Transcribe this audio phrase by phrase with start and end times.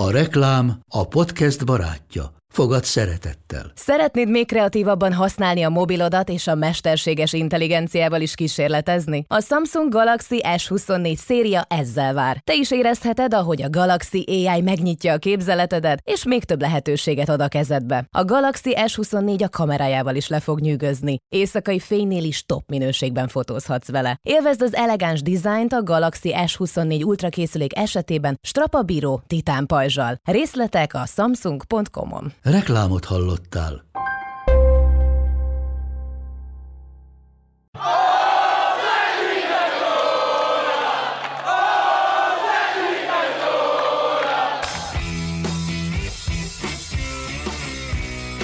[0.00, 2.39] A reklám a podcast barátja.
[2.50, 3.72] Fogad szeretettel.
[3.74, 9.24] Szeretnéd még kreatívabban használni a mobilodat és a mesterséges intelligenciával is kísérletezni?
[9.28, 12.40] A Samsung Galaxy S24 széria ezzel vár.
[12.44, 17.40] Te is érezheted, ahogy a Galaxy AI megnyitja a képzeletedet, és még több lehetőséget ad
[17.40, 18.06] a kezedbe.
[18.10, 21.18] A Galaxy S24 a kamerájával is le fog nyűgözni.
[21.28, 24.18] Éjszakai fénynél is top minőségben fotózhatsz vele.
[24.22, 30.16] Élvezd az elegáns dizájnt a Galaxy S24 Ultra készülék esetében strapabíró titán pajzsal.
[30.24, 32.32] Részletek a samsung.com-on.
[32.42, 33.84] Reklámot hallottál.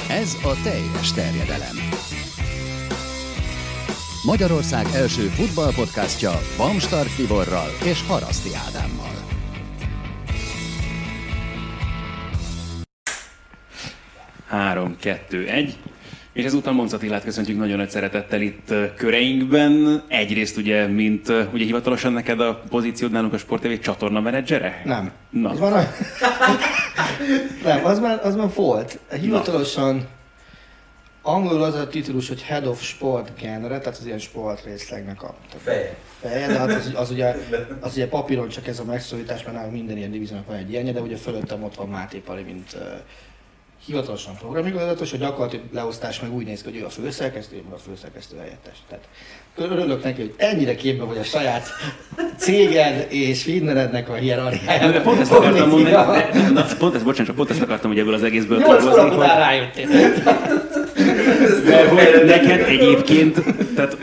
[0.08, 1.76] Ez a teljes terjedelem.
[4.24, 9.15] Magyarország első futballpodcastja Bamstart Tiborral és Haraszti Ádámmal.
[14.46, 15.76] Három, kettő, egy.
[16.32, 20.02] És ezúttal Monsz Attilát köszöntjük nagyon nagy szeretettel itt köreinkben.
[20.08, 24.82] Egyrészt ugye, mint ugye hivatalosan neked a pozíciód nálunk a Sport TV csatorna menedzsere?
[24.84, 25.12] Nem.
[25.30, 25.50] Na.
[25.50, 25.94] Az már,
[27.64, 28.98] nem, az már, az már volt.
[29.20, 30.08] Hivatalosan
[31.22, 35.96] angolul az a titulus, hogy Head of Sport Genre, tehát az ilyen sportrészlegnek a Feje.
[36.20, 37.36] feje, de hát az, az, ugye,
[37.80, 40.92] az ugye papíron csak ez a megszólítás, mert nálunk minden ilyen divíziónak van egy ilyenje,
[40.92, 42.82] de ugye fölöttem ott van Máté Pali, mint uh,
[43.86, 47.78] hivatalosan programigazgatós, hogy gyakorlatilag leosztás meg úgy néz ki, hogy ő a főszerkesztő, meg a
[47.78, 48.76] főszerkesztő helyettes.
[48.88, 49.04] Tehát
[49.56, 51.68] örülök neki, hogy ennyire képbe vagy a saját
[52.36, 54.92] céged és Finnerednek a hierarchiájában.
[54.92, 58.14] De pont ezt akartam mondani, de, na, pont ezt, bocsánat, pont ezt akartam, hogy ebből
[58.14, 59.88] az egészből Nyolc hónap után rájöttél.
[61.64, 63.42] De hogy neked egyébként,
[63.74, 63.96] tehát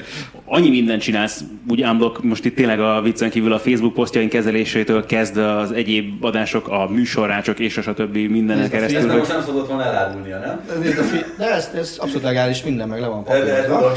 [0.46, 5.06] annyi mindent csinálsz, úgy unblock, most itt tényleg a viccen kívül a Facebook posztjaink kezelésétől
[5.06, 8.16] kezdve az egyéb adások, a műsorrácsok és a stb.
[8.16, 8.84] a keresztül.
[8.84, 10.62] Ezt Facebook- most nem szabott volna elárulnia, nem?
[10.84, 10.94] Ez,
[11.38, 13.92] de ez, ez abszolút legális, minden meg le van papírozva.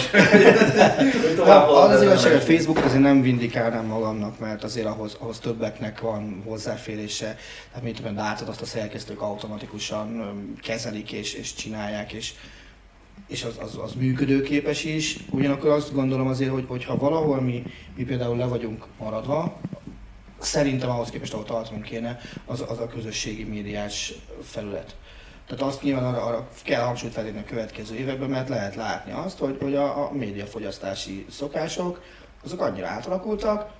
[1.36, 5.38] Tovább Az az igazság, hogy hogy Facebook azért nem vindikálnám magamnak, mert azért ahhoz, ahhoz
[5.38, 7.36] többeknek van hozzáférése.
[7.68, 10.24] Tehát mit tudom, látod azt a szerkesztők automatikusan
[10.62, 12.32] kezelik és, és csinálják, és,
[13.28, 15.18] és az, az, az működőképes is.
[15.30, 17.62] Ugyanakkor azt gondolom azért, hogy, hogy ha valahol mi,
[17.96, 19.60] mi például le vagyunk maradva,
[20.38, 24.12] szerintem ahhoz képest, ahol tartunk kéne, az, az a közösségi médiás
[24.42, 24.96] felület.
[25.46, 29.38] Tehát azt nyilván arra, arra kell hangsúlyt felépni a következő években, mert lehet látni azt,
[29.38, 32.02] hogy, hogy a, a médiafogyasztási szokások
[32.44, 33.72] azok annyira átalakultak,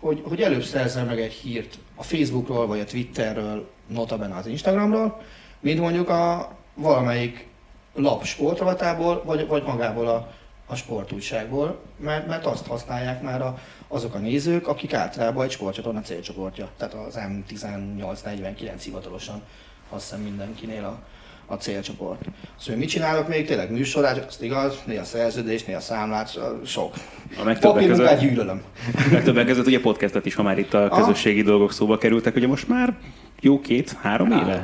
[0.00, 5.20] hogy, hogy előbb szerzel meg egy hírt a Facebookról vagy a Twitterről, notabene az Instagramról,
[5.60, 7.46] mint mondjuk a valamelyik
[7.94, 10.32] lap sportrovatából, vagy, vagy magából a,
[10.66, 13.58] a sportújságból, mert, mert azt használják már a,
[13.88, 19.42] azok a nézők, akik általában egy sportcsatorna célcsoportja, tehát az M1849 hivatalosan
[19.90, 20.98] azt hiszem mindenkinél a,
[21.46, 22.24] a célcsoport.
[22.58, 23.46] Szóval mit csinálok még?
[23.46, 26.94] Tényleg műsorát, azt igaz, néha szerződés, néha számlát, sok.
[27.40, 28.62] A legtöbbek Papírmunkát között, gyűlölöm.
[29.10, 32.68] legtöbbek között ugye podcastet is, ha már itt a közösségi dolgok szóba kerültek, ugye most
[32.68, 32.96] már
[33.40, 34.62] jó két-három éve?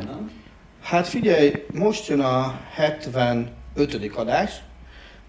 [0.87, 3.51] Hát figyelj, most jön a 75.
[4.15, 4.53] adás,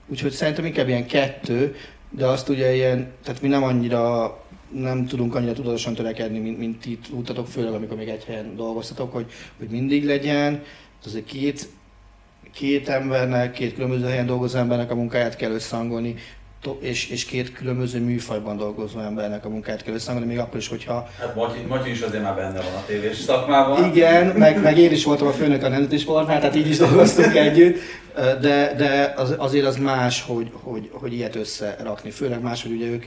[0.08, 1.76] úgyhogy szerintem inkább ilyen kettő,
[2.10, 4.38] de azt ugye ilyen, tehát mi nem annyira,
[4.72, 9.14] nem tudunk annyira tudatosan törekedni, mint, mint ti tudtatok, főleg amikor még egy helyen dolgoztatok,
[9.14, 10.52] hogy, hogy mindig legyen.
[10.54, 11.70] Hát Azért két,
[12.54, 16.16] két embernek, két különböző helyen dolgozó embernek a munkáját kell összehangolni,
[16.80, 21.08] és, és két különböző műfajban dolgozó embernek a munkáját kell összehangolni, még akkor is, hogyha
[21.20, 23.86] Hát Matyi, Matyi is azért már benne van a tévés szakmában.
[23.86, 27.36] igen, meg, meg én is voltam a főnök a Nemzeti Sportnál, tehát így is dolgoztunk
[27.36, 27.78] együtt,
[28.16, 32.86] de, de az, azért az más, hogy, hogy, hogy ilyet összerakni, főleg más, hogy ugye
[32.86, 33.06] ők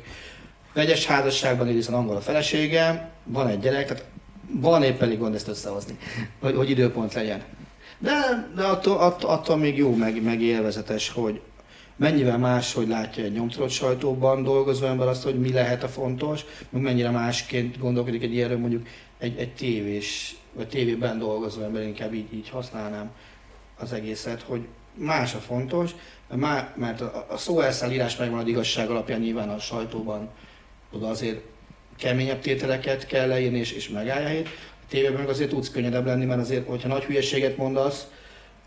[0.72, 4.04] vegyes házasságban él, hiszen angol a felesége, van egy gyerek, tehát
[4.52, 5.98] van épp elég gond ezt összehozni,
[6.40, 7.42] hogy, hogy időpont legyen.
[7.98, 11.40] De, de attól, attól, attól még jó, meg, meg élvezetes, hogy
[12.00, 16.44] mennyivel más, hogy látja egy nyomtatott sajtóban dolgozó ember azt, hogy mi lehet a fontos,
[16.70, 18.86] meg mennyire másként gondolkodik egy ilyenről mondjuk
[19.18, 23.10] egy, egy tévés, vagy tévében dolgozó ember, inkább így, így használnám
[23.78, 24.60] az egészet, hogy
[24.94, 25.90] más a fontos,
[26.74, 30.28] mert, a, a szó elszállírás megvan az igazság alapján nyilván a sajtóban,
[30.92, 31.40] oda azért
[31.96, 34.40] keményebb tételeket kell leírni és, és megállja.
[34.82, 38.06] A tévében meg azért tudsz könnyedebb lenni, mert azért, hogyha nagy hülyeséget mondasz,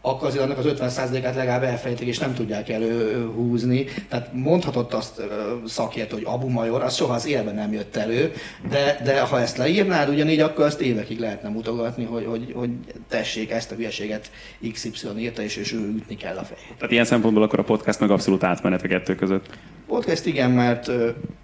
[0.05, 3.85] akkor azért annak az 50%-át legalább elfelejtik, és nem tudják előhúzni.
[4.09, 5.23] Tehát mondhatott azt ö,
[5.65, 8.33] szakértő, hogy Abu Major, az soha az élben nem jött elő,
[8.69, 12.69] de, de ha ezt leírnád ugyanígy, akkor azt évekig lehetne mutogatni, hogy, hogy, hogy
[13.07, 14.31] tessék, ezt a hülyeséget
[14.71, 16.73] XY írta, és, és ő ütni kell a fejét.
[16.77, 19.45] Tehát ilyen szempontból akkor a podcast meg abszolút átmenet a kettő között.
[19.87, 20.91] Podcast igen, mert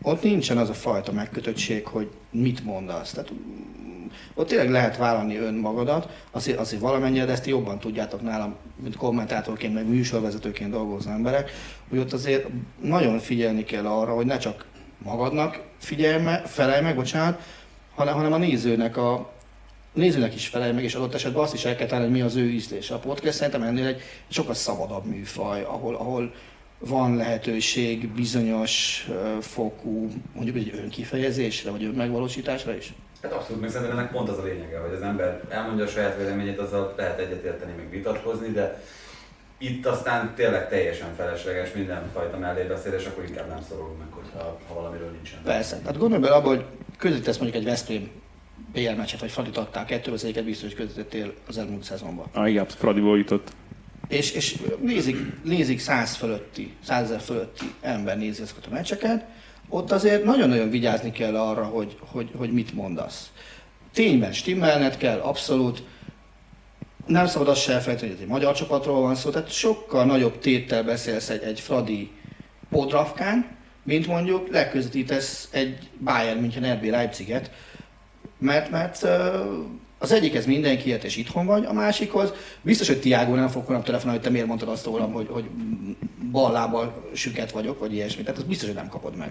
[0.01, 3.11] ott nincsen az a fajta megkötöttség, hogy mit mondasz.
[3.11, 3.31] Tehát
[4.39, 9.88] ott tényleg lehet vállalni önmagadat, azért, azért valamennyire, ezt jobban tudjátok nálam, mint kommentátorként, meg
[9.88, 11.51] műsorvezetőként dolgozó emberek,
[11.89, 12.47] hogy ott azért
[12.81, 14.65] nagyon figyelni kell arra, hogy ne csak
[14.97, 17.41] magadnak figyelj meg, felelj meg, bocsánat,
[17.95, 19.31] hanem, hanem a nézőnek a,
[19.94, 22.35] nézőnek is felelj meg, és adott esetben azt is el kell tenni, hogy mi az
[22.35, 22.94] ő ízlése.
[22.94, 26.33] A podcast szerintem ennél egy sokkal szabadabb műfaj, ahol, ahol
[26.77, 29.07] van lehetőség bizonyos
[29.42, 32.94] fokú, mondjuk egy önkifejezésre, vagy önmegvalósításra is?
[33.21, 36.18] Hát abszolút, meg szerintem ennek pont az a lényege, hogy az ember elmondja a saját
[36.18, 38.81] véleményét, azzal lehet egyetérteni, meg vitatkozni, de
[39.57, 45.10] itt aztán tényleg teljesen felesleges mindenfajta mellébeszélés, akkor inkább nem szorulunk meg, hogyha, ha valamiről
[45.10, 45.39] nincsen.
[45.44, 45.77] Persze.
[45.77, 46.66] Tehát gondolj bele abba, hogy
[46.98, 48.10] közvetítesz mondjuk egy Veszprém
[48.74, 52.25] BL meccset, vagy Fradit adtál, kettő az biztos, hogy közvetítettél az elmúlt szezonban.
[52.33, 53.51] Ah, igen, Fradiból jutott.
[54.07, 59.25] És, és nézik, nézik száz fölötti, százezer fölötti ember nézi ezeket a meccseket,
[59.69, 63.31] ott azért nagyon-nagyon vigyázni kell arra, hogy, hogy, hogy mit mondasz.
[63.94, 65.83] Tényben stimmelned kell, abszolút.
[67.06, 70.83] Nem szabad azt se elfelejteni, hogy egy magyar csapatról van szó, tehát sokkal nagyobb téttel
[70.83, 72.12] beszélsz egy, egy Fradi
[72.69, 77.51] Podravkán, mint mondjuk leközvetítesz egy Bayern München RB Leipziget,
[78.38, 79.07] mert, mert
[80.01, 84.19] az egyikhez mindenkiért és itthon vagy, a másikhoz biztos, hogy Tiago nem fog holnap telefonálni,
[84.19, 85.43] hogy te miért mondtad azt rólam, hogy, hogy
[86.31, 88.23] bal lábbal süket vagyok, vagy ilyesmi.
[88.23, 89.29] Tehát az biztos, hogy nem kapod meg.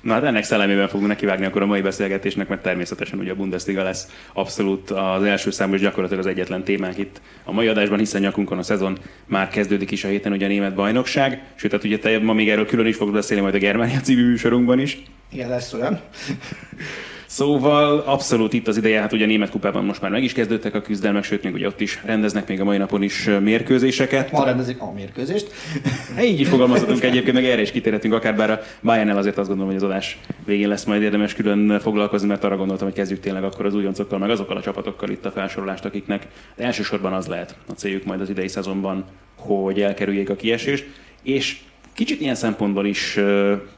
[0.00, 3.82] Na hát ennek szellemében fogunk nekivágni akkor a mai beszélgetésnek, mert természetesen ugye a Bundesliga
[3.82, 8.20] lesz abszolút az első számú és gyakorlatilag az egyetlen témánk itt a mai adásban, hiszen
[8.20, 11.98] nyakunkon a szezon már kezdődik is a héten ugye a német bajnokság, sőt, hát ugye
[11.98, 15.02] te ma még erről külön is fogsz beszélni majd a Germánia című műsorunkban is.
[15.32, 16.00] Igen, lesz olyan.
[17.34, 20.74] Szóval abszolút itt az ideje, hát ugye a német kupában most már meg is kezdődtek
[20.74, 24.32] a küzdelmek, sőt még ugye ott is rendeznek még a mai napon is mérkőzéseket.
[24.32, 25.52] Ma rendezik a mérkőzést.
[26.30, 29.72] Így is fogalmazhatunk egyébként, meg erre is kitérhetünk, akár bár a bayern azért azt gondolom,
[29.72, 33.44] hogy az adás végén lesz majd érdemes külön foglalkozni, mert arra gondoltam, hogy kezdjük tényleg
[33.44, 36.26] akkor az újoncokkal, meg azokkal a csapatokkal itt a felsorolást, akiknek
[36.56, 39.04] elsősorban az lehet a céljuk majd az idei szezonban,
[39.38, 40.86] hogy elkerüljék a kiesést.
[41.22, 41.60] És
[41.94, 43.18] Kicsit ilyen szempontból is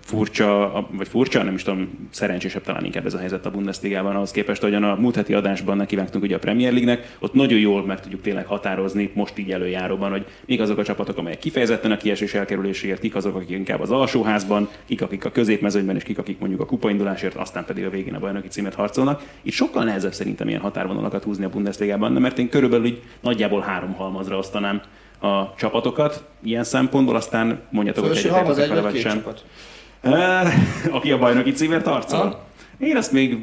[0.01, 4.31] furcsa, vagy furcsa, nem is tudom, szerencsésebb talán inkább ez a helyzet a Bundesligában, ahhoz
[4.31, 8.01] képest, ahogyan a múlt heti adásban nekivágtunk ugye a Premier League-nek, ott nagyon jól meg
[8.01, 12.35] tudjuk tényleg határozni most így előjáróban, hogy mik azok a csapatok, amelyek kifejezetten a kiesés
[12.35, 16.61] elkerülésért, kik azok, akik inkább az alsóházban, kik akik a középmezőnyben, és kik akik mondjuk
[16.61, 19.23] a kupaindulásért, aztán pedig a végén a bajnoki címet harcolnak.
[19.43, 23.93] Itt sokkal nehezebb szerintem ilyen határvonalakat húzni a Bundesligában, mert én körülbelül így nagyjából három
[23.93, 24.83] halmazra osztanám
[25.21, 29.13] a csapatokat ilyen szempontból, aztán mondjatok, hogy egyetértetek vele vagy sem.
[29.13, 29.45] Csapat.
[30.91, 32.45] aki a bajnoki címért harcol.
[32.79, 33.39] Én ezt még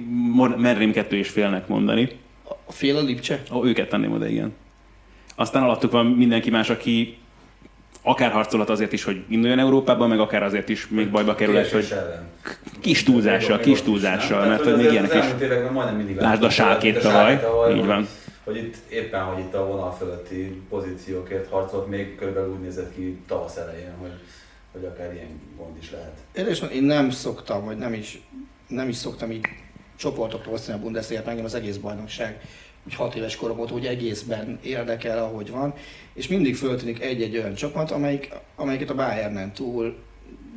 [0.57, 2.09] merrém kettő és félnek mondani.
[2.65, 3.41] A fél a Lipcse?
[3.53, 4.53] Ó, őket tenném oda, igen.
[5.35, 7.17] Aztán alattuk van mindenki más, aki
[8.01, 11.93] akár harcolat azért is, hogy induljon Európában, meg akár azért is még bajba kerül, hogy
[12.81, 15.25] kis túlzással, kis túlzással, mert hogy még ilyenek is.
[16.17, 18.07] Lásd a sákét tavaly, így van
[18.43, 23.21] hogy itt éppen, hogy itt a vonal fölötti pozíciókért harcolt, még körülbelül úgy nézett ki
[23.27, 24.13] tavasz elején, hogy,
[24.71, 26.17] hogy akár ilyen gond is lehet.
[26.35, 28.21] Érdekes, én nem szoktam, vagy nem is,
[28.67, 29.45] nem is szoktam így
[29.95, 32.41] csoportokra osztani a Bundesliga-t, engem az egész bajnokság
[32.85, 35.73] úgy hat éves korom óta úgy egészben érdekel, ahogy van,
[36.13, 39.95] és mindig föltűnik egy-egy olyan csapat, amelyik, amelyiket a Bayernen túl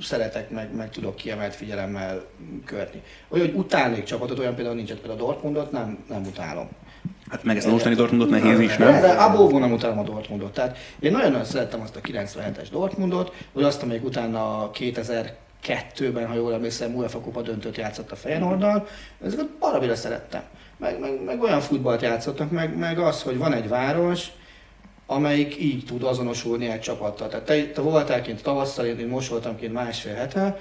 [0.00, 2.24] szeretek, meg, meg tudok kiemelt figyelemmel
[2.64, 3.02] körni.
[3.28, 6.68] Olyan, hogy utálnék csapatot, olyan például nincs, például a Dortmundot nem, nem utálom.
[7.30, 9.00] Hát meg ezt a mostani Dortmundot nehéz is, nem?
[9.00, 10.52] De abóvó nem utálom a Dortmundot.
[10.52, 16.52] Tehát én nagyon-nagyon szerettem azt a 97-es Dortmundot, vagy azt, amelyik utána 2002-ben, ha jól
[16.52, 18.86] emlékszem, UEFA Kupa döntőt játszott a Feyenoorddal.
[19.24, 20.42] Ezeket barabira szerettem.
[20.76, 24.26] Meg, meg, meg, olyan futballt játszottak, meg, meg az, hogy van egy város,
[25.06, 27.28] amelyik így tud azonosulni egy csapattal.
[27.28, 30.58] Tehát te, te voltál kint tavasszal, én most voltam kint másfél hete,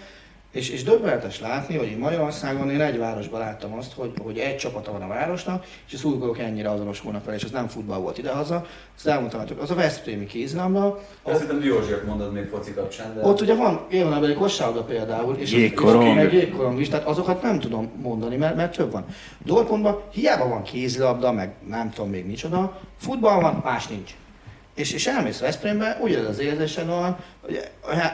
[0.55, 4.91] és, és döbbenetes látni, hogy Magyarországon én egy városban láttam azt, hogy, hogy egy csapata
[4.91, 8.65] van a városnak, és a szurkolók ennyire azonosulnak vele, és az nem futball volt idehaza.
[8.95, 10.99] Azt elmondtam, hogy az a Veszprémi kézilabda.
[11.23, 13.21] Azt hiszem Diózsiak mondod még foci kapcsán, de...
[13.27, 16.17] Ott ugye van élvonában egy kosárlabda például, és, jégkorong.
[16.17, 19.05] és, és jégkorong is, tehát azokat nem tudom mondani, mert, mert több van.
[19.45, 24.11] Dortmundban hiába van kézilabda, meg nem tudom még micsoda, futball van, más nincs.
[24.75, 27.59] És, és elmész Veszprémbe, ugyanaz az érzésed van, hogy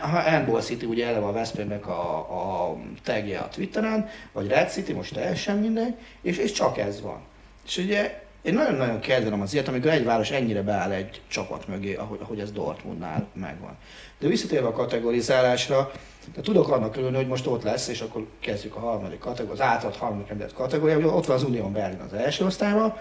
[0.01, 4.93] ha Handball City ugye eleve a Veszprémnek a, a tagje a Twitteren, vagy Red City,
[4.93, 7.19] most teljesen mindegy, és, és csak ez van.
[7.65, 11.95] És ugye én nagyon-nagyon kedvelem az ilyet, amikor egy város ennyire beáll egy csapat mögé,
[11.95, 13.77] ahogy, ahogy ez Dortmundnál megvan.
[14.19, 15.91] De visszatérve a kategorizálásra,
[16.35, 19.67] de tudok annak örülni, hogy most ott lesz, és akkor kezdjük a harmadik kategóriát, az
[19.67, 22.97] átad harmadik említett kategóriát, ott van az Unión Berlin az első osztályban.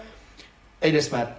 [0.79, 1.37] Egyrészt már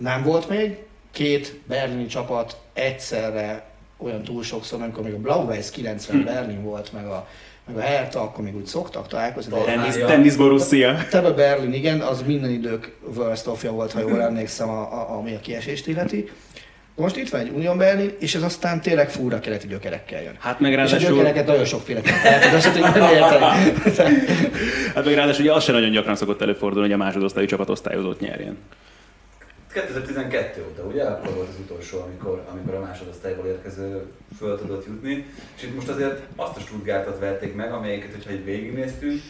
[0.00, 0.78] nem volt még,
[1.16, 3.64] két berlini csapat egyszerre
[3.96, 6.24] olyan túl sokszor, amikor még a Blau-Weiß 90 hmm.
[6.24, 7.28] Berlin volt, meg a,
[7.66, 9.52] meg a Hertha, akkor még úgy szoktak találkozni.
[9.52, 10.06] de Ja.
[10.06, 10.98] tennis Borussia.
[11.10, 15.34] Tebe Berlin, igen, az minden idők worst of volt, ha jól emlékszem, a, a, ami
[15.34, 16.30] a kiesést illeti.
[16.94, 20.36] Most itt van egy Union Berlin, és ez aztán tényleg fúra keleti gyökerekkel jön.
[20.38, 23.44] Hát meg És a ráadásul, gyökereket nagyon sokféleképpen lehet az eset, hogy nem érteni.
[24.94, 28.20] hát meg ráadásul ugye az sem nagyon gyakran szokott előfordulni, hogy a másodosztályú csapat osztályozót
[28.20, 28.56] nyerjen.
[29.84, 31.02] 2012 óta, ugye?
[31.02, 34.02] Akkor volt az utolsó, amikor, amikor a másodosztályból érkező
[34.38, 35.26] föl tudott jutni.
[35.56, 39.20] És itt most azért azt a Stuttgartot verték meg, amelyiket, hogyha így végignéztünk,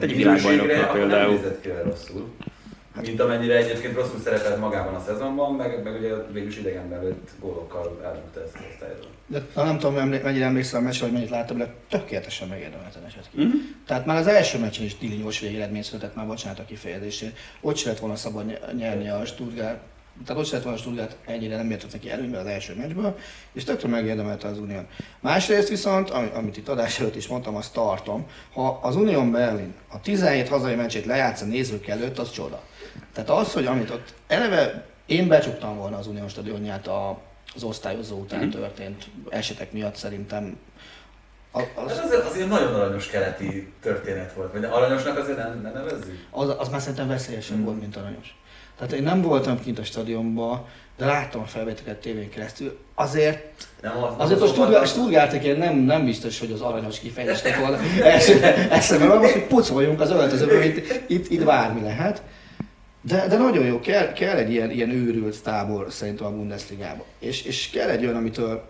[0.00, 1.08] Egy akkor például.
[1.08, 2.28] Nem nézett ki rosszul.
[3.06, 8.00] Mint amennyire egyébként rosszul szerepelt magában a szezonban, meg, meg ugye végülis idegenben lőtt gólokkal
[8.04, 9.06] elmúlta ezt osztályról.
[9.26, 13.04] De ha nem tudom, emlé- mennyire emlékszem a meccsre, hogy mennyit láttam, de tökéletesen megérdemelten
[13.06, 13.42] esett ki.
[13.42, 13.48] Mhm.
[13.86, 17.38] Tehát már az első meccsen is dilinyós végeredmény született, már bocsánat a kifejezését.
[17.60, 19.78] Ott se lett volna szabad ny- nyerni a Stuttgart,
[20.26, 23.18] tehát ott se lett volna a Stuttgart ennyire nem értett neki előnybe az első meccsből,
[23.52, 24.86] és tökre megérdemelte az Unión.
[25.20, 29.74] Másrészt viszont, ami- amit itt adás előtt is mondtam, azt tartom, ha az Unión Berlin
[29.88, 32.62] a 17 hazai meccsét lejátsza nézők előtt, az csoda.
[33.12, 36.88] Tehát az, hogy amit ott eleve én becsuktam volna az Unión stadionját
[37.54, 38.50] az osztályozó után Mhm.
[38.50, 40.56] történt esetek miatt szerintem
[41.52, 45.72] a- az, Ez azért, azért nagyon aranyos keleti történet volt, vagy aranyosnak azért nem, nem
[45.72, 46.26] nevezzük?
[46.30, 47.64] az, az már szerintem veszélyesebb Mm.
[47.64, 48.34] volt, mint aranyos.
[48.76, 50.64] Tehát én nem voltam kint a stadionban,
[50.96, 52.78] de láttam a felvételeket tévén keresztül.
[52.94, 57.78] Azért, Nem, az, azért a Stuttgart, Stuttgartekért nem, nem biztos, hogy az aranyos kifejezésnek volna
[58.70, 62.22] eszembe van, hogy pucoljunk az öltözőből, itt, itt, itt bármi lehet.
[63.02, 67.04] De, de nagyon jó, kell, kell egy ilyen, ilyen őrült tábor szerintem a Bundesligába.
[67.18, 68.62] És, és kell egy olyan, amitől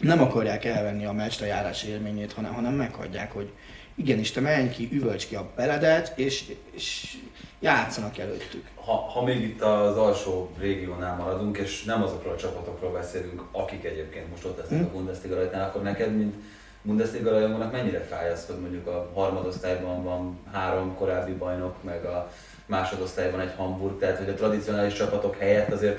[0.00, 3.50] nem akarják elvenni a meccs járás élményét, hanem, hanem meghagyják, hogy
[3.94, 7.16] igenis, te menj ki, üvölts ki a beledet, és, és
[7.60, 8.64] játszanak előttük.
[8.74, 13.84] ha, ha még itt az alsó régiónál maradunk, és nem azokról a csapatokról beszélünk, akik
[13.84, 14.86] egyébként most ott lesznek Hm.
[14.86, 16.34] a Bundesliga rajtnál, akkor neked, mint
[16.82, 22.30] Bundesliga rajongónak mennyire fáj az, hogy mondjuk a harmadosztályban van három korábbi bajnok, meg a
[22.70, 25.98] másodosztályban egy Hamburg, tehát hogy a tradicionális csapatok helyett azért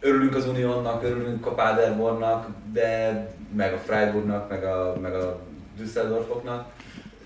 [0.00, 3.26] örülünk az Unionnak, örülünk a Paderbornnak, de
[3.56, 5.40] meg a Freiburgnak, meg a, meg a
[5.78, 6.68] Düsseldorfoknak,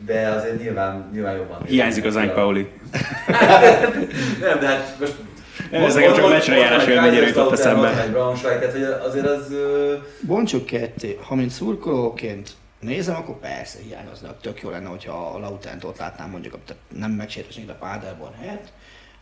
[0.07, 1.63] de azért nyilván, nyilván jobban.
[1.67, 2.69] Hiányzik az Ánk Pauli.
[4.41, 5.15] Nem, de hát most...
[5.71, 7.91] Ez nekem csak meccsre járás élményére jutott eszembe.
[7.91, 9.55] Tehát hogy azért az...
[10.21, 12.51] Bontsuk ketté, ha mint szurkolóként
[12.85, 14.41] nézem, akkor persze hiányoznak.
[14.41, 18.73] Tök jó lenne, hogyha a Lautent ott látnám mondjuk, tehát nem megsértesnék a Paderborn helyett,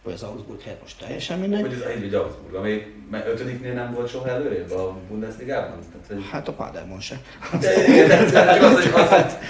[0.03, 1.61] vagy az Augsburg helyett most teljesen mindegy.
[1.61, 2.83] Hogy az egy Augsburg, ami
[3.27, 5.79] ötödiknél nem volt soha előrébb a Bundesligában?
[5.79, 6.31] Tehát, hogy...
[6.31, 7.21] Hát a Paderborn se.
[7.61, 9.09] De igen, de de csak az, hogy, az,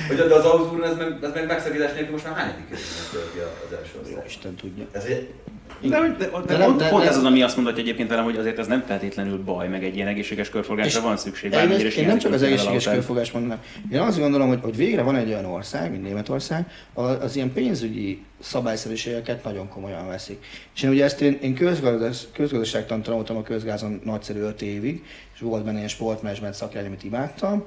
[0.09, 3.93] hogy, hogy az Augsburg, ez meg, ez meg megszakítás nélkül most már hányadik az első
[3.95, 4.25] Jó osztály.
[4.27, 4.87] Isten tudja.
[4.93, 5.35] Ez egy,
[5.81, 6.09] De, de, de,
[6.47, 8.59] De de, pont, de- pont de- ez az, ami azt mondhatja egyébként velem, hogy azért
[8.59, 11.53] ez nem feltétlenül baj, meg egy ilyen egészséges körforgásra van szükség.
[11.53, 13.63] Én, is én nem csak az egészséges körfogás mondanám.
[13.93, 17.53] Én azt gondolom, hogy, hogy végre van egy olyan ország, mint Németország, ahol az ilyen
[17.53, 20.45] pénzügyi szabályszerűségeket nagyon komolyan veszik.
[20.75, 25.05] És én ugye ezt én, én közgazdas, közgazdaságtan tanultam a közgázon nagyszerű 5 évig,
[25.35, 27.65] és volt benne ilyen sportmenedzsment szakjány, amit imádtam,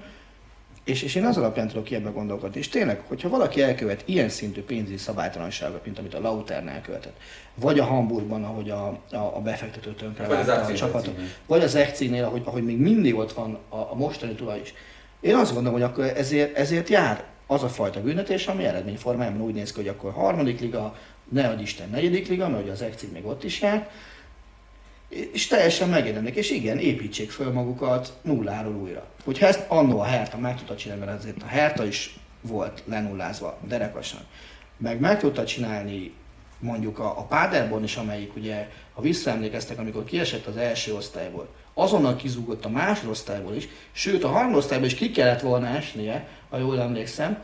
[0.85, 2.59] és, és én az alapján tudok ilyenbe gondolkodni.
[2.59, 7.17] És tényleg, hogyha valaki elkövet ilyen szintű pénzügyi szabálytalanságot, mint amit a Lautern elkövetett,
[7.55, 12.23] vagy a Hamburgban, ahogy a, a, a befektető tönkre Vagy a csapatot, vagy az Ekcinél,
[12.23, 14.73] ahogy, ahogy még mindig ott van a, a mostani tulaj is.
[15.19, 19.53] Én azt gondolom, hogy akkor ezért, ezért jár az a fajta büntetés, ami eredményformájában úgy
[19.53, 20.95] néz ki, hogy akkor harmadik liga,
[21.29, 23.89] ne adj Isten negyedik liga, mert ugye az Ekcin még ott is jár,
[25.09, 29.07] és teljesen megérdemlik, és igen, építsék föl magukat nulláról újra.
[29.23, 33.57] Hogyha ezt annó a Hertha meg tudta csinálni, mert azért a Hertha is volt lenullázva
[33.67, 34.21] derekasan,
[34.77, 36.13] meg meg tudta csinálni
[36.59, 42.15] mondjuk a, a Paderborn is, amelyik ugye, ha visszaemlékeztek, amikor kiesett az első osztályból, azonnal
[42.15, 47.43] kizúgott a másodosztályból is, sőt a harmadosztályból is ki kellett volna esnie, ha jól emlékszem,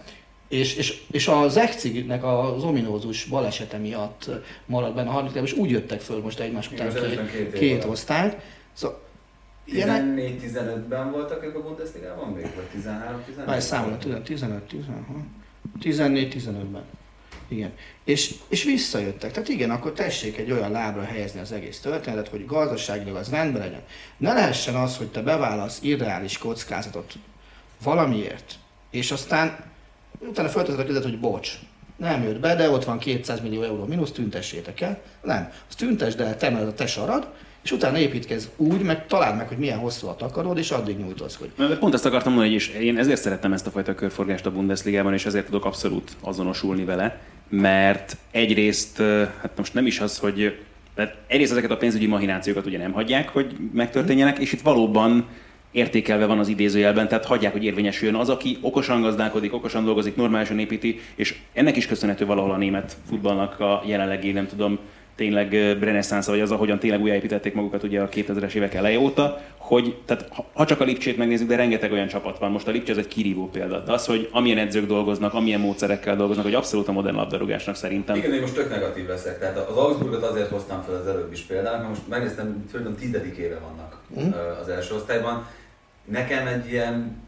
[0.52, 4.30] és, és, és a Zekcignek az ominózus balesete miatt
[4.66, 7.84] maradt benne a harmadik és úgy jöttek föl most egymás után az két, két két
[7.84, 7.92] alatt.
[7.92, 8.38] osztályt.
[8.74, 9.02] Szóval
[9.66, 12.42] ilyenek, 14-15-ben voltak ők a Bundesligában még?
[12.42, 13.46] Vagy 13-14?
[13.46, 14.98] Várj, számolom, 15, 15, 16,
[15.82, 16.84] 14-15-ben.
[17.48, 17.72] Igen.
[18.04, 19.32] És, és visszajöttek.
[19.32, 23.62] Tehát igen, akkor tessék egy olyan lábra helyezni az egész történetet, hogy gazdaságilag az rendben
[23.62, 23.84] legyen.
[24.18, 27.14] Ne lehessen az, hogy te beválasz irreális kockázatot
[27.84, 28.56] valamiért,
[28.90, 29.71] és aztán
[30.30, 31.60] utána fölteszed a kezed, hogy bocs,
[31.98, 35.02] nem jött be, de ott van 200 millió euró mínusz, tüntessétek el.
[35.22, 37.28] Nem, azt tüntesd el, te a te sarad,
[37.64, 41.52] és utána építkezz úgy, meg találd meg, hogy milyen hosszú a takarod, és addig nyújtózkodj.
[41.80, 45.26] Pont ezt akartam mondani, és én ezért szerettem ezt a fajta körforgást a Bundesligában, és
[45.26, 48.98] ezért tudok abszolút azonosulni vele, mert egyrészt,
[49.42, 50.60] hát most nem is az, hogy
[50.96, 55.28] tehát egyrészt ezeket a pénzügyi mahinációkat ugye nem hagyják, hogy megtörténjenek, és itt valóban
[55.72, 60.60] értékelve van az idézőjelben, tehát hagyják, hogy érvényesüljön az, aki okosan gazdálkodik, okosan dolgozik, normálisan
[60.60, 64.80] építi, és ennek is köszönhető valahol a német futballnak a jelenlegi, nem tudom,
[65.16, 69.98] tényleg reneszánsz, vagy az, ahogyan tényleg újjáépítették magukat ugye a 2000-es évek eleje óta, hogy
[70.06, 72.52] tehát ha csak a Lipcsét megnézzük, de rengeteg olyan csapat van.
[72.52, 73.80] Most a Lipcse ez egy kirívó példa.
[73.80, 78.16] De az, hogy amilyen edzők dolgoznak, amilyen módszerekkel dolgoznak, hogy abszolút a modern labdarúgásnak szerintem.
[78.16, 79.40] Igen, én most tök negatív leszek.
[79.40, 83.38] Tehát az Augsburgot azért hoztam fel az előbb is például, mert most megnéztem, főleg tizedik
[83.38, 84.32] éve vannak mm.
[84.62, 85.48] az első osztályban.
[86.06, 87.22] Nekem egy ilyen,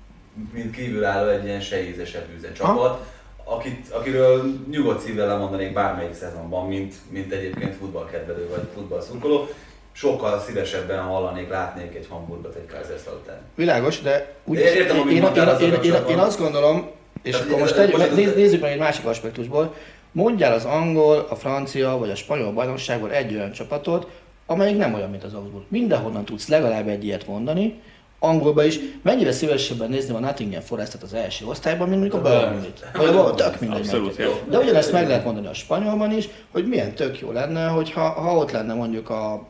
[0.53, 3.11] mint kívülálló, egy ilyen se ízesebb csapat
[3.43, 9.47] akit, akiről nyugodt szívvel lemondanék bármelyik szezonban, mint, mint egyébként futballkedvelő vagy futballszurkoló.
[9.91, 13.39] Sokkal szívesebben hallanék, látnék egy Hamburgot, egy Kaiserslautern.
[13.55, 15.23] Világos, de úgy, Értem, én, én,
[15.59, 16.89] én, én, én, azt gondolom,
[17.21, 19.75] és Tehát akkor most tegy, néz, nézzük meg egy másik aspektusból,
[20.11, 24.07] mondjál az angol, a francia vagy a spanyol bajnokságból egy olyan csapatot,
[24.45, 25.65] amelyik nem olyan, mint az Augsburg.
[25.67, 27.81] Mindenhonnan tudsz legalább egy ilyet mondani,
[28.23, 32.85] angolba is, mennyire szívesebben nézni a Nottingham Forestet az első osztályban, mint mondjuk a Burnley-t.
[32.93, 33.79] Vagy a tök mindegy.
[33.79, 38.09] Abszolút, De ugyanezt meg lehet mondani a spanyolban is, hogy milyen tök jó lenne, hogyha
[38.09, 39.47] ha ott lenne mondjuk a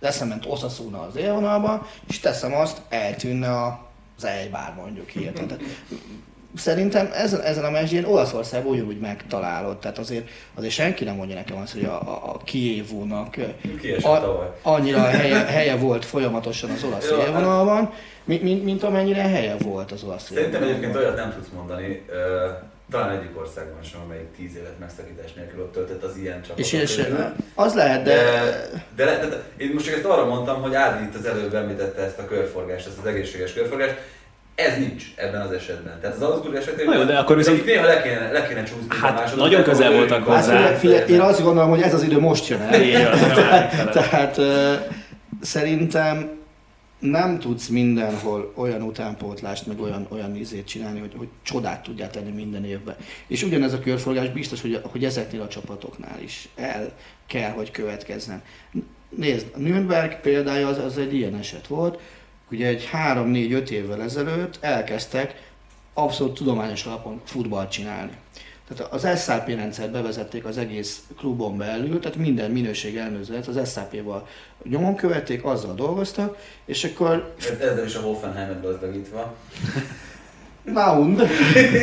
[0.00, 3.78] leszement Osasuna az élvonalban, és teszem azt, eltűnne
[4.16, 5.58] az Eibar mondjuk hirtelen
[6.56, 9.80] szerintem ezen, ezen a mesdjén Olaszország ugyanúgy megtalálott.
[9.80, 13.36] Tehát azért, azért senki nem mondja nekem azt, hogy a, a, a Kievónak
[14.62, 17.92] annyira helye, helye, volt folyamatosan az olasz élvonalban,
[18.24, 22.02] mint, mint, mint amennyire helye volt az olasz Szerintem egyébként olyat nem tudsz mondani,
[22.90, 26.58] talán egyik országban sem, amelyik tíz évet megszakítás nélkül ott töltött az ilyen csapatot.
[26.58, 27.00] És, és
[27.54, 28.14] az lehet, de...
[28.96, 29.42] De, de, de, de...
[29.56, 32.86] én most csak ezt arra mondtam, hogy Ádi itt az előbb említette ezt a körforgást,
[32.86, 33.94] ezt az egészséges körforgást,
[34.66, 36.00] ez nincs ebben az esetben.
[36.00, 37.64] Tehát az Augsburg esetében Nagyon, de akkor viszont...
[37.64, 40.60] néha le kéne, le kéne csúszni hát, nagyon közel voltak hozzá.
[40.60, 42.70] Hát, figyelj, én azt gondolom, hogy ez az idő most jön el.
[43.34, 44.46] tehát, tehát uh,
[45.40, 46.38] szerintem
[47.00, 52.30] nem tudsz mindenhol olyan utánpótlást, meg olyan, olyan izét csinálni, hogy, hogy csodát tudjál tenni
[52.30, 52.96] minden évben.
[53.26, 56.92] És ugyanez a körforgás biztos, hogy, hogy ezeknél a csapatoknál is el
[57.26, 58.42] kell, hogy következzen.
[59.08, 62.00] Nézd, a Nürnberg példája az, az egy ilyen eset volt,
[62.50, 65.48] ugye egy 3-4-5 évvel ezelőtt elkezdtek
[65.94, 68.12] abszolút tudományos alapon futballt csinálni.
[68.68, 74.28] Tehát az SAP rendszert bevezették az egész klubon belül, tehát minden minőség ellenőrzőt az SAP-val
[74.62, 77.34] nyomon követték, azzal dolgoztak, és akkor...
[77.60, 79.36] Ezzel is a Hoffenheimet gazdagítva.
[80.64, 81.22] Naund.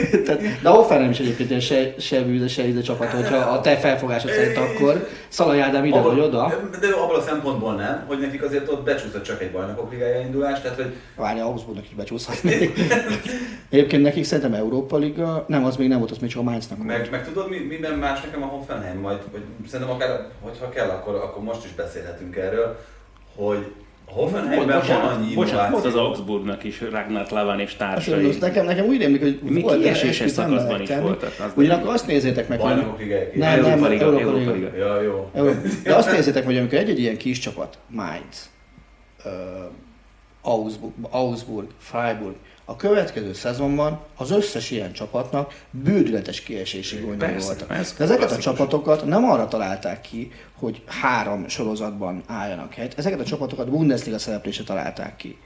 [0.63, 4.31] de Hoffenheim is egyébként ilyen se, se bűze, se íze csapat, hogyha a te felfogásod
[4.31, 6.53] szerint akkor Szalai Ádám ide vagy oda.
[6.79, 10.61] De abban a szempontból nem, hogy nekik azért ott becsúszott csak egy bajnokok ligája indulás,
[10.61, 10.93] tehát hogy...
[11.15, 12.73] Várja, Augsburgnak is becsúszhat még.
[13.69, 16.83] egyébként nekik szerintem Európa Liga, nem, az még nem volt, az még csak a Mainznak
[16.83, 20.89] meg, meg tudod, mi, minden más nekem a Hoffenheim, majd, hogy szerintem akár, hogyha kell,
[20.89, 22.79] akkor, akkor most is beszélhetünk erről,
[23.35, 23.71] hogy
[24.17, 28.29] Hoffenheimben van annyi bocsánat, volt az Augsburgnak is Ragnar Lavan és társai.
[28.29, 31.31] Azt nekem, nekem úgy rémlik, hogy Mi volt kieséses szakaszban is voltak.
[31.55, 32.85] Ugyanakkor azt nézzétek meg, hogy...
[33.33, 34.75] Nem, nem, Európa Liga.
[34.77, 35.31] Ja, jó.
[35.83, 38.49] De azt nézzétek, hogy amikor egy-egy ilyen kis csapat, Mainz,
[40.47, 47.67] Augsburg, Augsburg, Freiburg, a következő szezonban az összes ilyen csapatnak bődületes kiesési gondjai voltak.
[47.67, 53.19] Persze, De ezeket a csapatokat nem arra találták ki, hogy három sorozatban álljanak helyet, ezeket
[53.19, 55.37] a csapatokat Bundesliga szereplése találták ki.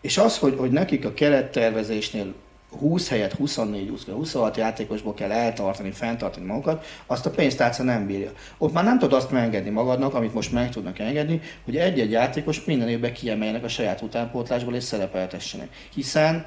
[0.00, 2.34] És az, hogy, hogy nekik a kerettervezésnél
[2.78, 8.30] 20 helyet 24, 20, 26 játékosból kell eltartani, fenntartani magukat, azt a pénztárca nem bírja.
[8.58, 12.64] Ott már nem tudod azt megengedni magadnak, amit most meg tudnak engedni, hogy egy-egy játékos
[12.64, 15.68] minden évben kiemeljenek a saját utánpótlásból és szerepeltessenek.
[15.94, 16.46] Hiszen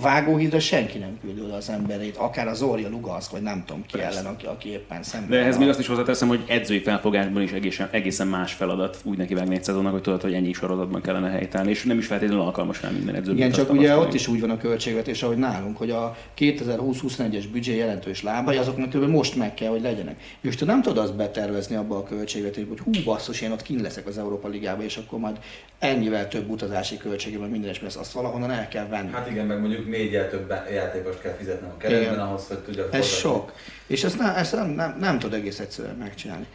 [0.00, 3.96] vágóhídra senki nem küldi oda az emberét, akár az Orja Lugansk, vagy nem tudom ki
[3.96, 4.18] Persze.
[4.18, 5.30] ellen, aki, aki éppen szemben.
[5.30, 9.16] De ehhez még azt is hozzáteszem, hogy edzői felfogásban is egészen, egészen más feladat úgy
[9.16, 12.44] neki vágni egy szezonnak, hogy tudod, hogy ennyi sorozatban kellene helytállni, és nem is feltétlenül
[12.44, 13.32] alkalmas rá minden edző.
[13.32, 17.76] Igen, csak ugye ott is úgy van a költségvetés, ahogy nálunk, hogy a 2020-21-es büdzsé
[17.76, 19.10] jelentős lábai, azoknak kb.
[19.10, 20.20] most meg kell, hogy legyenek.
[20.40, 23.80] És te nem tudod azt betervezni abba a költségvetésbe, hogy hú basszus, én ott kint
[23.80, 25.38] leszek az Európa Ligába, és akkor majd
[25.78, 29.10] ennyivel több utazási költségében minden lesz, azt valahonnan el kell venni.
[29.10, 32.26] Hát igen, meg mondjuk négyel több játékost kell fizetnem a keretben igen.
[32.26, 33.52] ahhoz, hogy tudjak Ez sok.
[33.86, 36.46] És ezt, nem, ezt nem, nem, nem tud egész egyszerűen megcsinálni.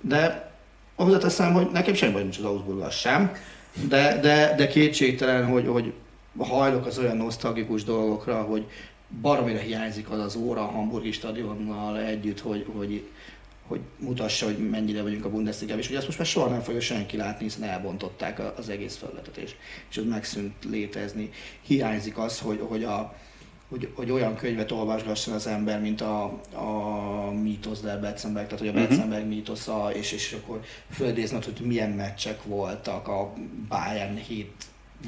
[0.00, 0.50] De
[0.94, 3.32] hozzáteszem, hogy nekem semmi baj nincs az Augsburggal sem,
[3.88, 5.92] de, de, de kétségtelen, hogy, hogy
[6.38, 8.64] hajlok az olyan nosztalgikus dolgokra, hogy
[9.20, 13.04] baromira hiányzik az az óra a Hamburgi stadionnal együtt, hogy, hogy
[13.66, 16.80] hogy mutassa, hogy mennyire vagyunk a bundesliga és hogy ezt most már soha nem fogja
[16.80, 19.54] senki látni, hiszen elbontották az egész felületet, és,
[19.90, 21.30] és az megszűnt létezni.
[21.62, 23.14] Hiányzik az, hogy, hogy, a,
[23.68, 28.68] hogy, hogy olyan könyvet olvasgasson az ember, mint a, a mítosz der Betzenberg, tehát hogy
[28.68, 28.88] a mhm.
[28.88, 29.36] Betzenberg uh-huh.
[29.36, 33.32] mítosza, és, és akkor földézned, hogy milyen meccsek voltak, a
[33.68, 34.50] Bayern 7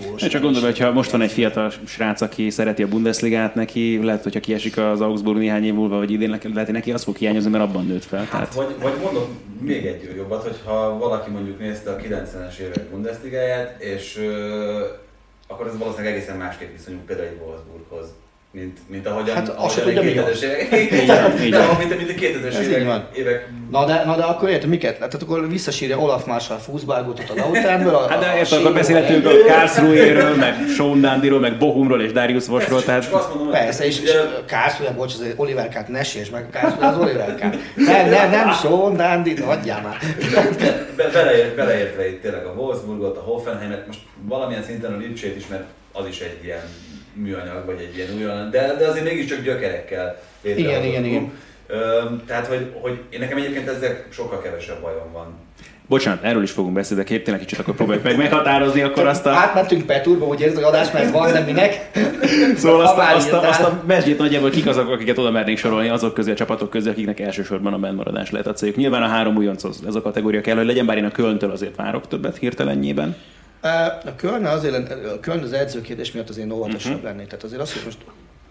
[0.02, 0.22] gólos.
[0.22, 4.22] Csak gondolom, hogy ha most van egy fiatal srác, aki szereti a Bundesligát, neki lehet,
[4.22, 7.50] hogyha kiesik az Augsburg néhány év múlva, vagy idén lehet, hogy neki az fog hiányozni,
[7.50, 8.18] mert abban nőtt fel.
[8.18, 9.28] Hát, Tehát, vagy, vagy mondok
[9.60, 14.84] még egy jobbat, hogyha valaki mondjuk nézte a 90-es évek Bundesligáját, és ö,
[15.48, 18.06] akkor ez valószínűleg egészen másképp viszonyul például egy Wolfsburghoz.
[18.56, 20.42] Mint, mint ahogyan, Hát azt ahogyan se tudja, mi 2000-es az.
[20.42, 21.76] évek, Így van, így de, van.
[21.78, 22.70] mint, mint a 2000-es Ez így
[23.14, 24.96] évek, Na de, na de akkor érted, miket?
[24.96, 27.94] Tehát akkor visszasírja Olaf Marshall Fußballgutot a Lauternből.
[27.94, 29.30] a- Hát de a érted, akkor beszélhetünk a.
[29.46, 34.10] Karlsruhe-ről, meg Sean Dandyról, meg Bochumról és Darius Vosról, Persze, tehát azt Persze, és, és
[34.10, 37.56] ugye, Kászfője, bocs, az Oliver Kát ne sérts meg, Kászfője az Oliver Kát.
[37.76, 39.98] Nem, nem, nem, Sean Dandy, hagyjál már.
[40.96, 45.46] be, beleért, beleértve itt tényleg a Wolfsburgot, a Hoffenheimet, most valamilyen szinten a Lipcsét is,
[45.46, 46.62] mert az is egy ilyen
[47.14, 51.32] műanyag, vagy egy ilyen újonnan, de, de azért mégiscsak gyökerekkel létrehozott Igen, igen, igen.
[52.26, 55.34] Tehát, hogy, hogy én nekem egyébként ezzel sokkal kevesebb bajom van.
[55.88, 59.26] bocsánat, erről is fogunk beszélni, de kép tényleg kicsit akkor próbáljuk meg meghatározni akkor azt
[59.26, 59.30] a...
[59.30, 61.90] Átmentünk Peturba, hogy érzed, hogy adás, mert van, de minek.
[62.56, 65.88] Szóval azt, a, azt, a, azt a mesdjét nagyjából kik azok, akiket oda mernénk sorolni,
[65.88, 68.76] azok közé a csapatok közé, akiknek elsősorban a bennmaradás lehet a céljuk.
[68.78, 71.76] Nyilván a három újonchoz ez a kategória kell, hogy legyen, bár én a Kölntől azért
[71.76, 73.16] várok többet hirtelennyében.
[74.04, 77.04] A Köln azért, lent- a Köln az edzőkérdés miatt azért óvatosabb Mhm.
[77.04, 77.26] lennék.
[77.26, 77.98] Tehát azért azt, hogy most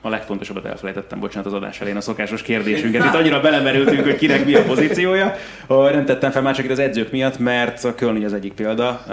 [0.05, 3.03] A legfontosabbat elfelejtettem, bocsánat, az adás elején a szokásos kérdésünket.
[3.05, 5.35] Itt annyira belemerültünk, hogy kinek mi a pozíciója.
[5.67, 9.03] Nem tettem fel már csak itt az edzők miatt, mert a Köln az egyik példa.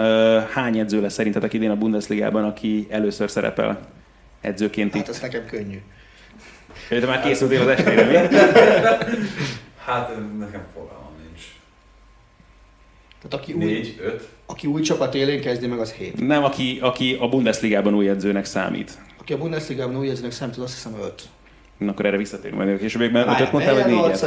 [0.53, 3.79] Hány edző lesz szerintetek idén a Bundesligában, aki először szerepel
[4.41, 5.07] edzőként hát itt?
[5.09, 5.81] az nekem könnyű.
[6.89, 8.13] De már készültél az estére, mi?
[9.85, 10.09] Hát
[10.39, 11.43] nekem fogalmam nincs.
[13.21, 14.27] Tehát aki Négy, öt.
[14.51, 16.27] Aki új csapat élén kezdi meg, az hét.
[16.27, 18.91] Nem, aki, aki a Bundesligában új edzőnek számít.
[19.19, 21.21] Aki a Bundesligában új edzőnek számít, az azt hiszem öt.
[21.77, 23.27] Na, akkor erre visszatérünk majd a későbbiekben.
[23.29, 24.25] Ötöt mondtál, vagy négyet?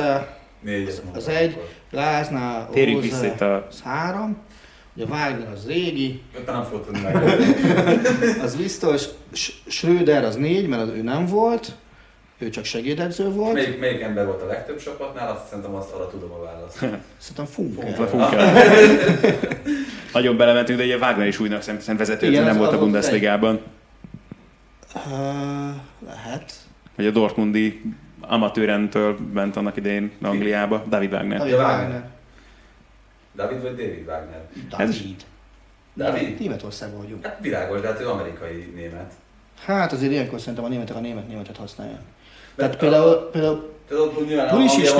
[0.61, 1.59] Négyet az egy,
[1.91, 3.67] Láznál, Térjünk Óze, vissza itt a...
[3.71, 4.37] az három.
[4.97, 7.23] Ugye Wagner az régi, nem fogod meg.
[8.43, 9.05] az biztos.
[9.33, 11.73] Sch- Schröder az négy, mert az ő nem volt.
[12.39, 13.53] Ő csak segédedző volt.
[13.53, 16.79] Melyik, melyik ember volt a legtöbb csapatnál, azt szerintem azt arra tudom a választ.
[17.19, 18.03] Szerintem Funke.
[18.03, 18.53] A Funkel.
[20.13, 23.61] Nagyon belementünk, de ugye Wagner is újnak szem vezető, Igen, nem volt a Bundesligában.
[24.95, 25.03] Uh,
[26.07, 26.53] lehet.
[26.97, 27.83] Vagy a Dortmundi
[28.21, 31.39] amatőrentől ment annak idején Angliába, David Wagner.
[31.39, 32.09] David Wagner.
[33.37, 34.45] David vagy David Wagner?
[34.79, 35.25] Ez David.
[35.97, 36.39] David?
[36.41, 37.27] Németországban vagyunk.
[37.27, 39.13] Hát világos, de hát ő amerikai német.
[39.65, 42.01] Hát azért ilyenkor szerintem a németek a német-németet használják.
[42.57, 43.73] Tehát például, például
[44.51, 44.91] Pulisic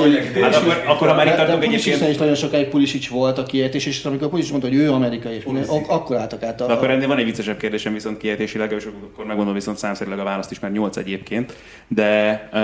[0.41, 4.51] Hát akkor- akkor, Pulisicnél egyébként, is nagyon sokáig Pulisic volt a kiejtés, és amikor Pulisic
[4.51, 6.65] mondta, hogy ő amerikai, és ak- akkor álltak át a...
[6.65, 10.23] de akkor ennél van egy viccesebb kérdésem viszont kiejtésileg, és akkor megmondom viszont számszerileg a
[10.23, 11.53] választ is, mert 8 egyébként,
[11.87, 12.59] de uh,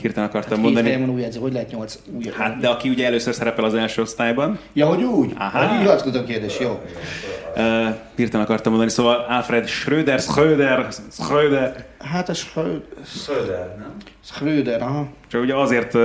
[0.00, 0.96] hirtelen akartam Két mondani.
[0.96, 4.02] van új edző, hogy lehet nyolc új Hát, de aki ugye először szerepel az első
[4.02, 5.32] osztályban, Ja, hogy úgy?
[5.38, 5.58] Aha.
[5.58, 5.78] Aha.
[5.78, 6.80] Hivatkozó kérdés, jó.
[7.56, 7.62] uh,
[8.16, 13.96] hirtelen akartam mondani, szóval Alfred Schröder, Schröder, Schröder, Hát a Schrö- Schröder, nem?
[14.24, 15.08] Schröder, aha.
[15.28, 15.96] Csak ugye azért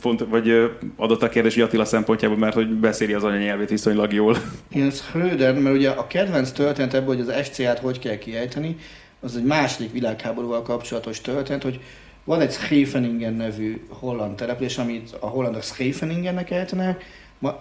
[0.00, 4.36] font, vagy adott a kérdés, hogy Attila szempontjából, mert hogy beszéli az anyanyelvét viszonylag jól.
[4.68, 8.76] Igen, Schröder, mert ugye a kedvenc történet ebből, hogy az SCA-t hogy kell kiejteni,
[9.20, 11.80] az egy második világháborúval kapcsolatos történet, hogy
[12.24, 17.04] van egy Scheveningen nevű holland település, amit a hollandok Scheveningennek ejtenek,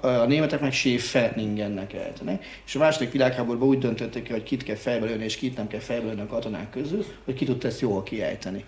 [0.01, 5.05] a németek meg Schäferningennek ejtenek, és a második világháborúban úgy döntötték, hogy kit kell fejbe
[5.05, 8.03] lőni, és kit nem kell fejbe lőni a katonák közül, hogy ki tudta ezt jól
[8.03, 8.65] kiejteni.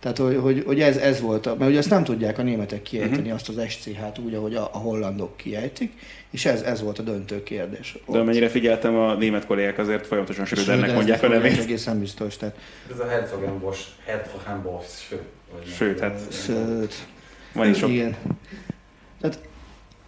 [0.00, 2.82] Tehát, hogy, hogy, hogy ez, ez volt, a, mert ugye azt nem tudják a németek
[2.82, 3.34] kiejteni, uh-huh.
[3.34, 5.92] azt az SCH-t úgy, ahogy a, a hollandok kiejtik,
[6.30, 7.98] és ez, ez volt a döntő kérdés.
[8.08, 11.60] De amennyire figyeltem, a német kollégák azért folyamatosan Schrödernek Schröder, mondják a ez nevét.
[11.60, 12.36] Egészen biztos.
[12.36, 12.56] Tehát,
[12.90, 15.22] Ez a Herzogenbosch, Herzogenbosch, sőt.
[15.76, 16.94] Sőt, hát sőt,
[17.52, 17.90] Van is sok.
[17.90, 18.16] igen.
[19.20, 19.38] Tehát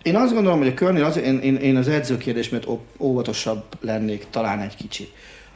[0.03, 4.27] én azt gondolom, hogy a körnél az, én, én, én az edzőkérdés miatt óvatosabb lennék
[4.31, 5.13] talán egy kicsit.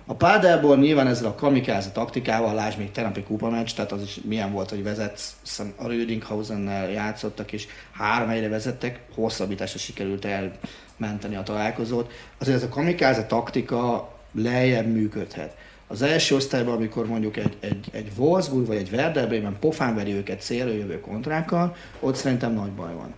[0.07, 4.53] A Pádelból nyilván ezzel a kamikáze taktikával, lásd még tegnapi kupameccs, tehát az is milyen
[4.53, 11.43] volt, hogy vezetsz, hiszem a Rödinghausennel játszottak, és három helyre vezettek, hosszabbításra sikerült elmenteni a
[11.43, 12.13] találkozót.
[12.39, 15.57] Azért ez a kamikáze taktika lejjebb működhet.
[15.87, 20.13] Az első osztályban, amikor mondjuk egy, egy, egy Wolfsburg vagy egy Werder Bremen pofán veri
[20.13, 23.15] őket célra jövő kontrákkal, ott szerintem nagy baj van.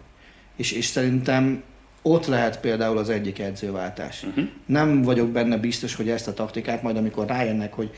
[0.57, 1.63] És, és szerintem
[2.03, 4.23] ott lehet például az egyik edzőváltás.
[4.23, 4.45] Uh-huh.
[4.67, 7.91] Nem vagyok benne biztos, hogy ezt a taktikát majd, amikor rájönnek, hogy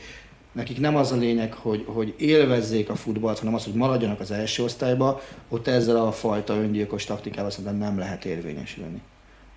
[0.51, 4.31] nekik nem az a lényeg, hogy, hogy élvezzék a futballt, hanem az, hogy maradjanak az
[4.31, 9.01] első osztályba, ott ezzel a fajta öngyilkos taktikával szerintem nem lehet érvényesülni.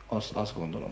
[0.07, 0.91] Azt, azt gondolom.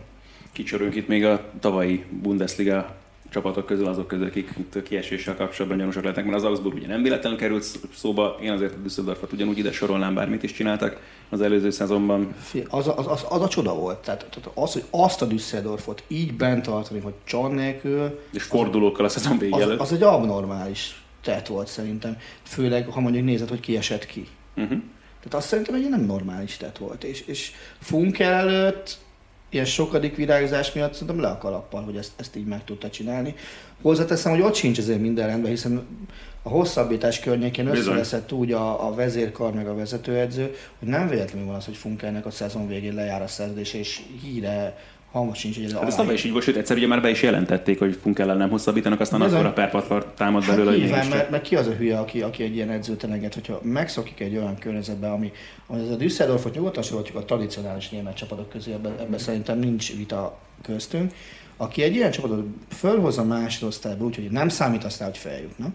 [0.51, 2.95] Kicsorunk itt még a tavalyi Bundesliga
[3.29, 7.01] csapatok közül azok közül, akik itt kieséssel kapcsolatban gyanúsak lehetnek, mert az Augsburg ugye nem
[7.01, 7.65] véletlenül került
[7.95, 12.35] szóba, én azért a Düsseldorfot ugyanúgy ide sorolnám, bármit is csináltak az előző szezonban.
[12.69, 13.97] Az, az, az, az a csoda volt.
[13.97, 18.19] Tehát, tehát az, hogy azt a Düsseldorfot így bent tartani, hogy Csan nélkül...
[18.31, 22.17] És fordulókkal a szezon vége az, az, egy abnormális tett volt szerintem.
[22.43, 24.27] Főleg, ha mondjuk nézed, hogy ki esett ki.
[24.55, 24.79] Uh-huh.
[25.19, 27.03] Tehát azt szerintem egy nem normális tett volt.
[27.03, 28.97] És, és Funkel előtt
[29.49, 33.35] ilyen sokadik virágzás miatt szerintem le a kalappal, hogy ezt, ezt így meg tudta csinálni.
[33.81, 35.87] Hozzáteszem, hogy ott sincs azért minden rendben, hiszen
[36.43, 41.55] a hosszabbítás környékén összeveszett úgy a, a vezérkar meg a vezetőedző, hogy nem véletlenül van
[41.55, 44.77] az, hogy Funkelnek a szezon végén lejár a szerződés, és híre
[45.11, 47.79] hamar sincs, ez hát ez is így volt, sőt, egyszer ugye már be is jelentették,
[47.79, 51.55] hogy Funkellel nem hosszabbítanak, aztán akkor a perpatvar támad hát belőle, hogy mert, mert, ki
[51.55, 55.31] az a hülye, aki, aki egy ilyen edzőt enged, hogyha megszokik egy olyan környezetbe, ami,
[55.67, 59.95] ami ez a Düsseldorfot nyugodtan soroljuk a tradicionális német csapatok közé, ebben, ebben szerintem nincs
[59.95, 61.13] vita köztünk,
[61.57, 65.73] aki egy ilyen csapatot fölhozza másodosztályba, úgyhogy nem számít aztán, hogy feljutnak,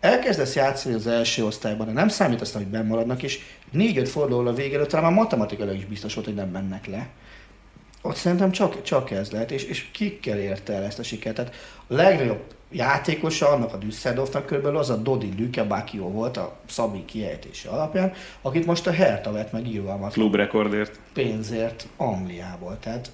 [0.00, 3.38] elkezdesz játszani az első osztályban, de nem számít aztán, hogy bemaradnak, és
[3.70, 7.08] négy-öt forduló a végén, talán már matematikailag is biztos volt, hogy nem mennek le
[8.06, 11.34] ott szerintem csak, csak ez lehet, és, és kikkel érte el ezt a sikert.
[11.34, 11.54] Tehát
[11.86, 17.04] a legnagyobb játékosa annak a Düsseldorfnak körülbelül az a Dodi Lüke Bakio volt a Szabi
[17.04, 20.12] kiejtése alapján, akit most a Hertha vett meg írvalmat.
[20.12, 21.00] Klubrekordért.
[21.12, 22.78] Pénzért Angliából.
[22.80, 23.10] Tehát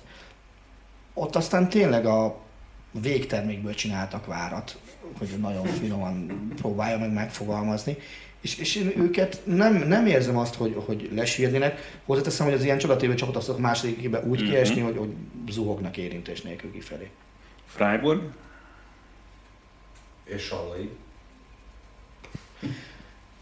[1.14, 2.37] ott aztán tényleg a
[3.00, 4.78] végtermékből csináltak várat,
[5.18, 7.96] hogy nagyon finoman próbálja meg megfogalmazni,
[8.42, 12.00] és, és én őket nem, nem érzem azt, hogy, hogy lesírnének.
[12.05, 14.50] Hozzáteszem, hogy az ilyen csodatévő csapat azt a második évben úgy mm-hmm.
[14.50, 15.11] kiesni, hogy, hogy
[15.50, 17.11] zuhognak érintés nélkül kifelé.
[17.66, 18.22] Freiburg?
[20.24, 20.90] És Sallai?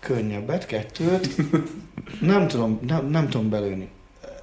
[0.01, 1.37] Könnyebbet, kettőt.
[2.21, 3.89] nem tudom, nem, nem tudom belőni.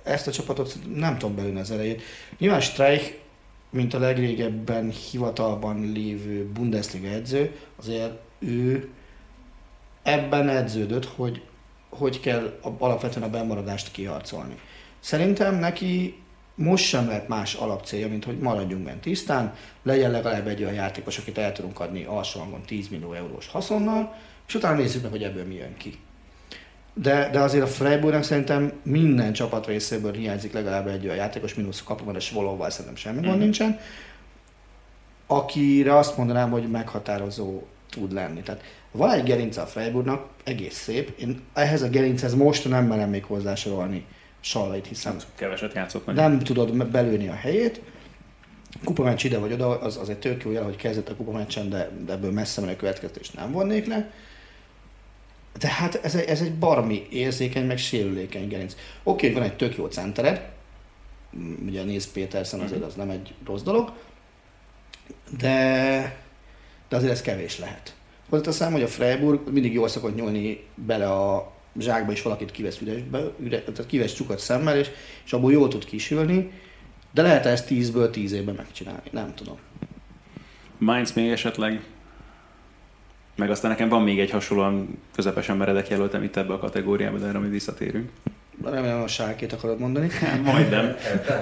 [0.03, 2.01] Ezt a csapatot nem tudom belőni az elejét.
[2.37, 3.13] Nyilván Streich,
[3.69, 8.89] mint a legrégebben hivatalban lévő Bundesliga edző, azért ő
[10.07, 11.41] ebben edződött, hogy
[11.89, 14.59] hogy kell alapvetően a bemaradást kiharcolni.
[14.99, 16.21] Szerintem neki
[16.55, 21.17] most sem lehet más alapcélja, mint hogy maradjunk bent tisztán, legyen legalább egy olyan játékos,
[21.17, 24.15] akit el tudunk adni alsó hangon 10 millió eurós haszonnal,
[24.47, 25.99] és utána nézzük meg, hogy ebből mi jön ki.
[26.93, 31.83] De, de azért a Freiburgnak szerintem minden csapat részéből hiányzik legalább egy olyan játékos, mínusz
[31.83, 33.39] kapuban, és valóban szerintem semmi gond mm.
[33.39, 33.79] nincsen,
[35.27, 38.41] akire azt mondanám, hogy meghatározó tud lenni.
[38.41, 38.61] Tehát
[38.97, 41.19] van egy gerince a Freiburgnak, egész szép.
[41.19, 44.05] Én ehhez a gerinchez most nem merem még hozzásorolni
[44.39, 46.15] Sallait, hiszen hát, keveset játszott meg.
[46.15, 47.81] Nem tudod belőni a helyét.
[48.83, 51.89] Kupameccs ide vagy oda, az, az egy tök jó jel, hogy kezdett a kupameccsen, de,
[52.05, 54.11] de ebből messze menő következést nem vonnék le.
[55.59, 58.75] De hát ez egy, ez egy barmi érzékeny, meg sérülékeny gerinc.
[59.03, 60.49] Oké, van egy tök jó centered,
[61.65, 63.91] ugye néz Pétersen azért az nem egy rossz dolog,
[65.37, 66.17] de,
[66.89, 67.96] de azért ez kevés lehet.
[68.29, 73.19] Hozzáteszem, hogy a Freiburg mindig jól szokott nyúlni bele a zsákba, és valakit kivesz üresbe,
[73.39, 74.89] üre, tehát kivesz csukat szemmel, és,
[75.25, 76.51] és abból jól tud kisülni,
[77.11, 79.57] de lehet ezt 10-ből 10 évben megcsinálni, nem tudom.
[80.77, 81.83] Mainz még esetleg?
[83.35, 87.27] Meg aztán nekem van még egy hasonlóan közepesen meredek jelöltem itt ebbe a kategóriába, de
[87.27, 88.09] erre még visszatérünk.
[88.63, 90.09] Remélem a sárkét akarod mondani.
[90.43, 90.95] Majdnem.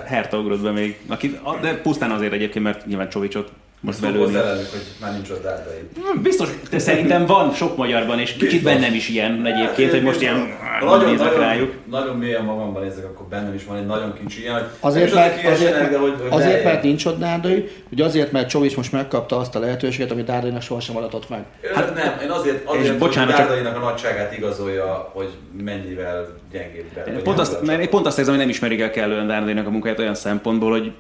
[0.06, 1.00] Hertha ugrott be még.
[1.08, 3.52] Aki, de pusztán azért egyébként, mert nyilván Csovicsot
[3.86, 4.42] most belőle.
[4.56, 5.90] Hogy már nincs ott Dárdai.
[6.22, 8.74] Biztos, de szerintem van sok magyarban, és kicsit Biztos.
[8.74, 11.74] bennem is ilyen egyébként, hogy most ilyen nagyon, nézek nagyon, rájuk.
[11.90, 15.46] Nagyon mélyen magamban nézek, akkor bennem is van egy nagyon kicsi ilyen, hogy azért, mert,
[15.48, 19.38] azért, mert, hogy, hogy azért mert nincs ott Dárdai, hogy azért, mert Csovics most megkapta
[19.38, 21.46] azt a lehetőséget, amit Dárdainak sohasem adatott meg.
[21.76, 25.30] Hát nem, én azért, azért és bocsánat, hogy Dárdainak a nagyságát igazolja, hogy
[25.64, 27.22] mennyivel gyengébb.
[27.24, 30.16] Pont azt, mert pont azt érzem, hogy nem ismerik el kellően Dárdainak a munkáját olyan
[30.16, 30.92] szempontból, hogy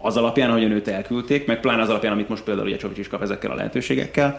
[0.00, 3.08] az alapján, ahogyan őt elküldték, meg pláne az alapján, amit most például ugye Csovics is
[3.08, 4.38] kap ezekkel a lehetőségekkel,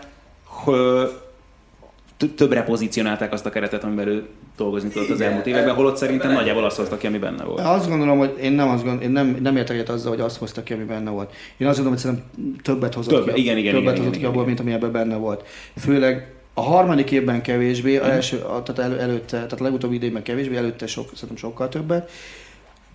[2.35, 4.25] többre pozícionálták azt a keretet, amiben ő
[4.57, 7.59] dolgozni tudott az elmúlt években, holott szerintem nagyjából azt hozta ki, ami benne volt.
[7.59, 10.37] Azt gondolom, hogy én nem, azt gondolom, én nem, nem értek egyet azzal, hogy azt
[10.37, 11.33] hozta ki, ami benne volt.
[11.57, 14.19] Én azt gondolom, hogy szerintem többet hozott Több, ki, igen, igen, többet igen, hozott igen,
[14.19, 15.47] ki abból, mint ami ebben benne volt.
[15.77, 18.11] Főleg a harmadik évben kevésbé, a mhm.
[18.11, 22.11] első, a, tehát elő, előtte, tehát a legutóbbi idejében kevésbé, előtte sok, szerintem sokkal többet.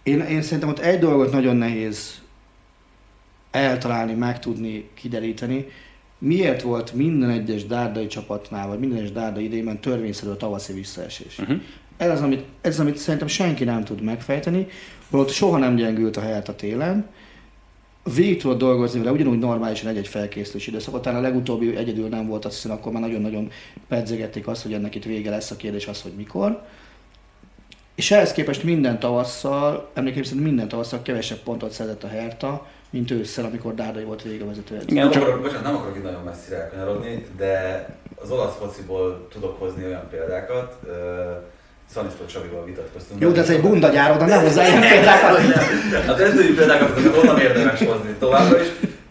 [0.06, 2.20] Én, én szerintem ott egy dolgot nagyon nehéz
[3.50, 5.66] eltalálni, megtudni, kideríteni,
[6.18, 11.38] miért volt minden egyes dárdai csapatnál, vagy minden egyes dárdai idejében törvényszerű a tavaszi visszaesés.
[11.38, 11.60] Uh-huh.
[11.96, 14.66] Ez, az, amit, ez amit szerintem senki nem tud megfejteni,
[15.10, 17.06] holott soha nem gyengült a helyet a télen,
[18.14, 21.02] végig tudod dolgozni vele, ugyanúgy normálisan egy-egy felkészülés időszakot.
[21.02, 23.50] Talán a legutóbbi egyedül nem volt, azt hiszem, akkor már nagyon-nagyon
[23.88, 26.66] pedzegették azt, hogy ennek itt vége lesz a kérdés az, hogy mikor.
[27.96, 33.10] És ehhez képest minden tavasszal, emlékeim szerint minden tavasszal kevesebb pontot szedett a Herta, mint
[33.10, 34.86] ősszel, amikor Dárdai volt végigvezető edző.
[34.88, 37.86] Igen, nem, csak- akarok, bocsánat, nem akarok itt nagyon messzire elkanyarodni, de
[38.22, 40.76] az olasz fociból tudok hozni olyan példákat.
[40.82, 40.90] Uh,
[41.92, 43.20] Szanisztó Csabival vitatkoztunk.
[43.20, 45.38] Jó, de ez egy bunda gyár, oda nem hozzá ilyen példákat.
[46.08, 48.68] Az edzői példákat azokat onnan érdemes hozni továbbra is.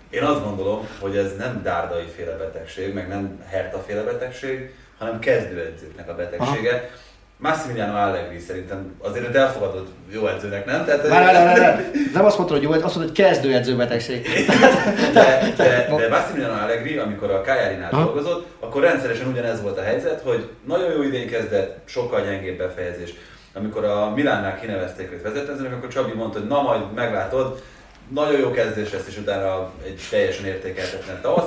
[0.10, 5.20] Én azt gondolom, hogy ez nem dárdai féle betegség, meg nem Herta féle betegség, hanem
[5.20, 6.90] kezdőedzőknek a betegsége.
[7.38, 10.86] Massimiliano Allegri szerintem azért őt elfogadott jó edzőnek, nem?
[10.86, 11.84] Tehát, Várj, várj, várj, várj.
[12.14, 14.28] Nem azt mondtad, hogy jó, azt mondod, hogy kezdőedző betegség.
[15.14, 17.44] de, de, de Massimiliano Allegri, amikor a
[17.92, 18.04] Aha.
[18.04, 23.14] dolgozott, akkor rendszeresen ugyanez volt a helyzet, hogy nagyon jó idén kezdett, sokkal gyengébb befejezés.
[23.54, 27.62] Amikor a Milánnál kinevezték őt vezetőedzőnek, akkor Csabi mondta, hogy na majd meglátod,
[28.10, 31.46] nagyon jó kezdés lesz, és utána egy teljesen értékelhetetlen tavasz.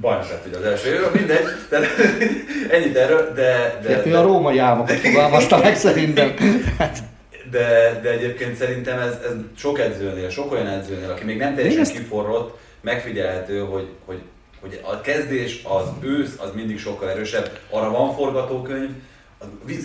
[0.00, 1.86] Bajnok lett ugye az első év, mindegy, tehát
[2.74, 3.78] ennyit erről, de...
[3.82, 6.34] de, Ő de a római álmokat fogalmazta meg szerintem.
[6.78, 6.98] Hát,
[7.50, 11.78] de, de egyébként szerintem ez, ez sok edzőnél, sok olyan edzőnél, aki még nem teljesen
[11.78, 14.18] Én ezt- kiforrott, megfigyelhető, hogy, hogy,
[14.60, 17.50] hogy a kezdés, az ősz, az mindig sokkal erősebb.
[17.70, 18.88] Arra van forgatókönyv.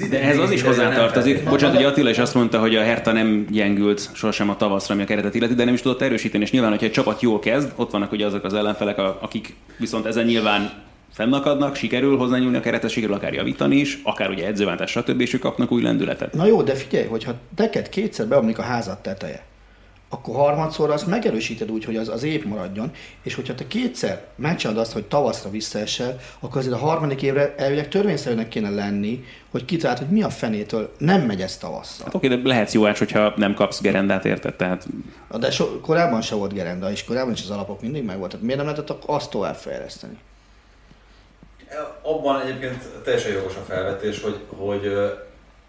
[0.10, 1.50] De ez az is hozzátartozik.
[1.50, 5.04] Bocsánat, hogy Attila is azt mondta, hogy a Hertha nem gyengült sosem a tavaszra, ami
[5.04, 6.44] a keretet illeti, de nem is tudott erősíteni.
[6.44, 10.06] És nyilván, hogyha egy csapat jól kezd, ott vannak ugye azok az ellenfelek, akik viszont
[10.06, 10.72] ezen nyilván
[11.14, 15.22] fennakadnak, sikerül hozzányúlni a keretet, sikerül akár javítani is, akár ugye edzőváltás, stb.
[15.22, 16.34] és ők kapnak új lendületet.
[16.34, 19.44] Na jó, de figyelj, hogyha neked kétszer beomlik a házad teteje,
[20.10, 22.92] akkor harmadszor azt megerősíted úgy, hogy az, az épp maradjon,
[23.22, 27.88] és hogyha te kétszer megcsinálod azt, hogy tavaszra visszaesel, akkor azért a harmadik évre elvileg
[27.88, 32.06] törvényszerűnek kéne lenni, hogy kitalált, hogy mi a fenétől nem megy ez tavasszal.
[32.06, 34.56] Hát oké, de lehetsz jó ács, hogyha nem kapsz gerendát, érted?
[34.56, 34.88] Tehát
[35.40, 38.42] De so, korábban se volt gerenda, és korábban is az alapok mindig meg voltak.
[38.42, 40.18] Miért nem lehetett azt tovább fejleszteni?
[42.02, 44.92] Abban egyébként teljesen jogos a felvetés, hogy, hogy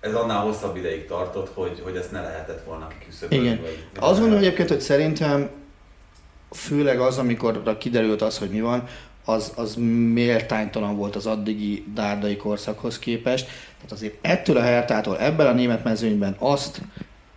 [0.00, 3.44] ez annál hosszabb ideig tartott, hogy, hogy ezt ne lehetett volna kiküszöbölni.
[3.44, 3.61] Igen.
[3.61, 5.50] vagy- Azt gondolom egyébként, hogy szerintem
[6.50, 8.84] főleg az, amikor kiderült az, hogy mi van,
[9.24, 9.74] az, az
[10.12, 13.46] méltánytalan volt az addigi dárdai korszakhoz képest.
[13.46, 16.80] Tehát azért ettől a Hertától, ebben a német mezőnyben azt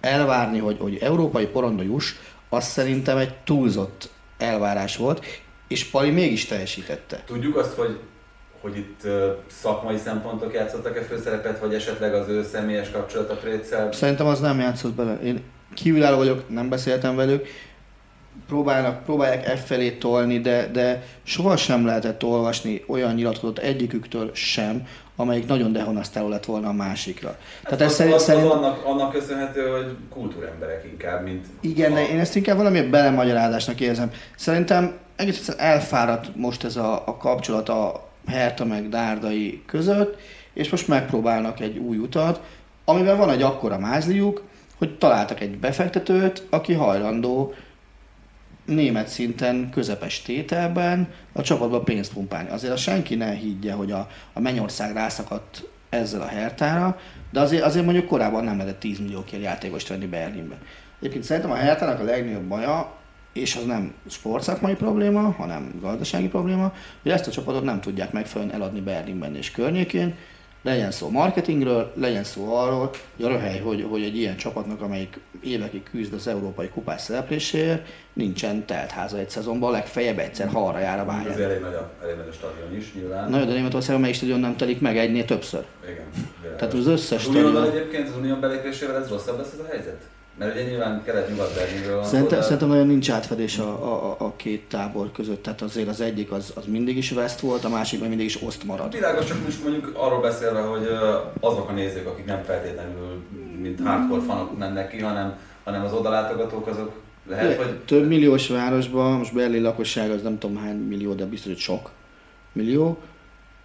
[0.01, 2.13] elvárni, hogy, hogy európai porondba juss,
[2.49, 5.25] az szerintem egy túlzott elvárás volt,
[5.67, 7.23] és Pali mégis teljesítette.
[7.25, 7.99] Tudjuk azt, hogy,
[8.61, 9.01] hogy itt
[9.47, 13.91] szakmai szempontok játszottak-e főszerepet, vagy esetleg az ő személyes kapcsolat a Préccel?
[13.91, 15.19] Szerintem az nem játszott bele.
[15.23, 15.43] Én
[15.73, 17.47] kívülálló vagyok, nem beszéltem velük,
[18.47, 25.47] próbálnak, próbálják e felé tolni, de, de sohasem lehetett olvasni olyan nyilatkozatot egyiküktől sem, amelyik
[25.47, 27.37] nagyon dehonasztáló lett volna a másikra.
[27.63, 31.45] Tehát ez az, szerint, az, az szerint, annak, annak köszönhető, hogy kultúremberek inkább, mint...
[31.61, 34.11] igen, de én ezt inkább valami belemagyarázásnak érzem.
[34.35, 40.19] Szerintem egész egyszerűen elfáradt most ez a, a kapcsolat a Herta meg Dárdai között,
[40.53, 42.41] és most megpróbálnak egy új utat,
[42.85, 44.43] amiben van egy akkora mázliuk,
[44.77, 47.53] hogy találtak egy befektetőt, aki hajlandó
[48.65, 52.49] német szinten közepes tételben a csapatba pénzt pumpálni.
[52.49, 56.99] Azért a senki ne higgye, hogy a, a Mennyország rászakadt ezzel a hertára,
[57.31, 60.57] de azért, azért mondjuk korábban nem lehetett 10 milliókért játékost venni Berlinbe.
[60.99, 63.00] Egyébként szerintem a hertának a legnagyobb baja,
[63.33, 68.55] és az nem sportszakmai probléma, hanem gazdasági probléma, hogy ezt a csapatot nem tudják megfelelően
[68.55, 70.15] eladni Berlinben és környékén,
[70.63, 75.19] legyen szó marketingről, legyen szó arról, hogy a röhely, hogy, hogy egy ilyen csapatnak, amelyik
[75.43, 80.97] évekig küzd az európai kupás szerepléséért, nincsen teltháza egy szezonban, legfeljebb egyszer, ha arra jár
[80.97, 81.41] a Ez pályán.
[81.41, 83.29] elég nagy, a, elég nagy a stadion is, nyilván.
[83.29, 85.65] Na jó, de Németországban melyik stadion nem telik meg egynél többször.
[85.83, 85.95] Igen,
[86.41, 86.59] világos.
[86.59, 87.63] Tehát az összes Az stadion...
[87.65, 90.01] egyébként, az unió belépésével ez rosszabb lesz ez a helyzet?
[90.37, 94.33] Mert ugye nyilván kelet-nyugat Berlinről van Szerintem, de- szerintem nagyon nincs átfedés a, a, a,
[94.35, 97.99] két tábor között, tehát azért az egyik az, az mindig is West volt, a másik
[97.99, 98.93] meg mindig is Oszt marad.
[98.93, 100.87] Világos, csak most mondjuk arról beszélve, hogy
[101.39, 103.23] azok a nézők, akik nem feltétlenül
[103.61, 106.91] mint hardcore fanok mennek ki, hanem, hanem az odalátogatók, azok
[107.27, 111.51] lehet, hogy Több milliós városban, most Berlin lakosság az nem tudom hány millió, de biztos,
[111.51, 111.89] hogy sok
[112.51, 112.97] millió,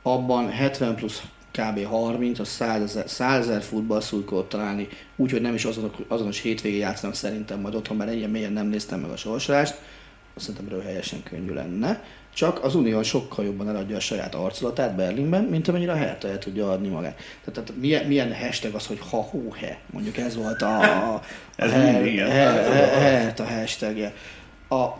[0.02, 1.22] abban 70 plusz
[1.56, 1.84] kb.
[1.84, 7.14] 30, az 100 ezer, 100 ezer futballszurkolót találni, úgyhogy nem is azonos, azonos hétvégén játszanak
[7.16, 9.80] szerintem majd otthon, mert ennyien mélyen nem néztem meg a sorsolást,
[10.34, 12.02] azt szerintem röhelyesen könnyű lenne.
[12.34, 16.38] Csak az Unió sokkal jobban eladja a saját arculatát Berlinben, mint amennyire a Hertha el
[16.38, 17.16] tudja adni magát.
[17.16, 21.14] Tehát, tehát milyen, milyen hashtag az, hogy ha hú he, mondjuk ez volt a, a,
[21.14, 21.22] a
[21.56, 22.30] Ez Her- mindig ilyen.
[22.30, 24.12] Her- Her- Hertha hashtagje.
[24.68, 24.98] A, a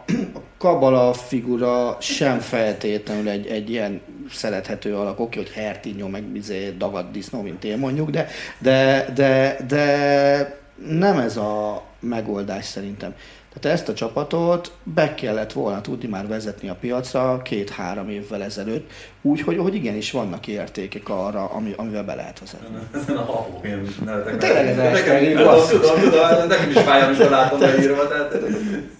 [0.59, 4.00] kabala figura sem feltétlenül egy, egy ilyen
[4.31, 9.57] szerethető alak, oké, hogy Hertinho, meg izé dagadt disznó, mint én mondjuk, de, de, de,
[9.68, 13.14] de nem ez a megoldás szerintem.
[13.61, 18.90] Tehát ezt a csapatot be kellett volna tudni már vezetni a piacra két-három évvel ezelőtt,
[19.22, 22.76] úgy, hogy, igenis vannak értékek arra, ami, amivel be lehet vezetni.
[23.02, 24.36] Ezen a hapó, én nevetek.
[24.36, 28.34] Tényleg ez Nekem tudom, tudom, nekem is fáj, amikor látom beírva, tehát...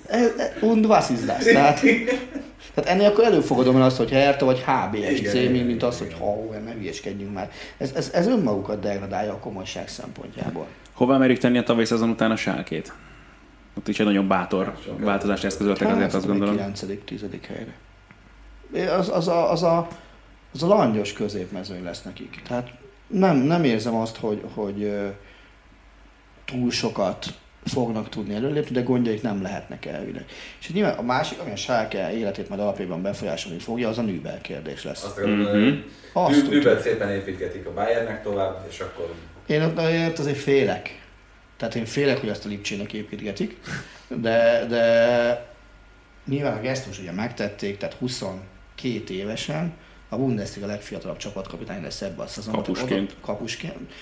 [0.09, 1.45] E- e- Und was ist das?
[1.45, 1.81] Tehát,
[2.75, 5.99] tehát ennél akkor előfogadom el azt, hogy Herta vagy HBSC, Igen, mint, igen, mint az,
[5.99, 6.19] hogy igen.
[6.19, 7.51] ha, ne hülyeskedjünk már.
[7.79, 10.67] Ez, ez, ez önmagukat degradálja a komolyság szempontjából.
[10.93, 12.93] Hova merik tenni a tavalyi szezon után a sálkét?
[13.79, 16.55] Ott is egy nagyon bátor változást eszközöltek, azért azt gondolom.
[16.55, 17.75] 9 10 helyre.
[18.97, 19.89] Az, az, a, az, a,
[20.53, 22.43] az a langyos középmezőny lesz nekik.
[22.49, 22.71] Tehát
[23.07, 24.93] nem, nem érzem azt, hogy, hogy
[26.45, 27.27] túl sokat
[27.65, 30.25] fognak tudni előlépni, de gondjaik nem lehetnek elvileg.
[30.61, 34.41] És nyilván a másik, ami a Schalke életét majd alapjában befolyásolni fogja, az a Nübel
[34.41, 35.05] kérdés lesz.
[35.05, 35.75] Azt Mhm.
[36.13, 36.49] Tudja.
[36.49, 39.15] Nübelt szépen építgetik a Bayernnek tovább, és akkor
[39.47, 41.06] Én ott azért félek.
[41.57, 43.57] Tehát én félek, hogy ezt a Lipcsének építgetik,
[44.09, 45.47] de, de
[46.27, 49.73] nyilván a gesztus ugye megtették, tehát 22 évesen
[50.09, 52.63] a Bundesliga legfiatalabb csapatkapitány lesz ebbe a szezonban.
[52.63, 53.11] Kapusként.
[53.11, 53.93] Oda- Kapusként.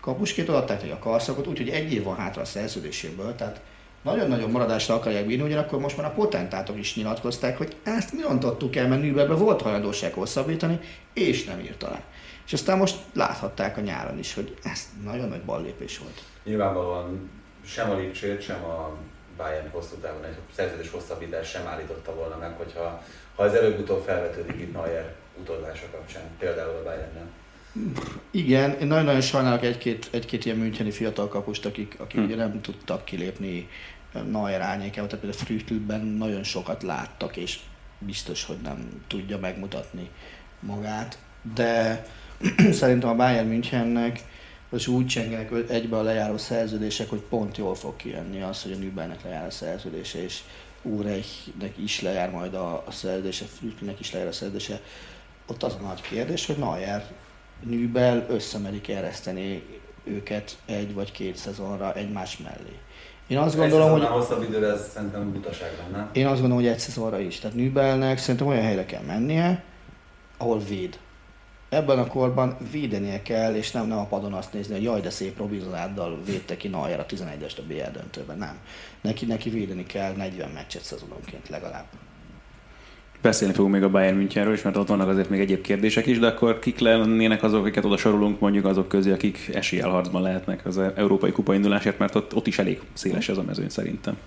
[0.00, 3.60] Kapusként odaadták neki a karszakot, úgyhogy egy év van hátra a szerződéséből, tehát
[4.02, 8.76] nagyon-nagyon maradásra akarják bírni, ugyanakkor most már a potentátok is nyilatkozták, hogy ezt mi rontottuk
[8.76, 10.78] el, mert Nürnbergbe volt hajlandóság hosszabbítani,
[11.12, 12.02] és nem írt alá.
[12.48, 16.22] És aztán most láthatták a nyáron is, hogy ez nagyon nagy ballépés volt.
[16.44, 17.30] nyilvánvalóan
[17.64, 18.96] sem a Lipcsét, sem a
[19.36, 23.02] Bayern hosszú távon egy szerződés hosszabbítás sem állította volna meg, hogyha
[23.34, 27.28] ha ez előbb-utóbb felvetődik itt Neuer utolása kapcsán, például a Bayernnel.
[28.30, 32.24] Igen, én nagyon-nagyon sajnálok egy-két, egy-két ilyen müncheni fiatal kapust, akik, akik Hm.
[32.24, 33.68] ugye nem tudtak kilépni
[34.30, 37.58] Neuer árnyékába, tehát például Früchtelben nagyon sokat láttak, és
[37.98, 40.10] biztos, hogy nem tudja megmutatni
[40.60, 41.18] magát,
[41.54, 42.06] de
[42.72, 44.20] szerintem a Bayern Münchennek
[44.68, 48.76] most úgy csengenek egybe a lejáró szerződések, hogy pont jól fog kijönni az, hogy a
[48.76, 50.40] Nübelnek lejár a szerződése, és
[50.82, 54.80] Úrejnek is lejár majd a, a szerződése, Früchtelnek is lejár a szerződése.
[55.46, 57.04] Ott az a nagy kérdés, hogy Neuer
[57.62, 59.62] Nübel összemerik ereszteni
[60.04, 62.78] őket egy vagy két szezonra egymás mellé.
[63.26, 64.10] Én azt gondolom, hogy hogy...
[64.10, 66.08] hosszabb időre ez szerintem butaság lenne.
[66.12, 67.38] én azt gondolom, hogy egy szezonra is.
[67.38, 69.64] Tehát Nübelnek szerintem olyan helyre kell mennie,
[70.36, 70.98] ahol véd.
[71.68, 75.10] Ebben a korban védenie kell, és nem, nem a padon azt nézni, hogy jaj, de
[75.10, 78.38] szép Robizonáddal védte ki Neuer a 11-est a BL döntőben.
[78.38, 78.58] Nem.
[79.00, 81.84] Neki, neki védeni kell 40 meccset szezononként legalább.
[83.22, 86.18] Beszélni fogunk még a Bayern Münchenről is, mert ott vannak azért még egyéb kérdések is,
[86.18, 90.78] de akkor kik lennének azok, akiket oda sorolunk mondjuk azok közé, akik esélyelharcban lehetnek az
[90.78, 94.18] Európai Kupa indulásért, mert ott, ott is elég széles ez a mezőny szerintem.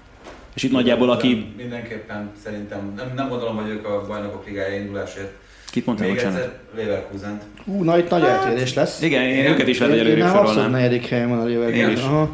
[0.54, 1.54] És itt nagyjából aki...
[1.58, 5.34] Mindenképpen szerintem, nem, nem gondolom, hogy ők a bajnokok ligája indulásért.
[5.72, 6.40] Kit mondtál, Még bocsánat?
[7.14, 7.42] egyszer.
[7.66, 9.02] Hú, na itt nagy eltérés lesz.
[9.02, 10.72] Igen, én őket is lehet, hogy Én- én előrébb abszolút sorolnám.
[10.72, 11.92] negyedik helyen van a Én Leverkusen.
[11.92, 12.02] is.
[12.02, 12.30] Aha.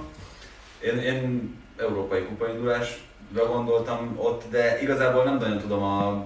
[0.86, 6.26] Én, én európai kupa indulásra gondoltam ott, de igazából nem nagyon tudom a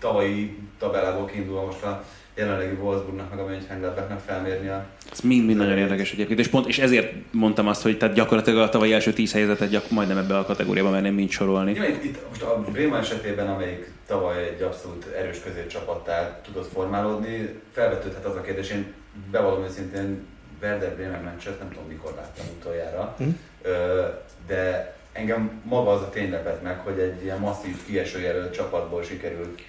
[0.00, 2.04] tavalyi tabellából kiindulva most a
[2.38, 6.78] jelenlegi Wolfsburgnak meg a Mönchengladbachnak felmérni a Ez mind-mind nagyon érdekes egyébként, és pont és
[6.78, 10.44] ezért mondtam azt, hogy tehát gyakorlatilag a tavalyi első tíz helyezetet gyak, majdnem ebbe a
[10.44, 11.74] kategóriába merném mind sorolni.
[11.74, 17.60] Ja, itt, itt most a Bréma esetében, amelyik tavaly egy abszolút erős középcsapattá tudott formálódni,
[17.72, 18.92] felvetődhet az a kérdés, én
[19.30, 20.26] bevallom őszintén
[20.62, 23.28] Werder Bremen meccset nem tudom mikor láttam utoljára, Hm.
[23.62, 24.04] Ö,
[24.46, 29.02] de engem maga az a tény lepett meg, hogy egy ilyen masszív kieső jelölt csapatból
[29.02, 29.60] sikerült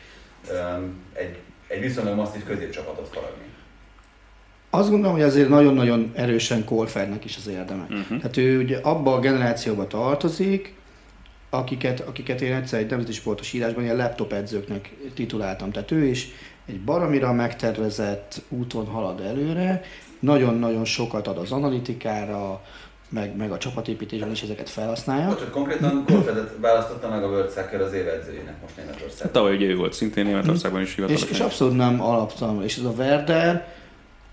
[1.14, 1.38] egy,
[1.70, 3.44] egy viszonylag masszív középcsapatot faragni.
[4.70, 7.88] Azt gondolom, hogy azért nagyon-nagyon erősen Kolfernek is az érdeme.
[7.90, 8.18] Uh-huh.
[8.18, 10.74] Tehát ő ugye abba a generációba tartozik,
[11.50, 15.72] akiket, akiket én egyszer egy nemzeti sportos írásban ilyen laptop edzőknek tituláltam.
[15.72, 16.28] Tehát ő is
[16.66, 19.82] egy baromira megtervezett úton halad előre,
[20.20, 22.62] nagyon-nagyon sokat ad az analitikára,
[23.10, 25.28] meg, meg a csapatépítésben is ezeket felhasználja.
[25.28, 29.32] Bocs, hogy konkrétan Korfedet választotta meg a World Soccer az évedzőjének most Hát Németországban.
[29.32, 31.30] tavaly ugye ő volt szintén Németországban is És, hivatalosan.
[31.30, 32.64] és abszolút nem alaptalanul.
[32.64, 33.68] És ez a Werder,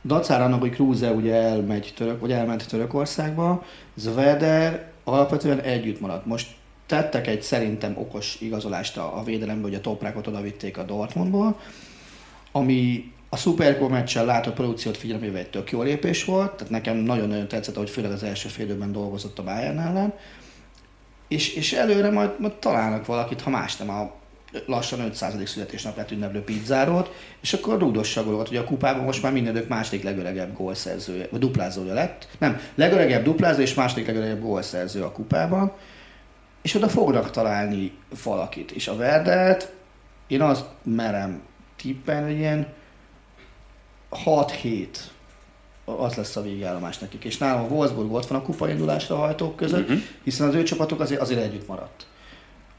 [0.04, 3.64] dacára annak, hogy Kruse ugye elmegy török, vagy elment Törökországba,
[3.96, 6.26] ez a Werder alapvetően együtt maradt.
[6.26, 6.48] Most
[6.86, 11.60] tettek egy szerintem okos igazolást a, a védelembe, hogy a toprákot oda vitték a Dortmundból,
[12.52, 17.48] ami a Superco meccsel látott produkciót figyelembe egy tök jó lépés volt, tehát nekem nagyon-nagyon
[17.48, 20.12] tetszett, hogy főleg az első fél időben dolgozott a Bayern ellen,
[21.28, 24.14] és, és előre majd, majd találnak valakit, ha más nem a
[24.66, 25.34] lassan 500.
[25.44, 27.08] születésnapját ünneplő pizzáról,
[27.40, 28.22] és akkor rúdossa.
[28.22, 32.28] Ugye a kupában most már minden idők második legöregebb gólszerzője, vagy duplázója lett.
[32.38, 35.72] Nem, legöregebb duplázó és második legöregebb gólszerző a kupában.
[36.62, 37.92] És oda fognak találni
[38.24, 38.70] valakit.
[38.70, 39.72] És a Verdert
[40.26, 41.42] én azt merem
[41.76, 42.66] tippelni, hogy ilyen
[44.24, 44.86] 6-7
[45.84, 47.24] az lesz a végállomás nekik.
[47.24, 50.02] És nálam a Wolfsburg ott van a kupaindulásra a hajtók között, uh-huh.
[50.22, 52.06] hiszen az ő csapatok azért, azért együtt maradt.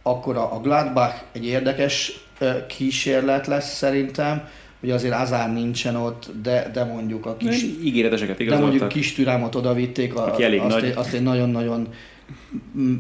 [0.02, 2.26] Akkor a, a Gladbach egy érdekes
[2.68, 4.48] kísérlet lesz szerintem,
[4.82, 7.64] Ugye azért Azár nincsen ott, de, de mondjuk a kis...
[7.64, 8.66] Ígéreteseket igazoltak.
[8.66, 10.84] De mondjuk kis türámot oda vitték, a, Aki elég azt, nagy.
[10.84, 11.88] Én, azt én nagyon-nagyon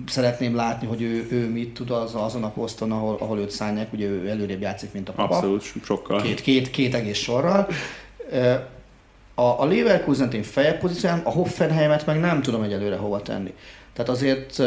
[0.07, 3.93] szeretném látni, hogy ő, ő mit tud az, azon a poszton, ahol, ahol őt szállják,
[3.93, 5.35] ugye ő előrébb játszik, mint a papa.
[5.35, 6.21] Abszolút, sokkal.
[6.21, 7.67] Két, két, két egész sorral.
[9.35, 13.53] A, a Leverkusen én fejebb pozícióm, a Hoffenheimet meg nem tudom egyelőre hova tenni.
[13.93, 14.59] Tehát azért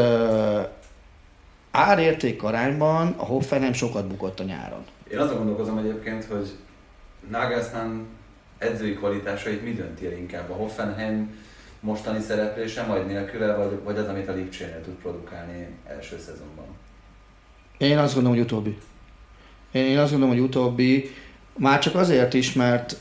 [1.70, 4.84] árérték arányban a Hoffenheim sokat bukott a nyáron.
[5.10, 6.50] Én azon gondolkozom egyébként, hogy
[7.30, 8.06] Nagelsmann
[8.58, 10.50] edzői kvalitásait mi dönti el inkább?
[10.50, 11.38] A Hoffenheim
[11.80, 16.64] mostani szereplése majd nélküle, vagy, vagy az, amit a Lipcsénél tud produkálni első szezonban?
[17.78, 18.78] Én azt gondolom, hogy utóbbi.
[19.72, 21.10] Én azt gondolom, hogy utóbbi,
[21.56, 22.96] már csak azért is, mert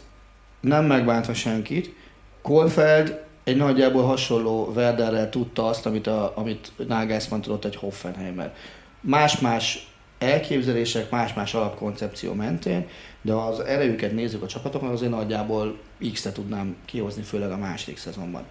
[0.60, 1.96] nem megbántva senkit,
[2.42, 8.54] Kohlfeld egy nagyjából hasonló Werderrel tudta azt, amit, a, amit Nagelsmann tudott egy Hoffenheimmel.
[9.02, 9.88] Más-más
[10.20, 12.88] elképzelések, más-más alapkoncepció mentén,
[13.22, 15.80] de az erejüket nézzük a csapatoknak, azért nagyjából
[16.14, 18.44] X-et tudnám kihozni, főleg a második szezonban.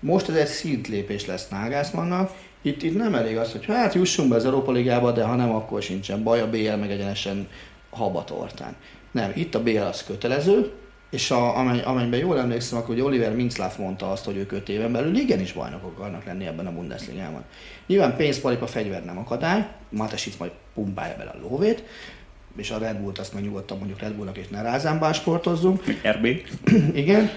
[0.00, 2.30] Most ez egy szintlépés lesz Nágászmannak,
[2.62, 5.54] itt, itt nem elég az, hogy hát jussunk be az Európa Ligába, de ha nem,
[5.54, 7.48] akkor sincsen baj, a BL meg egyenesen
[7.90, 8.76] habatortán.
[9.10, 10.72] Nem, itt a BL az kötelező,
[11.10, 14.68] és a, amely, amelyben jól emlékszem, akkor hogy Oliver Minzlaff mondta azt, hogy ők öt
[14.68, 17.44] éven belül igenis bajnokok akarnak lenni ebben a Bundesligában.
[17.86, 21.84] Nyilván pénzpalipa fegyver nem akadály, Matesic majd pumpálja bele a lóvét,
[22.56, 25.84] és a Red Bullt azt meg nyugodtan mondjuk Red Bullnak és ne Rázánban sportozzunk.
[26.02, 26.26] RB.
[27.02, 27.30] Igen.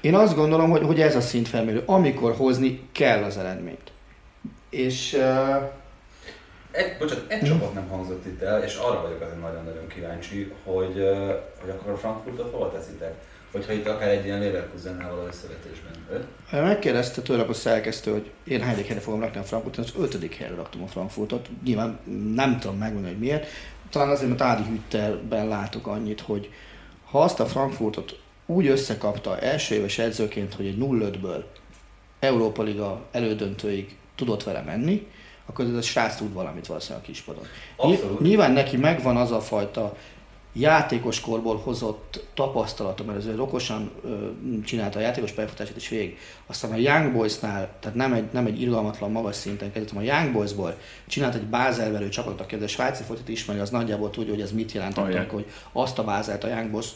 [0.00, 3.92] Én azt gondolom, hogy, hogy ez a szint felmérő, amikor hozni kell az eredményt.
[4.70, 5.70] És uh,
[6.74, 11.08] egy, bocsánat, egy csapat nem hangzott itt el, és arra vagyok azért nagyon-nagyon kíváncsi, hogy,
[11.60, 13.14] hogy akkor a Frankfurtot hova teszitek?
[13.52, 16.26] Hogyha itt akár egy ilyen Leverkusennel való összevetésben.
[16.50, 20.54] Megkérdezte tőle a szerkesztő, hogy én hányadik helyre fogom rakni a Frankfurtot, az ötödik helyre
[20.54, 21.48] raktam a Frankfurtot.
[21.64, 21.98] Nyilván
[22.34, 23.46] nem tudom megmondani, hogy miért.
[23.90, 26.50] Talán azért, mert Ádi Hütterben látok annyit, hogy
[27.04, 31.42] ha azt a Frankfurtot úgy összekapta első éves edzőként, hogy egy 0-5-ből
[32.18, 35.06] Európa Liga elődöntőig tudott vele menni,
[35.46, 37.44] akkor ez a srác tud valamit valószínűleg a kispadon.
[37.76, 38.20] Abszolút.
[38.20, 39.96] Nyilván neki megvan az a fajta
[40.56, 44.28] játékos korból hozott tapasztalata, mert azért okosan ö,
[44.64, 46.18] csinálta a játékos pályafutását is végig.
[46.46, 50.32] Aztán a Young Boys-nál, tehát nem egy, nem egy irgalmatlan magas szinten kezdett, a Young
[50.32, 50.76] Boys-ból
[51.06, 54.72] csinált egy bázelverő csapatot, aki a svájci fotit ismeri, az nagyjából tudja, hogy ez mit
[54.72, 55.30] jelent, oh, yeah.
[55.30, 56.88] hogy azt a bázelt a Young Boys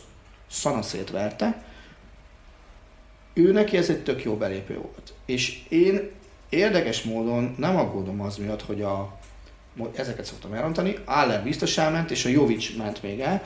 [0.51, 1.62] szanaszét verte.
[3.34, 5.12] Ő neki ez egy tök jó belépő volt.
[5.26, 6.11] És én
[6.49, 9.18] Érdekes módon nem aggódom az miatt, hogy a,
[9.94, 13.42] ezeket szoktam elrontani, Aller biztos elment, és a Jovic ment még el,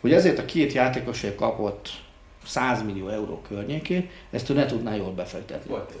[0.00, 1.88] hogy ezért a két játékosért kapott
[2.46, 5.70] 100 millió euró környékén, ezt ő ne tudná jól befektetni.
[5.70, 5.92] Volt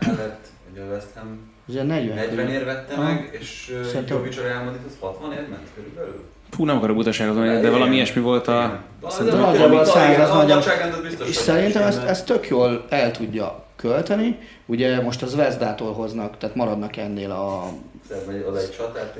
[0.00, 4.16] Allert, ugye a West Ham Ugye 40, 40 ér vette meg, és Szerintem...
[4.16, 6.24] Jovic a Real Madrid az 60 ér ment körülbelül.
[6.50, 8.82] Fú, nem akarok butaságot mondani, de valami ilyesmi volt a...
[9.08, 11.26] Szerintem nagyjából a száz, az nagyjából.
[11.26, 14.38] És szerintem ezt, ezt tök jól el tudja költeni.
[14.66, 17.72] Ugye most az Zvezdától hoznak, tehát maradnak ennél a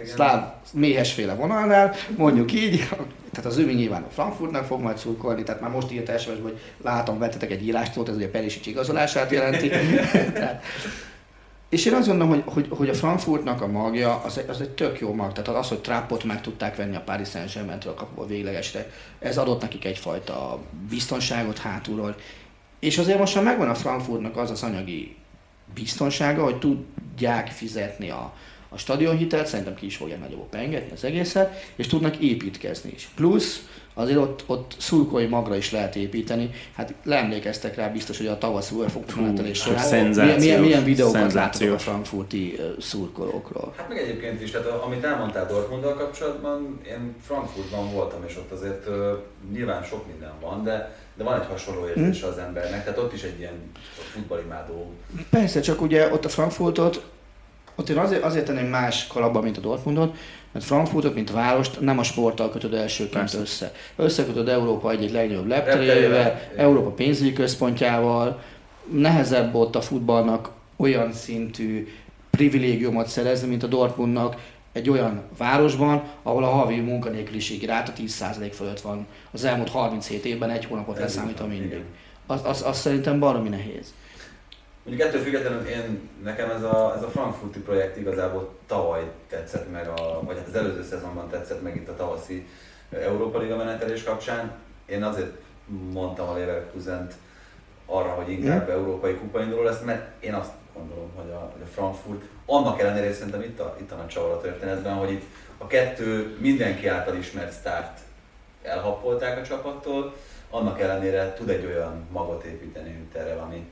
[0.05, 2.88] szláv méhesféle vonalnál, mondjuk így,
[3.32, 6.59] tehát az ő nyilván a Frankfurtnak fog majd szurkolni, tehát már most írt sms hogy
[6.82, 9.68] látom, vettetek egy írást, ez ugye Perisic igazolását jelenti.
[10.32, 10.62] tehát,
[11.68, 14.70] és én azt gondolom, hogy, hogy, hogy a Frankfurtnak a magja az egy, az egy
[14.70, 15.32] tök jó mag.
[15.32, 19.61] Tehát az, hogy Trappot meg tudták venni a Paris Saint-Germain-től a kapuba véglegesre, ez adott
[19.61, 22.14] nekik egyfajta biztonságot hátulról.
[22.78, 25.16] És azért most már megvan a Frankfurtnak az az anyagi
[25.74, 28.34] biztonsága, hogy tudják fizetni a,
[28.68, 33.08] a stadionhitelt, szerintem ki is fogják nagyobb pengetni az egészet, és tudnak építkezni is.
[33.14, 36.50] Plusz azért ott, ott szurkolói magra is lehet építeni.
[36.74, 41.72] Hát leemlékeztek rá biztos, hogy a tavasz UEFA menetelés során milyen, milyen, milyen videókat látok
[41.72, 43.72] a frankfurti szurkolókról.
[43.76, 48.88] Hát meg egyébként is, tehát amit elmondtál Dortmunddal kapcsolatban, én Frankfurtban voltam, és ott azért
[48.88, 48.94] uh,
[49.52, 52.32] nyilván sok minden van, de de van egy hasonló érzése hmm.
[52.32, 53.70] az embernek, tehát ott is egy ilyen
[54.12, 54.92] futballimádó.
[55.30, 57.02] Persze, csak ugye ott a Frankfurtot,
[57.74, 60.16] ott én azért, azért tenném más kalapba, mint a Dortmundot,
[60.52, 63.38] mert Frankfurtot, mint várost nem a sporttal kötöd elsőként Persze.
[63.38, 63.72] össze.
[63.96, 68.42] Összekötöd Európa egy-egy legnagyobb lepterével, Európa pénzügyi központjával,
[68.92, 71.88] nehezebb ott a futballnak olyan szintű
[72.30, 74.36] privilégiumot szerezni, mint a Dortmundnak,
[74.74, 79.06] egy olyan városban, ahol a havi munkanélküliségi ráta 10% fölött van.
[79.30, 81.82] Az elmúlt 37 évben egy hónapot leszámítva mindig.
[82.26, 83.94] Az, az, az szerintem baromi nehéz.
[84.84, 89.88] Mondjuk ettől függetlenül én, nekem ez a, ez a frankfurti projekt igazából tavaly tetszett meg,
[89.88, 92.46] a, vagy hát az előző szezonban tetszett meg itt a tavaszi
[92.90, 94.52] Európa Liga menetelés kapcsán.
[94.86, 95.36] Én azért
[95.92, 97.14] mondtam a Leverkusent
[97.86, 101.72] arra, hogy inkább európai kupa induló lesz, mert én azt gondolom, hogy a, hogy a
[101.74, 105.24] Frankfurt annak ellenére, hogy szerintem itt a, itt a nagy csavar a történetben, hogy itt
[105.58, 108.00] a kettő mindenki által ismert sztárt
[108.62, 110.14] elhappolták a csapattól,
[110.50, 113.66] annak ellenére tud egy olyan magot építeni Hütterrel, ami,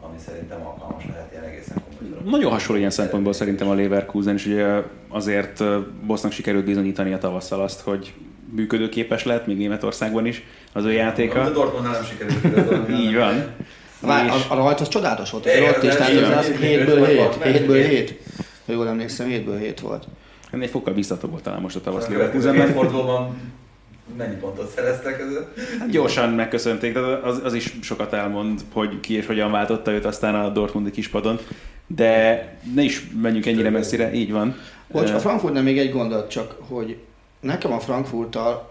[0.00, 2.22] ami szerintem alkalmas lehet ilyen egészen komoly.
[2.24, 5.64] Nagyon hasonló ilyen szempontból szerintem a Leverkusen, és ugye azért
[6.06, 8.14] Bosznak sikerült bizonyítani a tavasszal azt, hogy
[8.54, 10.42] működőképes lehet, még Németországban is
[10.72, 11.40] az ő játéka.
[11.40, 13.54] A Dortmundnál nem sikerült Így van.
[14.00, 17.04] Vár, a, a rajt az csodálatos volt, hogy ott is, tehát az, az 7-ből
[17.42, 18.20] 7, 7-ből 7.
[18.66, 20.06] Ha jól emlékszem, 7-ből 7 volt.
[20.50, 22.72] Ennél egy fokkal biztatóbb volt talán most a tavasz Leverkusenben.
[22.72, 23.36] fordulóban
[24.16, 25.52] mennyi pontot szereztek ezzel?
[25.78, 30.04] Hát gyorsan megköszönték, tehát az, az is sokat elmond, hogy ki és hogyan váltotta őt
[30.04, 31.38] aztán a Dortmundi kispadon.
[31.86, 32.44] De
[32.74, 34.56] ne is menjünk ennyire messzire, így van.
[34.86, 36.96] Bocs, a Frankfurtnál még egy gondolat csak, hogy
[37.40, 38.70] nekem a Frankfurttal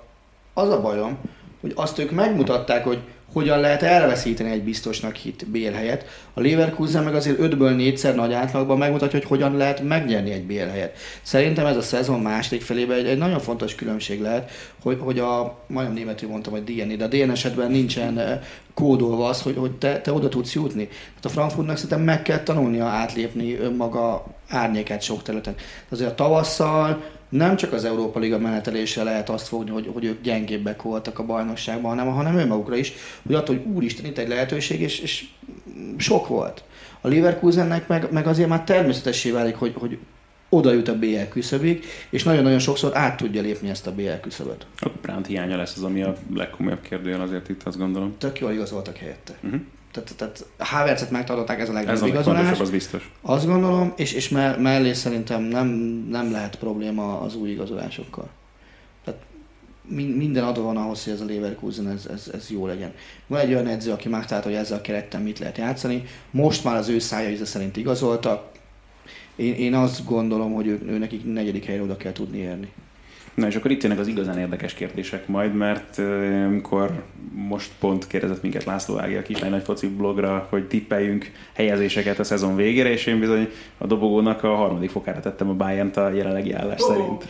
[0.53, 1.17] az a bajom,
[1.61, 2.99] hogy azt ők megmutatták, hogy
[3.33, 6.05] hogyan lehet elveszíteni egy biztosnak hit BL helyet.
[6.33, 10.53] A Leverkusen meg azért 5-ből 4-szer nagy átlagban megmutatja, hogy hogyan lehet megnyerni egy BL
[10.53, 10.97] helyet.
[11.21, 14.51] Szerintem ez a szezon második felében egy, egy nagyon fontos különbség lehet,
[14.81, 18.39] hogy, hogy a, majdnem németül mondtam, hogy DN, de a DN esetben nincsen eh,
[18.73, 20.87] kódolva az, hogy, hogy te, te oda tudsz jutni.
[21.15, 25.55] Hát a Frankfurtnak szerintem meg kell tanulnia átlépni önmaga árnyékát sok területen.
[25.89, 30.21] Azért a tavasszal nem csak az Európa Liga menetelése lehet azt fogni, hogy, hogy ők
[30.21, 32.93] gyengébbek voltak a bajnokságban, hanem, hanem önmagukra is,
[33.25, 35.25] hogy attól, hogy úristen, itt egy lehetőség, és, és
[35.97, 36.63] sok volt.
[37.01, 39.97] A Leverkusennek meg, meg azért már természetessé válik, hogy, hogy
[40.49, 44.65] oda jut a BL küszöbig, és nagyon-nagyon sokszor át tudja lépni ezt a BL küszöböt.
[44.79, 48.15] A Brandt hiánya lesz az, ami a legkomolyabb kérdőjel azért itt, azt gondolom.
[48.17, 49.33] Tök jól igazoltak helyette.
[49.43, 49.61] Uh-huh.
[49.91, 52.59] Tehát, tehát Havertzet megtartották, ez a legnagyobb Ez igazolás.
[52.59, 53.11] az biztos.
[53.21, 55.67] Azt gondolom, és, és me- mellé szerintem nem,
[56.09, 58.29] nem lehet probléma az új igazolásokkal.
[59.03, 59.19] Tehát
[59.87, 62.93] min- minden adó van ahhoz, hogy ez a Leverkusen ez, ez, ez jó legyen.
[63.27, 66.03] Van egy olyan edző, aki megtalálta, hogy ezzel a kerettel mit lehet játszani.
[66.31, 68.47] Most már az ő szája íze szerint igazoltak.
[69.35, 72.71] Én, én azt gondolom, hogy ő, ő nekik negyedik helyre oda kell tudni érni.
[73.39, 75.97] Na és akkor itt jönnek az igazán érdekes kérdések majd, mert
[76.45, 82.19] amikor most pont kérdezett minket László Ági a Kislány Nagy Foci blogra, hogy tippeljünk helyezéseket
[82.19, 86.09] a szezon végére, és én bizony a dobogónak a harmadik fokára tettem a bayern a
[86.09, 86.87] jelenlegi állás oh.
[86.87, 87.27] szerint.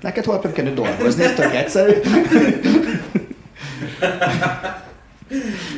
[0.00, 1.92] Neked hol kell dolgozni, ez tök egyszerű.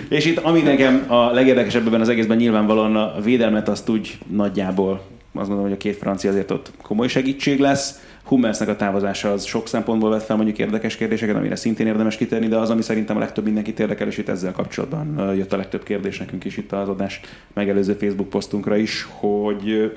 [0.09, 5.03] és itt ami nekem a legérdekesebb ebben az egészben nyilvánvalóan a védelmet azt úgy nagyjából
[5.33, 9.45] azt gondolom, hogy a két francia azért ott komoly segítség lesz Hummelsnek a távozása az
[9.45, 13.17] sok szempontból vett fel mondjuk érdekes kérdéseket, amire szintén érdemes kitenni, de az, ami szerintem
[13.17, 16.73] a legtöbb mindenkit érdekel, és itt ezzel kapcsolatban jött a legtöbb kérdés nekünk is itt
[16.73, 17.21] az adás
[17.53, 19.93] megelőző Facebook posztunkra is, hogy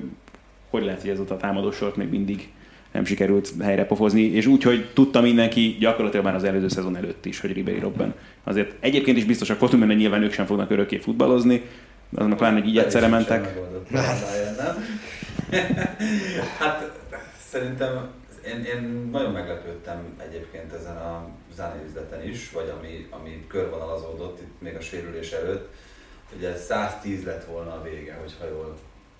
[0.70, 2.48] hogy lehet, hogy ez a támadósort még mindig
[2.92, 7.26] nem sikerült helyre pofozni, és úgy, hogy tudta mindenki gyakorlatilag már az előző szezon előtt
[7.26, 8.14] is, hogy Ribéry Robben.
[8.44, 11.62] Azért egyébként is biztosak voltunk, mert nyilván ők sem fognak örökké futballozni,
[12.14, 13.58] azonnak pláne, hogy így egyszerre mentek.
[16.58, 16.92] hát
[17.50, 17.90] szerintem
[18.46, 24.60] én, én nagyon meglepődtem egyébként ezen a zenei üzleten is, vagy ami, ami körvonalazódott itt
[24.60, 25.74] még a sérülés előtt.
[26.36, 28.76] Ugye 110 lett volna a vége, hogyha jól,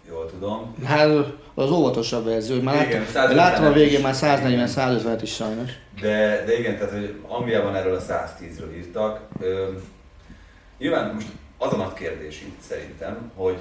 [0.09, 0.75] jól tudom.
[0.85, 1.09] Hát
[1.55, 5.71] az óvatosabb verzió, már igen, láttam, láttam a végén már 140-150 is sajnos.
[6.01, 9.21] De, de igen, tehát hogy Angliában erről a 110-ről írtak.
[9.41, 9.69] Ö,
[10.79, 11.27] nyilván most
[11.59, 13.59] az a nagy kérdés itt szerintem, hogy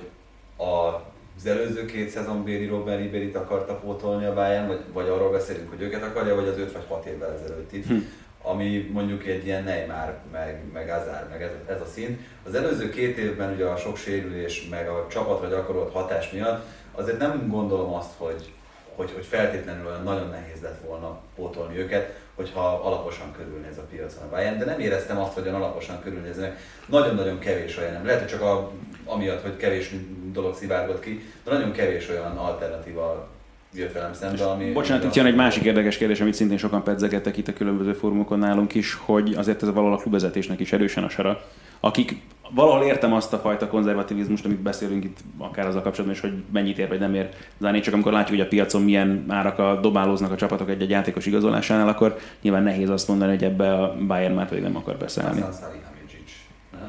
[0.58, 1.02] a
[1.38, 5.70] az előző két szezon Béri Robben Ribérit akarta pótolni a Bayern, vagy, vagy arról beszélünk,
[5.70, 7.98] hogy őket akarja, vagy az 5 vagy 6 évvel ezelőtt itt, hm.
[8.42, 12.20] ami mondjuk egy ilyen Neymar, meg, meg Azár, meg ez, ez a szint.
[12.46, 17.20] Az előző két évben ugye a sok sérülés, meg a csapatra gyakorolt hatás miatt azért
[17.20, 18.52] nem gondolom azt, hogy,
[18.96, 24.24] hogy, hogy feltétlenül olyan nagyon nehéz lett volna pótolni őket, hogyha alaposan körülnéz a piacon
[24.24, 26.60] a Bayern, de nem éreztem azt, hogy alaposan körülnéznek.
[26.86, 28.06] Nagyon-nagyon kevés olyan nem.
[28.06, 28.72] Lehet, hogy csak a,
[29.06, 29.96] amiatt, hogy kevés
[30.32, 33.28] dolog szivárgott ki, de nagyon kevés olyan alternatíva
[33.74, 34.72] jött velem szembe, ami...
[34.72, 38.40] Bocsánat, itt jön egy másik érdekes kérdés, amit szintén sokan pedzegettek itt a különböző fórumokon
[38.40, 41.42] nálunk is, hogy azért ez valahol a klubvezetésnek is erősen a sara,
[41.80, 42.22] akik
[42.54, 46.44] valahol értem azt a fajta konzervativizmust, amit beszélünk itt akár az a kapcsolatban is, hogy
[46.54, 47.30] mennyit ér vagy nem ér
[47.60, 51.88] zárni, csak amikor látjuk, hogy a piacon milyen árak dobálóznak a csapatok egy-egy játékos igazolásánál,
[51.88, 55.44] akkor nyilván nehéz azt mondani, hogy ebbe a Bayern már pedig nem akar beszállni.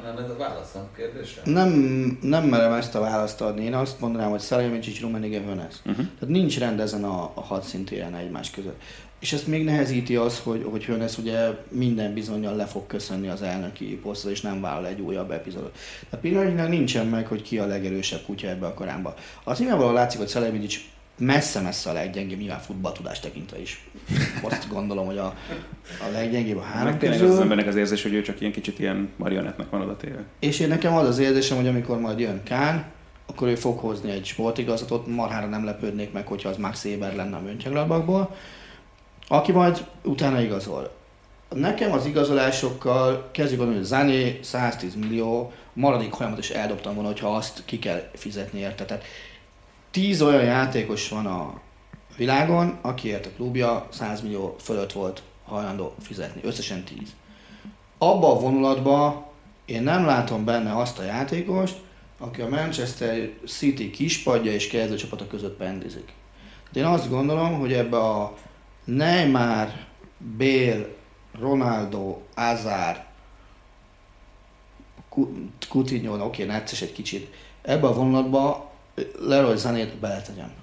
[0.03, 1.41] Nem ez a válasz a kérdésre?
[1.45, 1.69] Nem,
[2.21, 3.63] nem merem ezt a választ adni.
[3.63, 5.75] Én azt mondanám, hogy Szalajmicsics, Rumenige, Hönes.
[5.85, 5.95] Uh-huh.
[5.95, 8.81] Tehát nincs rend ezen a, a hat szintéren egymás között.
[9.19, 13.41] És ezt még nehezíti az, hogy, hogy Hönes ugye minden bizonyal le fog köszönni az
[13.41, 15.77] elnöki posztra, és nem vállal egy újabb epizódot.
[16.09, 19.13] Tehát pillanatnyilag nincsen meg, hogy ki a legerősebb kutya ebbe a karámba.
[19.43, 20.79] Az nyilvánvalóan látszik, hogy Szelemidics
[21.17, 23.87] messze-messze a leggyengébb, nyilván futballtudás tekintve is.
[24.41, 25.25] Azt gondolom, hogy a,
[26.07, 27.43] a leggyengébb a három Meg tényleg az, az közül.
[27.43, 30.23] embernek az érzés, hogy ő csak ilyen kicsit ilyen marionettnek van oda téve.
[30.39, 32.85] És én nekem az az érzésem, hogy amikor majd jön Kán,
[33.25, 37.35] akkor ő fog hozni egy sportigazgatót, marhára nem lepődnék meg, hogyha az Max Eber lenne
[37.35, 38.35] a Mönchengladbachból,
[39.27, 40.91] aki majd utána igazol.
[41.49, 47.35] Nekem az igazolásokkal kezdjük gondolni, hogy Zané 110 millió, maradék hajamat is eldobtam volna, hogyha
[47.35, 48.85] azt ki kell fizetni érte.
[48.85, 49.03] Tehát
[49.91, 51.61] 10 olyan játékos van a
[52.17, 56.41] világon, akiért a klubja 100 millió fölött volt hajlandó fizetni.
[56.43, 56.97] Összesen 10.
[57.97, 59.27] Abba a vonulatba
[59.65, 61.77] én nem látom benne azt a játékost,
[62.19, 66.13] aki a Manchester City kispadja és kezdőcsapata között pendizik.
[66.71, 68.33] De én azt gondolom, hogy ebbe a
[68.85, 69.73] Neymar,
[70.37, 70.87] Bale,
[71.39, 73.05] Ronaldo, Azár,
[75.69, 78.71] Coutinho, oké, okay, egy kicsit, ebbe a vonulatba
[79.19, 80.53] Leroy Zanét beletegyem.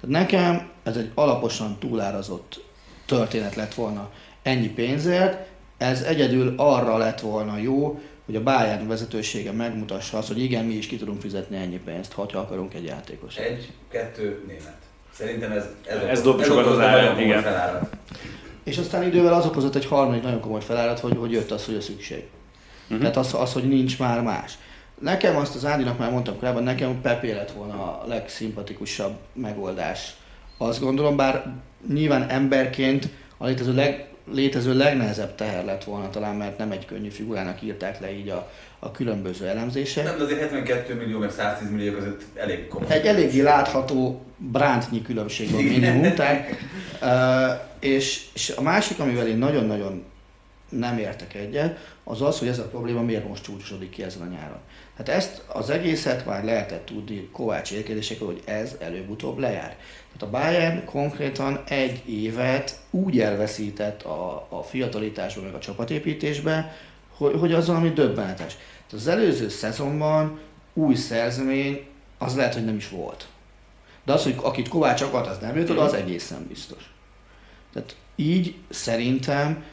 [0.00, 2.64] Tehát nekem ez egy alaposan túlárazott
[3.06, 4.10] történet lett volna
[4.42, 10.42] ennyi pénzért, ez egyedül arra lett volna jó, hogy a Bayern vezetősége megmutassa azt, hogy
[10.42, 13.36] igen, mi is ki tudunk fizetni ennyi pénzt, ha akarunk egy játékos.
[13.36, 14.83] Egy, kettő, német.
[15.14, 17.42] Szerintem ez, ez, Ez dob sokat az komoly igen.
[17.42, 17.96] felárat.
[18.64, 21.74] És aztán idővel az okozott egy harmadik nagyon komoly felárat, hogy, hogy jött az, hogy
[21.74, 22.24] a szükség.
[22.84, 22.98] Uh-huh.
[22.98, 24.58] Tehát az, az, hogy nincs már más.
[25.00, 30.14] Nekem azt az Ádinak már mondtam korábban, nekem Pepé lett volna a legszimpatikusabb megoldás.
[30.58, 31.54] Azt gondolom, bár
[31.88, 37.08] nyilván emberként a létező, leg, létező legnehezebb teher lett volna talán, mert nem egy könnyű
[37.08, 38.50] figurának írták le így a,
[38.84, 40.04] a különböző elemzések.
[40.04, 42.90] Nem, de azért 72 millió meg 110 millió között elég komoly.
[42.90, 46.14] Egy eléggé látható brántnyi különbség van minimum.
[46.14, 46.48] Tehát,
[47.02, 50.04] uh, és, és a másik, amivel én nagyon-nagyon
[50.68, 54.30] nem értek egyet, az az, hogy ez a probléma miért most csúcsosodik ki ezen a
[54.30, 54.58] nyáron.
[54.96, 59.76] Hát ezt az egészet már lehetett tudni Kovács érkezésekről, hogy ez előbb-utóbb lejár.
[60.16, 66.76] Tehát a Bayern konkrétan egy évet úgy elveszített a, a fiatalításban, meg a csapatépítésbe,
[67.16, 68.56] hogy, hogy az valami döbbenetes.
[68.94, 70.40] Az előző szezonban
[70.74, 71.86] új szerzemény
[72.18, 73.28] az lehet, hogy nem is volt.
[74.04, 76.92] De az, hogy akit Kovács akart, az nem jött oda, az egészen biztos.
[77.72, 79.64] Tehát így szerintem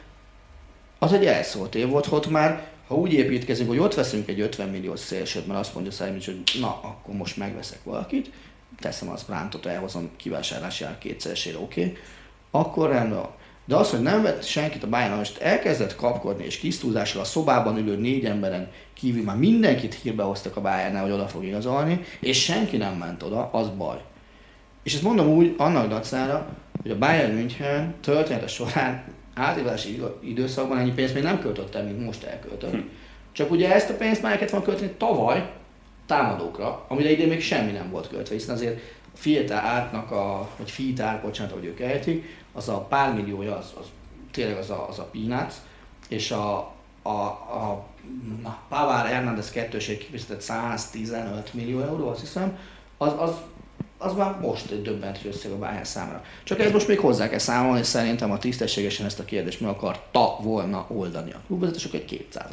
[0.98, 4.68] az egy elszólt év volt, hogy már ha úgy építkezünk, hogy ott veszünk egy 50
[4.68, 8.30] milliós szélsőt, mert azt mondja Szájmics, hogy na, akkor most megveszek valakit,
[8.78, 11.96] teszem az Brántot, elhozom kivásárlási ár kétszeresére, oké, okay,
[12.50, 13.26] akkor rendben.
[13.64, 17.78] De az, hogy nem vett senkit a Bayern, most elkezdett kapkodni, és kisztúzással a szobában
[17.78, 22.42] ülő négy emberen kívül már mindenkit hírbe hoztak a bayern hogy oda fog igazolni, és
[22.42, 24.00] senki nem ment oda, az baj.
[24.82, 26.48] És ezt mondom úgy, annak dacára,
[26.82, 29.04] hogy a Bayern München története során
[29.34, 32.76] átívási időszakban ennyi pénzt még nem költött el, mint most elköltött.
[33.32, 35.50] Csak ugye ezt a pénzt már el kellett volna költeni tavaly
[36.06, 38.80] támadókra, amire idén még semmi nem volt költve, hiszen azért
[39.14, 43.72] a Fieta ártnak a, vagy Fietár, bocsánat, hogy ők ejtik, az a pár milliója, az,
[43.80, 43.86] az
[44.30, 45.54] tényleg az a, az a peanuts,
[46.08, 46.72] és a,
[47.02, 47.86] a, a
[48.68, 52.58] Pavár Hernández kettőség kifizetett 115 millió euró, azt hiszem,
[52.96, 53.30] az, az,
[53.98, 56.24] az már most egy döbbentő összeg a Bayern számára.
[56.42, 59.70] Csak ez most még hozzá kell számolni, és szerintem a tisztességesen ezt a kérdést meg
[59.70, 62.52] akarta volna oldani a klubvezetősök egy 200-at.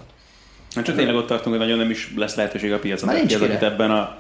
[0.76, 3.06] Hát csak tényleg ott tartunk, hogy nagyon nem is lesz lehetőség a piacon.
[3.08, 4.18] Már Tehát nincs ki az, ebben a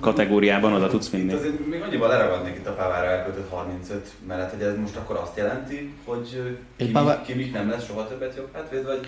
[0.00, 1.32] kategóriában oda tudsz Itt vinni.
[1.32, 5.36] azért még annyival leragadnék itt a Pávára elköltött 35 mellett, hogy ez most akkor azt
[5.36, 6.42] jelenti, hogy
[6.76, 9.00] Egy Kimi, Pavár- Kimi nem lesz soha többet jobb hátvéd, vagy,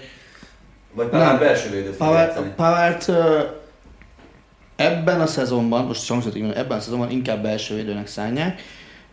[0.92, 1.96] vagy Pavár belső védőt
[3.08, 3.40] ö,
[4.76, 6.02] ebben a szezonban, most
[6.40, 8.60] mondom, ebben a szezonban inkább belső védőnek szánják,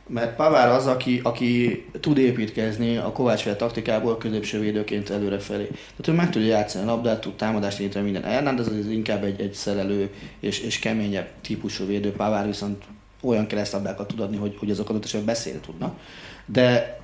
[0.08, 5.66] mert Pavár az, aki, aki tud építkezni a Kovács féle taktikából középső védőként előrefelé.
[5.66, 8.24] Tehát ő meg tudja játszani a labdát, tud támadást indítani minden.
[8.24, 12.84] Hernández az inkább egy, egy szerelő és, és keményebb típusú védő, Pavár viszont
[13.22, 16.00] olyan keresztlabdákat tud adni, hogy, hogy azok adott esetben beszélni tudnak.
[16.46, 17.00] De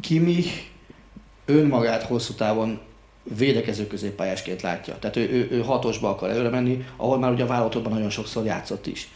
[0.00, 0.44] Kimi
[1.44, 2.80] önmagát hosszú távon
[3.36, 4.98] védekező középpályásként látja.
[4.98, 8.86] Tehát ő, ő, ő hatosba akar előre menni, ahol már ugye a nagyon sokszor játszott
[8.86, 9.08] is.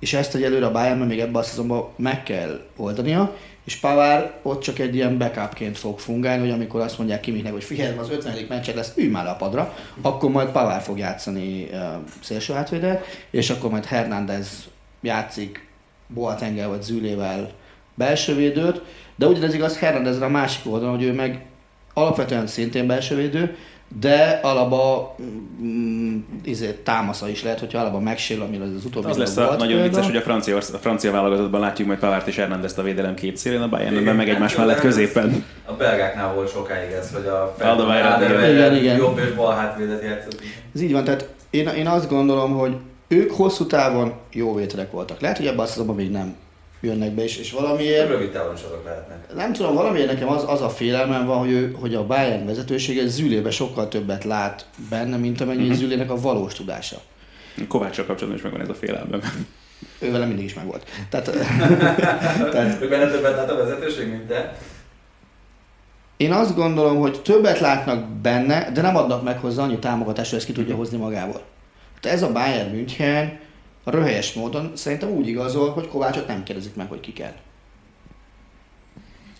[0.00, 4.34] És ezt egy előre a Bayernben még ebben a szezonban meg kell oldania, és Pavár
[4.42, 8.10] ott csak egy ilyen backupként fog fungálni, hogy amikor azt mondják Kiminek, hogy figyelj, az
[8.10, 8.46] 50.
[8.48, 11.78] meccset lesz, ülj már a padra, akkor majd Pavár fog játszani uh,
[12.20, 14.68] szélső hátvédet, és akkor majd Hernández
[15.00, 15.68] játszik
[16.06, 17.50] Boatengel vagy Zülével
[17.94, 18.82] belső védőt,
[19.16, 21.44] de ugyanez igaz Hernándezre a másik oldalon, hogy ő meg
[21.94, 23.56] alapvetően szintén belső védő,
[23.98, 25.16] de alaba
[25.62, 29.58] mm, izé, támasza is lehet, hogyha alaba megsérül, amire az utóbbi Az lesz a volt
[29.58, 29.88] nagyon példa.
[29.88, 33.36] vicces, hogy a francia, a francia válogatottban látjuk majd Pavárt és Hernandez a védelem két
[33.36, 35.44] szélén, a Bayernben meg egymás Igen, mellett hát középen.
[35.64, 37.54] A belgáknál volt sokáig ez, hogy a
[38.74, 38.96] igen.
[38.96, 40.40] jobb és bal hátvédet játszott.
[40.74, 42.76] Ez így van, tehát én, én azt gondolom, hogy
[43.08, 45.20] ők hosszú távon jó vételek voltak.
[45.20, 46.36] Lehet, hogy ebben a szezonban még nem
[46.80, 48.08] jönnek be, és, és valamiért...
[48.08, 49.34] Rövid távon is azok lehetnek.
[49.34, 53.06] Nem tudom, valamiért nekem az, az a félelmem van, hogy, ő, hogy a Bayern vezetősége
[53.06, 55.76] Zülébe sokkal többet lát benne, mint amennyi uh-huh.
[55.76, 56.96] Zülének a valós tudása.
[57.68, 59.20] Kovácssal kapcsolatban is megvan ez a félelmem.
[59.98, 60.84] Ő vele mindig is megvolt.
[61.10, 61.30] Tehát,
[62.52, 62.82] tehát...
[62.82, 64.56] Ő benne többet lát a vezetőség, mint te?
[66.16, 70.38] Én azt gondolom, hogy többet látnak benne, de nem adnak meg hozzá annyi támogatást, hogy
[70.38, 71.42] ezt ki tudja hozni magából.
[72.00, 73.38] Tehát ez a Bayern München
[73.84, 77.32] röhelyes módon szerintem úgy igazol, hogy Kovácsot nem kérdezik meg, hogy ki kell.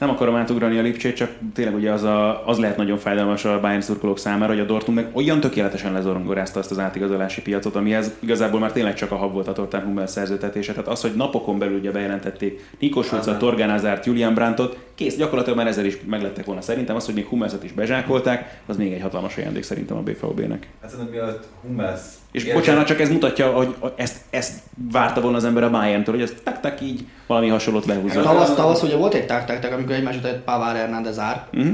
[0.01, 3.61] Nem akarom átugrani a Lipcsét, csak tényleg ugye az, a, az lehet nagyon fájdalmas a
[3.61, 8.11] Bayern szurkolók számára, hogy a Dortmund meg olyan tökéletesen lezorongorázta azt az átigazolási piacot, amihez
[8.19, 10.73] igazából már tényleg csak a hab volt a Tortán Hummel szerzőtetése.
[10.73, 15.59] Tehát az, hogy napokon belül ugye bejelentették Nikos Schulzat, Torgán Azárt, Julian Brandtot, kész, gyakorlatilag
[15.59, 16.61] már ezzel is meglettek volna.
[16.61, 20.69] Szerintem az, hogy még Hummelszet is bezsákolták, az még egy hatalmas ajándék szerintem a BVB-nek.
[20.81, 22.01] Hát szerintem mielőtt Hummels
[22.33, 22.59] és Érke.
[22.59, 24.59] bocsánat, csak ez mutatja, hogy ezt, ezt
[24.93, 28.23] várta volna az ember a Bayern-től, hogy ez tak-tak így valami hasonlót lehúzza.
[28.23, 31.73] Tavasz, tavasz ugye volt egy tak tak amikor egymás után Pavár Hernández ár, uh-huh.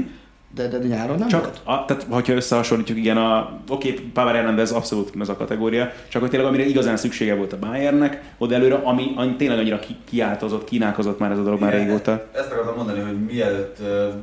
[0.55, 1.61] de, de, de nyáron nem csak, volt?
[1.63, 6.21] A, tehát, hogyha összehasonlítjuk, igen, a, oké, okay, Pavár Hernández abszolút ez a kategória, csak
[6.21, 9.95] hogy tényleg amire igazán szüksége volt a Bayernnek, oda előre, ami, ami tényleg annyira ki,
[10.09, 12.27] kiáltozott, kínálkozott már ez a dolog már régóta.
[12.33, 14.13] Ezt akartam mondani, hogy mielőtt uh,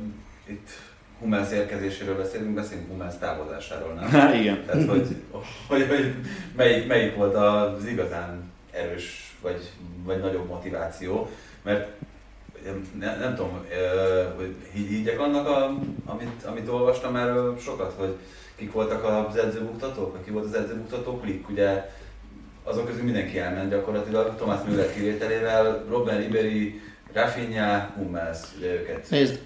[0.47, 0.69] itt
[1.25, 4.09] Hummels érkezéséről beszélünk, beszélünk Hummels távozásáról, nem?
[4.09, 4.65] Há, igen.
[4.65, 5.07] Tehát, hogy,
[5.67, 6.13] hogy, hogy
[6.55, 9.69] melyik, melyik volt az igazán erős vagy,
[10.03, 11.29] vagy nagyobb motiváció,
[11.61, 11.89] mert
[12.99, 13.65] nem, nem tudom,
[14.35, 18.15] hogy higgyek annak, a, amit, amit olvastam erről sokat, hogy
[18.55, 21.89] kik voltak az edzőbuktatók, vagy ki volt az edzőbuktató klik, ugye
[22.63, 26.81] azok közül mindenki elment gyakorlatilag, Tomás Müller kivételével, Robben Ribery,
[27.13, 29.09] Rafinha, Hummels, ugye őket.
[29.09, 29.39] Nézd,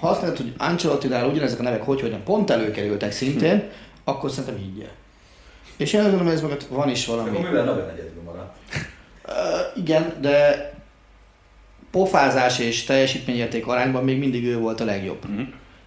[0.00, 3.64] ha azt mondod, hogy Ancelotti-nál ugyanezek a nevek hogy hogyan pont előkerültek szintén, hm.
[4.04, 4.86] akkor szerintem higgye.
[5.76, 7.28] És én azt gondolom, ez mögött van is valami.
[7.28, 8.56] Akkor mivel nagyon egyedül maradt?
[9.26, 10.70] Uh, igen, de
[11.90, 15.28] pofázás és teljesítményérték arányban még mindig ő volt a legjobb.
[15.28, 15.42] Mm.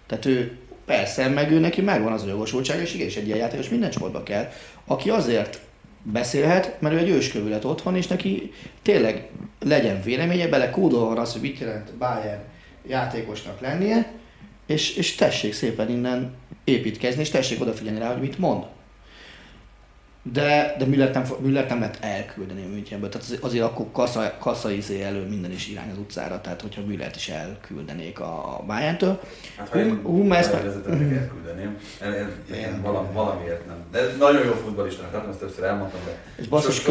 [0.06, 3.68] Tehát ő persze, meg ő neki megvan az a jogosultság, és igenis egy ilyen játékos
[3.68, 4.48] minden csoportba kell,
[4.86, 5.60] aki azért
[6.02, 8.52] beszélhet, mert ő egy őskövület otthon, és neki
[8.82, 9.28] tényleg
[9.60, 12.42] legyen véleménye, bele kódolva az, hogy mit jelent Bayern
[12.86, 14.12] játékosnak lennie,
[14.66, 18.64] és, és tessék szépen innen építkezni, és tessék odafigyelni rá, hogy mit mond.
[20.22, 24.70] De, de Müllert nem, Müllert nem lehet elküldeni a Münchenből, tehát azért akkor kassa, kassa
[24.70, 29.20] izé elő minden is irány az utcára, tehát hogyha Müllert is elküldenék a Bayern-től.
[29.56, 30.64] Hát ha én Hummels meg...
[30.64, 31.78] elküldeném,
[32.82, 33.76] valami, valamiért nem.
[33.92, 36.84] De nagyon jó futballistának tartom, ezt többször elmondtam, de és basszus,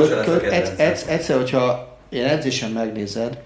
[1.07, 3.37] egyszer, hogyha ilyen edzésen megnézed,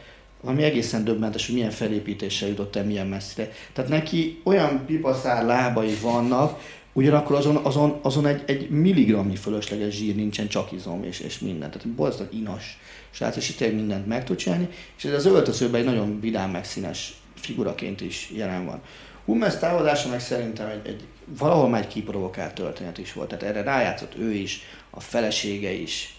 [0.43, 3.51] ami egészen döbbentes, hogy milyen felépítéssel jutott el milyen messzire.
[3.73, 6.59] Tehát neki olyan pipaszár lábai vannak,
[6.93, 11.71] ugyanakkor azon, azon, azon egy, egy milligramnyi fölösleges zsír nincsen, csak izom és, és minden.
[11.71, 12.79] Tehát borzasztóan inas
[13.11, 16.65] srác, és tényleg mindent meg tud csinálni, és ez az öltözőben egy nagyon vidám, meg
[16.65, 18.81] színes figuraként is jelen van.
[19.25, 23.63] Hummels távozása meg szerintem egy, egy valahol már egy kiprovokált történet is volt, tehát erre
[23.63, 26.15] rájátszott ő is, a felesége is.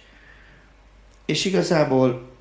[1.26, 2.33] És igazából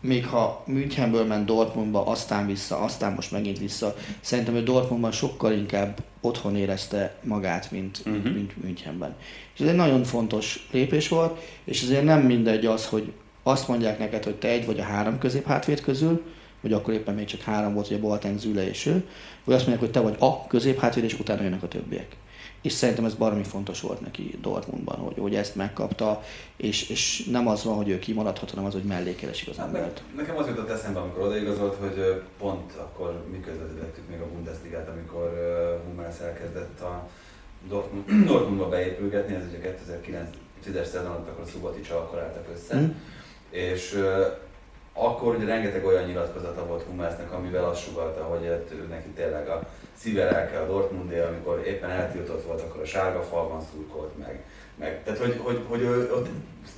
[0.00, 5.52] még ha Münchenből ment Dortmundba, aztán vissza, aztán most megint vissza, szerintem ő Dortmundban sokkal
[5.52, 8.32] inkább otthon érezte magát, mint, uh-huh.
[8.32, 9.14] mint, Münchenben.
[9.54, 13.98] És ez egy nagyon fontos lépés volt, és azért nem mindegy az, hogy azt mondják
[13.98, 16.22] neked, hogy te egy vagy a három közép hátvét közül,
[16.60, 19.04] vagy akkor éppen még csak három volt, hogy a Boateng, Züle és ő,
[19.44, 22.16] vagy azt mondják, hogy te vagy a közép hátvéd, és utána jönnek a többiek
[22.62, 26.22] és szerintem ez baromi fontos volt neki Dortmundban, hogy, hogy ezt megkapta,
[26.56, 29.84] és, és nem az van, hogy ő kimaradhat, hanem az, hogy mellékelesik az embert.
[29.84, 34.88] Hát, nekem az jutott eszembe, amikor odaigazolt, hogy pont akkor mi közvetítettük még a Bundesligát,
[34.88, 35.32] amikor
[35.86, 37.08] Hummels elkezdett a
[37.68, 39.76] Dortmund, Dortmundba beépülgetni, ez ugye
[40.64, 42.88] 2009-10-es szezon, akkor a Subotic akkor álltak össze, mm.
[43.50, 43.98] és
[44.98, 49.48] akkor ugye rengeteg olyan nyilatkozata volt Hummelsnek, amivel azt sugalta, hogy hát ő neki tényleg
[49.48, 54.44] a szíve lelke a Dortmundé, amikor éppen eltiltott volt, akkor a sárga falban szurkolt meg.
[54.78, 55.02] meg.
[55.04, 56.28] Tehát, hogy, hogy, hogy, hogy ott,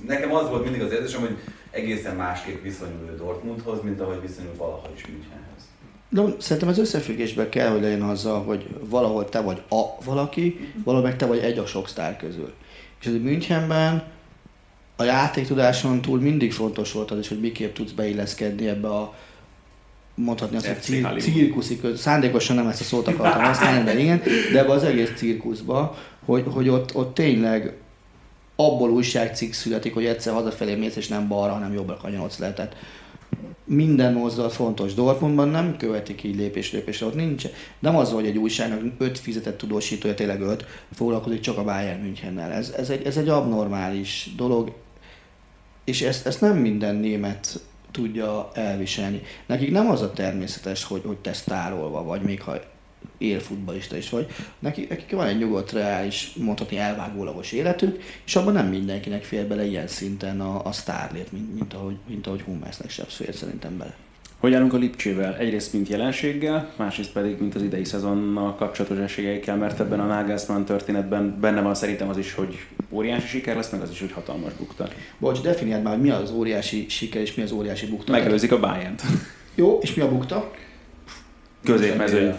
[0.07, 1.37] nekem az volt mindig az érzésem, hogy
[1.71, 5.69] egészen másképp viszonyul Dortmundhoz, mint ahogy viszonyul valaha is Münchenhez.
[6.09, 11.07] De szerintem az összefüggésben kell, hogy legyen azzal, hogy valahol te vagy a valaki, valahol
[11.07, 12.53] meg te vagy egy a sok sztár közül.
[12.99, 14.03] És az Münchenben
[15.01, 19.13] a játéktudáson túl mindig fontos volt az is, hogy miképp tudsz beilleszkedni ebbe a
[20.15, 24.21] mondhatni azt, hogy cir- cirkuszi köz, szándékosan nem ezt a szót akartam használni, de igen,
[24.51, 27.73] de ebbe az egész cirkuszba, hogy, hogy ott, ott tényleg
[28.55, 32.53] abból újságcikk születik, hogy egyszer hazafelé mész, és nem balra, hanem jobbra kanyolsz le.
[32.53, 32.75] Tehát
[33.65, 34.93] minden mozdulat fontos.
[34.93, 37.45] Dortmundban nem követik így lépés lépésre, ott nincs.
[37.79, 42.51] Nem az, hogy egy újságnak öt fizetett tudósítója, tényleg öt, foglalkozik csak a Bayern Münchennel.
[42.51, 44.71] Ez, ez, egy, ez egy abnormális dolog,
[45.83, 47.59] és ezt, ezt nem minden német
[47.91, 49.21] tudja elviselni.
[49.45, 52.59] Nekik nem az a természetes, hogy, hogy te sztárolva vagy, még ha
[53.17, 54.27] élfutbalista is vagy.
[54.59, 59.65] Nekik, nekik van egy nyugodt, reális, mondhatni elvágólagos életük, és abban nem mindenkinek fér bele
[59.65, 63.95] ilyen szinten a, a sztárlét, mint, mint ahogy, mint ahogy Hummersnek sem fér szerintem bele.
[64.41, 65.37] Hogy állunk a Lipcsével?
[65.37, 70.63] Egyrészt mint jelenséggel, másrészt pedig mint az idei szezonnal kapcsolatos esélyekkel, mert ebben a Nagelsmann
[70.63, 74.53] történetben benne van szerintem az is, hogy óriási siker lesz, meg az is, hogy hatalmas
[74.53, 74.87] bukta.
[75.17, 78.11] Bocs, definiáld már, hogy mi az óriási siker és mi az óriási bukta.
[78.11, 78.95] Megelőzik a bayern
[79.55, 80.51] Jó, és mi a bukta?
[81.63, 82.35] Középmezőny.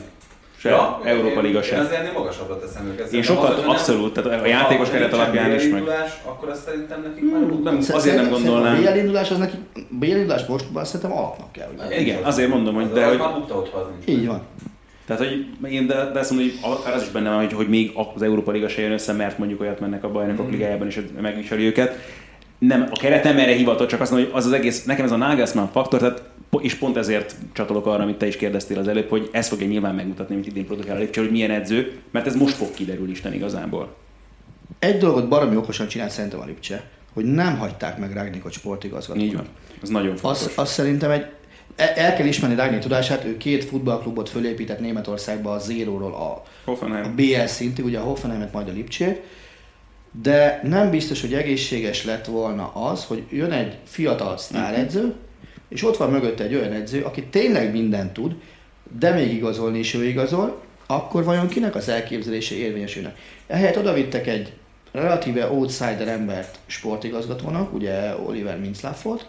[0.63, 1.79] Se, ja, Európa Liga sem.
[1.79, 3.13] Én azért magasabbra teszem őket.
[3.13, 5.83] Én sokat, az, abszolút, tehát a játékos keret alapján is meg.
[6.25, 8.77] akkor azt szerintem nekik már hmm, nem, azért nem gondolnám.
[8.77, 9.57] A BL az neki,
[10.01, 11.69] indulás most szerintem alapnak kell.
[11.77, 12.93] Hogy Igen, azért mondom, hogy...
[12.93, 13.21] De, hogy...
[14.05, 14.43] Így van.
[15.07, 17.69] Tehát, hogy én de, de azt mondom, hogy akár az is benne van, hogy, hogy
[17.69, 20.51] még az Európa Liga se jön össze, mert mondjuk olyat mennek a bajnokok mm.
[20.51, 21.99] ligájában, és megviseli őket.
[22.59, 25.13] Nem, a keret nem erre hivatott, csak azt mondom, hogy az az egész, nekem ez
[25.13, 26.23] a Nagelsmann faktor, tehát
[26.61, 29.95] és pont ezért csatolok arra, amit te is kérdeztél az előbb, hogy ez fogja nyilván
[29.95, 33.33] megmutatni, amit idén produkál a Lipcse, hogy milyen edző, mert ez most fog kiderülni Isten
[33.33, 33.95] igazából.
[34.79, 39.21] Egy dolgot baromi okosan csinált szerintem a Lipcse, hogy nem hagyták meg Ragnikot sportigazgató.
[39.21, 39.47] Így van.
[39.83, 40.45] Ez nagyon fontos.
[40.45, 41.27] Az, az szerintem egy,
[41.77, 47.05] e- el kell ismerni Ragnik tudását, ő két futballklubot fölépített Németországba a zéróról a, Hoffenheim.
[47.05, 49.21] a BL szintig, ugye a Hoffenheimet, majd a Lipcsét,
[50.23, 55.15] de nem biztos, hogy egészséges lett volna az, hogy jön egy fiatal sztáredző,
[55.73, 58.35] és ott van mögötte egy olyan edző, aki tényleg mindent tud,
[58.99, 63.15] de még igazolni is ő igazol, akkor vajon kinek az elképzelése érvényesülne?
[63.47, 64.53] Ehelyett oda vittek egy
[64.93, 69.27] relatíve outsider embert sportigazgatónak, ugye Oliver Minzlaff volt,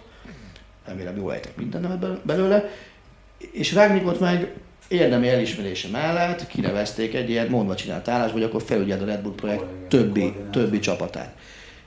[0.86, 2.70] remélem jól ejtek minden nevet belőle,
[3.52, 4.54] és Ragnikot meg
[4.88, 9.36] érdemi elismerése mellett kinevezték egy ilyen mondva csinált állásba, hogy akkor felügyeld a Red Bull
[9.36, 11.36] projekt többi, többi csapatát.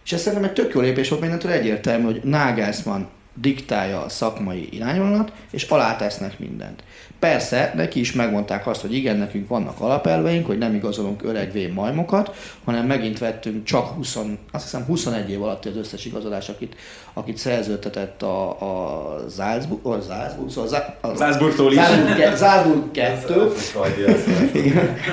[0.05, 3.03] És ez szerintem egy tök jó lépés volt, mindentől egyértelmű, hogy Nagelsmann
[3.41, 6.83] diktálja a szakmai irányvonalat, és alátesznek mindent.
[7.19, 11.73] Persze, neki is megmondták azt, hogy igen, nekünk vannak alapelveink, hogy nem igazolunk öreg vén
[11.73, 12.35] majmokat,
[12.65, 14.17] hanem megint vettünk csak 20,
[14.53, 16.77] azt hiszem 21 év alatt az összes igazolás, akit,
[17.13, 21.79] akit szerződtetett a, a Salzburg, a Salzburg, szóval a Salzburgtól is.
[21.79, 23.53] Salzburg, Salzburg 2,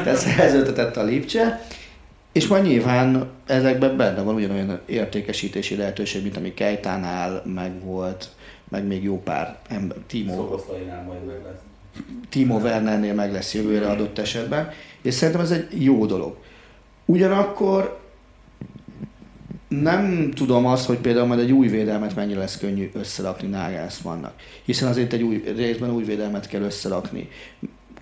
[0.04, 1.66] tehát szerződtetett a Lipcse,
[2.34, 8.30] és majd nyilván ezekben benne van ugyanolyan értékesítési lehetőség, mint ami Kejtánál meg volt,
[8.70, 10.36] meg még jó pár ember, Timo.
[11.06, 11.62] majd meg lesz.
[12.30, 14.70] Timo Wernernél meg lesz jövőre adott esetben,
[15.02, 16.38] és szerintem ez egy jó dolog.
[17.06, 18.00] Ugyanakkor
[19.68, 24.34] nem tudom azt, hogy például majd egy új védelmet mennyire lesz könnyű összerakni Nagelsmannnak.
[24.66, 27.30] Hiszen azért egy új, részben új védelmet kell összerakni.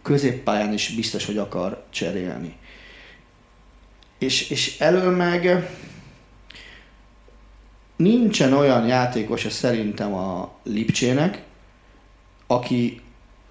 [0.01, 2.55] Középpályán is biztos, hogy akar cserélni.
[4.21, 5.69] És, és elől meg
[7.95, 11.43] nincsen olyan játékos szerintem a Lipcsének,
[12.47, 13.01] aki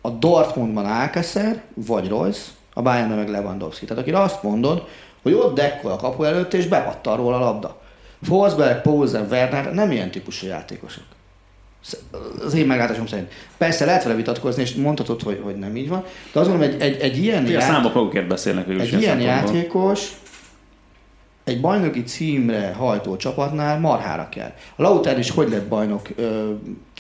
[0.00, 2.40] a Dortmundban Alcacer, vagy Royce,
[2.74, 3.84] a Bayernben meg Lewandowski.
[3.84, 4.88] Tehát akire azt mondod,
[5.22, 7.80] hogy ott dekkol a kapu előtt, és bepattan róla a labda.
[8.22, 11.04] Forsberg, Poulsen, Werner nem ilyen típusú játékosok.
[12.44, 13.32] Az én meglátásom szerint.
[13.58, 16.80] Persze lehet vele vitatkozni, és mondhatod, hogy, hogy nem így van, de azt mondom, egy,
[16.80, 17.62] egy, egy ilyen, ját...
[17.62, 20.12] számok magukért beszélnek egy ilyen játékos
[21.45, 24.53] egy bajnoki címre hajtó csapatnál marhára kell.
[24.76, 26.53] A Lautern is hogy lett bajnok ö,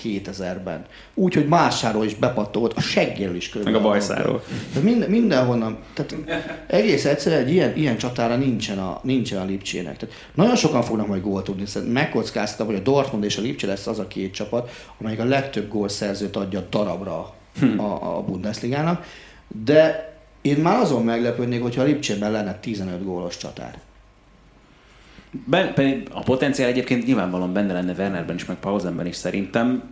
[0.02, 0.84] 2000-ben?
[1.14, 3.80] Úgy, hogy másáról is bepattolt, a seggéről is körülbelül.
[3.80, 4.42] Meg a bajszáról.
[4.68, 6.16] Tehát minden, mindenhonnan, tehát
[6.66, 9.96] egész egyszerűen egy ilyen, ilyen csatára nincsen a, nincsen a Lipcsének.
[9.96, 11.64] Tehát nagyon sokan fognak majd gólt tudni.
[11.92, 14.70] Megkockáztam, hogy a Dortmund és a Lipcsé lesz az a két csapat,
[15.00, 17.78] amelyik a legtöbb gólszerzőt adja darabra hm.
[17.78, 19.04] a, a Bundesligának.
[19.64, 23.78] De én már azon meglepődnék, hogyha a Lipcsében lenne 15 gólos csatár.
[25.46, 29.82] Ben, a potenciál egyébként nyilvánvalóan benne lenne Wernerben is, meg Pausenben is szerintem.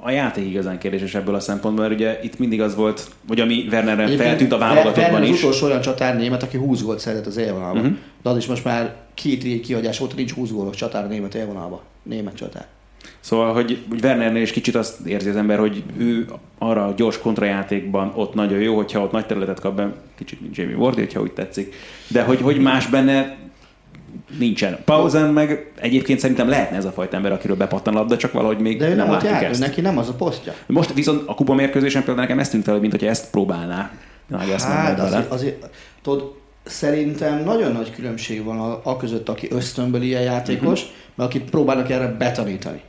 [0.00, 3.66] A játék igazán kérdéses ebből a szempontból, mert ugye itt mindig az volt, hogy ami
[3.70, 5.30] Wernerre feltűnt a válogatottban is.
[5.30, 7.82] az utolsó olyan csatár német, aki 20 gólt szerzett az élvonalban.
[7.82, 7.96] Uh-huh.
[8.22, 11.80] De az is most már két kihagyás óta nincs 20 gólos csatár a német élvonalban.
[12.02, 12.66] Német csatár.
[13.20, 16.26] Szóval, hogy, hogy Wernernél is kicsit azt érzi az ember, hogy ő
[16.58, 20.56] arra a gyors kontrajátékban ott nagyon jó, hogyha ott nagy területet kap be, kicsit mint
[20.56, 21.74] Jamie Ward, hogyha úgy tetszik.
[22.08, 23.36] De hogy, hogy más benne
[24.38, 24.78] nincsen.
[24.84, 28.78] Pauzen meg egyébként szerintem lehetne ez a fajta ember, akiről bepattan labda, csak valahogy még
[28.78, 29.60] De nem, nem látjuk jár, ezt.
[29.60, 30.54] neki nem az a posztja.
[30.66, 33.90] Most viszont a kupa mérkőzésen például nekem ezt tűnt fel, mint hogyha ezt próbálná.
[34.26, 35.68] Nagy hát, azért, azért,
[36.02, 36.34] tudod,
[36.64, 40.96] szerintem nagyon nagy különbség van a, a között, aki ösztönből ilyen játékos, uh-huh.
[41.14, 42.80] mert akit próbálnak erre betanítani.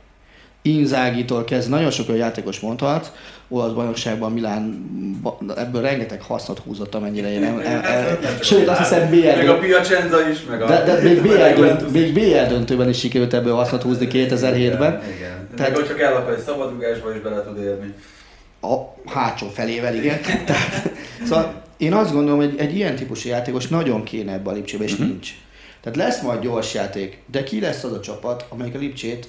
[0.62, 3.12] Inzágitól kezd, nagyon sok olyan játékos mondhat,
[3.48, 4.84] olasz bajnokságban Milán
[5.56, 9.26] ebből rengeteg hasznot húzott, amennyire én el, el, el, Sőt, azt hiszem BL...
[9.26, 10.66] Meg a Piacenza is, meg a...
[10.66, 15.02] De, de még, BL dönt, még BL döntőben is sikerült ebből hasznot húzni 2007-ben.
[15.56, 17.94] Tehát, hogyha kell, akkor egy szabadrugásba is bele tud érni.
[18.60, 18.74] A
[19.10, 20.20] hátsó felével, igen.
[20.46, 20.90] Tehát,
[21.24, 24.92] szóval én azt gondolom, hogy egy ilyen típusú játékos nagyon kéne ebbe a Lipcsébe, és
[24.92, 25.06] uh-huh.
[25.06, 25.30] nincs.
[25.80, 29.28] Tehát lesz majd gyors játék, de ki lesz az a csapat, amelyik a Lipcsét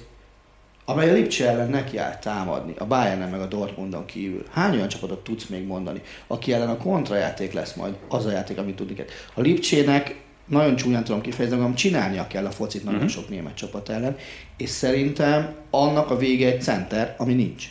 [0.84, 4.44] amely a Lipcse ellen neki áll támadni, a bayern meg a Dortmundon kívül.
[4.50, 8.58] Hány olyan csapatot tudsz még mondani, aki ellen a kontrajáték lesz majd az a játék,
[8.58, 9.06] amit tudni kell.
[9.34, 13.12] A Lipcsének nagyon csúnyán tudom kifejezni, hogy csinálnia kell a focit nagyon uh-huh.
[13.12, 14.16] sok német csapat ellen,
[14.56, 17.68] és szerintem annak a vége egy center, ami nincs.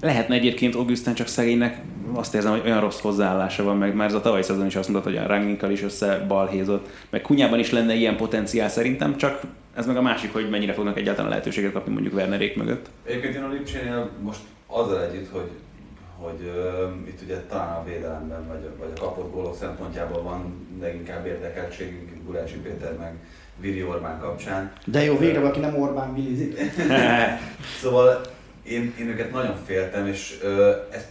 [0.00, 1.80] Lehetne egyébként Augustán csak szegénynek
[2.14, 4.88] azt érzem, hogy olyan rossz hozzáállása van, meg már ez a tavalyi szezon is azt
[4.88, 5.84] mondta, hogy a Ranginkkal is
[6.28, 9.40] balhézott, meg Kunyában is lenne ilyen potenciál szerintem, csak
[9.74, 12.86] ez meg a másik, hogy mennyire fognak egyáltalán lehetőséget kapni mondjuk Wernerék mögött.
[13.04, 15.50] Egyébként én a Lipcsénél most azzal együtt, hogy
[16.18, 21.26] hogy uh, itt ugye talán a védelemben vagy, vagy a kapott gólok szempontjából van leginkább
[21.26, 23.12] érdekeltségünk, itt Gulácsi Péter meg
[23.60, 24.72] Vili Orbán kapcsán.
[24.84, 26.58] De jó, végre valaki nem Orbán bilizik.
[27.82, 28.20] szóval
[28.68, 31.08] én, én őket nagyon féltem, és uh, ezt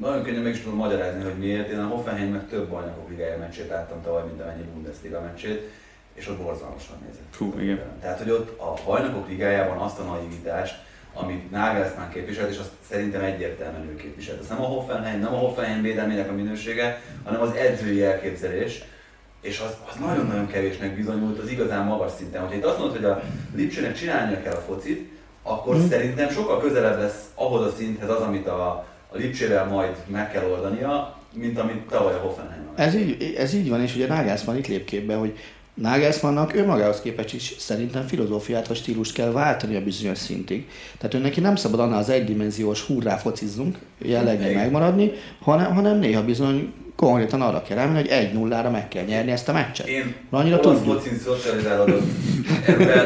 [0.00, 1.70] nagyon könnyen meg is tudom magyarázni, hogy miért.
[1.70, 5.70] Én a Hoffenheimnek több bajnokok ligája meccsét láttam tavaly, mint amennyi Bundesliga meccsét,
[6.14, 7.24] és ott borzalmasan nézett.
[7.30, 7.80] Fú, igen.
[8.00, 10.74] Tehát, hogy ott a bajnokok ligájában azt a naivitást,
[11.14, 14.40] amit Nagelsmann képviselt, és azt szerintem egyértelműen ő képviselt.
[14.40, 18.82] Ez nem a Hoffenheim, nem a Hoffenheim védelmének a minősége, hanem az edzői elképzelés,
[19.40, 22.40] és az, az nagyon-nagyon kevésnek bizonyult az igazán magas szinten.
[22.40, 23.22] Hogyha itt azt mondod, hogy a
[23.54, 25.13] Lipcsének csinálnia kell a focit,
[25.46, 25.88] akkor mm.
[25.88, 30.44] szerintem sokkal közelebb lesz ahhoz a szinthez az, amit a, a Lipcsével majd meg kell
[30.50, 32.62] oldania, mint amit tavaly a Hoffenheim.
[32.74, 35.38] Ez így, ez így van, és ugye Nagelsmann itt lép képbe, hogy
[35.74, 40.68] Nagelsmannnak önmagához képest is szerintem filozófiát vagy stílust kell váltani a bizonyos szintig.
[40.98, 46.24] Tehát ő neki nem szabad annál az egydimenziós hurrá focizzunk jellegre megmaradni, hanem, hanem néha
[46.24, 46.72] bizony
[47.04, 49.86] konkrétan arra kell elmenni, hogy egy nullára meg kell nyerni ezt a meccset.
[49.86, 50.94] Én annyira tudjuk.
[50.94, 52.02] focin szocializálódott.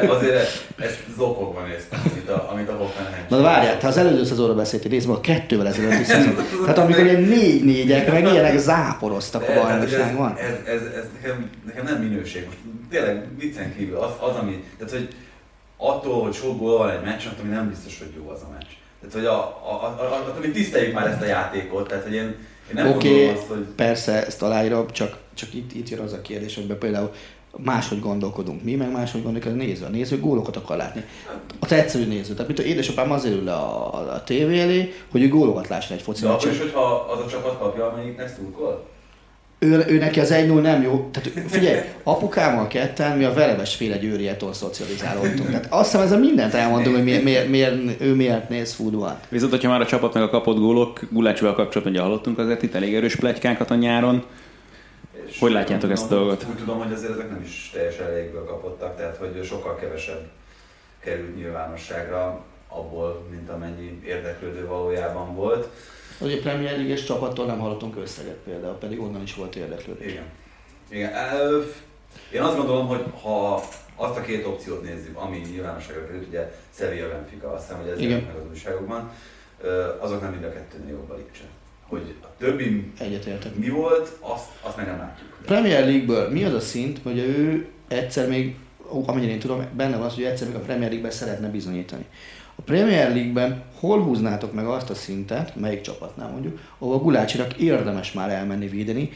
[0.09, 0.34] Azért
[0.78, 3.24] ezt zokogban néztem, amit a, amit a Hoffenheim.
[3.28, 6.36] Na várjál, te az előző szezonra beszéltél, részben a kettővel ezelőtti szezon.
[6.62, 10.36] Tehát amikor ilyen négy négyek, meg ilyenek záporoztak a bajnokságban.
[10.36, 12.44] Ez, ez, ez, ez nekem, nekem, nem minőség.
[12.44, 12.59] Most
[12.90, 15.09] tényleg viccen kívül az, az ami, tehát hogy
[15.76, 18.72] attól, hogy sok gól van egy meccs, attól nem biztos, hogy jó az a meccs.
[19.01, 19.38] Tehát, hogy a,
[19.70, 22.34] a, a, a, a, a tiszteljük már ezt a játékot, tehát, hogy én,
[22.73, 23.66] Oké, okay, hogy...
[23.77, 27.11] persze, ezt aláírom, csak, csak itt, itt jön az a kérdés, hogy például
[27.57, 29.85] máshogy gondolkodunk mi, meg máshogy gondolkodik a néző.
[29.85, 31.05] A néző gólokat akar látni.
[31.59, 32.33] A tetsző néző.
[32.33, 35.97] Tehát mint a édesapám azért ül a, a, a tévé elé, hogy ő gólokat lásson
[35.97, 38.87] egy foci De akkor is, hogyha az a csapat kapja, amelyiknek szurkol?
[39.59, 41.09] Ő, ő neki az 1-0 nem jó.
[41.13, 45.51] Tehát figyelj, apukámmal ketten mi a verebes féle győriettől szocializálódtunk.
[45.51, 49.25] Tehát azt hiszem, ezzel mindent elmondom, hogy miért, miért, miért, ő miért néz futballt.
[49.29, 52.75] Viszont, hogyha már a csapat meg a kapott gólok, Gulácsival kapcsolatban ugye hallottunk azért itt
[52.75, 54.25] elég erős pletykákat a nyáron.
[55.27, 56.47] És hogy látjátok ezt a dolgot?
[56.51, 60.29] Úgy tudom, hogy azért ezek nem is teljesen elégből kapottak, tehát hogy sokkal kevesebb
[61.05, 65.69] került nyilvánosságra abból, mint amennyi érdeklődő valójában volt.
[66.21, 70.12] A Premier league csapattól nem hallottunk összeget például, pedig onnan is volt érdeklődés.
[70.12, 70.25] Igen.
[70.91, 71.12] Igen.
[72.33, 73.62] Én azt gondolom, hogy ha
[73.97, 77.99] azt a két opciót nézzük, ami nyilvánosságra került, ugye Sevilla Benfica, azt hiszem, hogy ez
[77.99, 79.11] meg az újságokban,
[79.99, 81.45] azok nem mind a kettőnél jobb a Lipcse.
[81.87, 83.55] Hogy a többi Egyetértek.
[83.55, 85.29] mi volt, azt, azt meg nem látjuk.
[85.45, 88.57] Premier League-ből mi az a szint, hogy ő egyszer még,
[89.07, 92.07] amennyire én tudom, benne van az, hogy egyszer még a Premier League-ben szeretne bizonyítani.
[92.55, 97.57] A Premier League-ben hol húznátok meg azt a szintet, melyik csapatnál mondjuk, ahol a Gulácsinak
[97.57, 99.11] érdemes már elmenni védeni,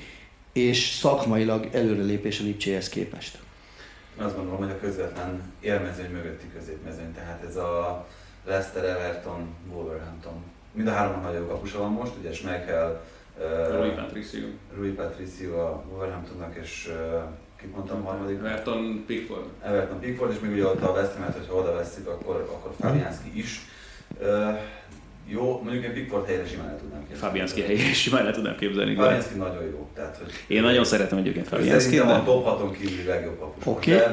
[0.53, 3.39] és szakmailag előrelépés a Lipcséhez képest?
[4.19, 8.07] Én azt gondolom, hogy a közvetlen élmezőny mögötti középmezőny, tehát ez a
[8.47, 10.43] Leicester, Everton, Wolverhampton.
[10.73, 13.05] Mind a három nagyon kapusa van most, ugye Schmeichel,
[13.39, 14.47] uh, Rui Patricio.
[14.77, 17.23] Rui Patricio a Wolverhamptonnak, és uh,
[17.61, 18.39] kit mondtam harmadik?
[18.39, 19.47] Everton Pickford.
[19.63, 23.39] Everton Pickford, és még ugye ott a West Ham-et, hogyha oda veszik, akkor, akkor Fabianski
[23.39, 23.61] is.
[24.23, 24.59] Uh,
[25.29, 27.27] jó, mondjuk én Pickford helyre simán el tudnám képzelni.
[27.27, 28.95] Fabianski helyre is simán el tudnám képzelni.
[28.95, 29.89] Fabianski nagyon jó.
[29.95, 31.81] Tehát, hogy én nagyon szeretem egyébként Fabianski.
[31.81, 32.15] Szerintem de...
[32.15, 33.67] a top 6-on kívüli legjobb kapus.
[33.67, 34.07] Oké, okay.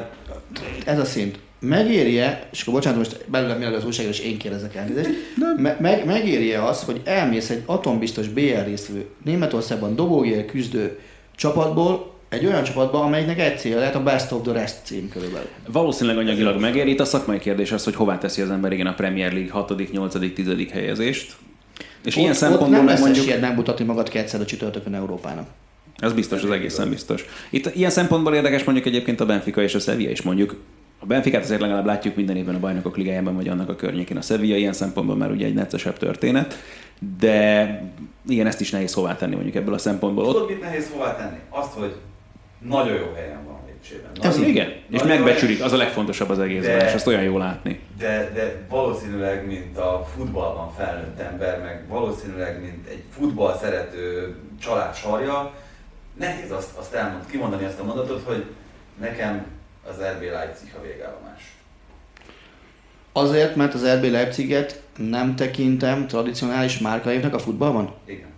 [0.84, 1.38] ez a szint.
[1.58, 5.08] Megéri-e, és akkor bocsánat, most belőlem mi az újságos, én kérdezek elnézést,
[5.56, 10.98] me- meg, megéri-e az, hogy elmész egy atombiztos BR résztvevő Németországban dobógél küzdő
[11.36, 15.48] csapatból, egy olyan csapatba, amelynek egy célja lehet a Best of the Rest cím körülbelül.
[15.68, 16.90] Valószínűleg anyagilag megéri.
[16.90, 19.92] Itt a szakmai kérdés az, hogy hová teszi az ember igen a Premier League 6.,
[19.92, 20.48] 8., 10.
[20.72, 21.36] helyezést.
[22.04, 23.40] És ott, ilyen szempontból ott nem mondjuk...
[23.40, 25.48] megmutatni magad kétszer a csütörtökön Európának.
[25.96, 27.24] Ez biztos, az egészen biztos.
[27.50, 30.56] Itt ilyen szempontból érdekes mondjuk egyébként a Benfica és a Sevilla is mondjuk.
[30.98, 34.16] A Benficát azért legalább látjuk minden évben a bajnokok ligájában, vagy annak a környékén.
[34.16, 36.58] A Sevilla ilyen szempontból már ugye egy neccesebb történet,
[37.18, 37.82] de
[38.28, 40.24] igen, ezt is nehéz hová tenni mondjuk ebből a szempontból.
[40.24, 41.38] Tudod, mit nehéz hová tenni?
[41.48, 41.94] Azt, hogy
[42.60, 44.10] nagyon jó helyen van Lipcsében.
[44.20, 47.80] Ez igen, és megbecsülik, az a legfontosabb az egészben, és azt olyan jó látni.
[47.98, 54.94] de, de valószínűleg, mint a futballban felnőtt ember, meg valószínűleg, mint egy futball szerető család
[54.94, 55.52] sarja,
[56.18, 58.44] nehéz azt, azt elmond, kimondani azt a mondatot, hogy
[59.00, 59.46] nekem
[59.88, 61.54] az RB Leipzig a végállomás.
[63.12, 67.94] Azért, mert az RB Leipziget nem tekintem tradicionális márkaévnek a futballban?
[68.04, 68.29] Igen.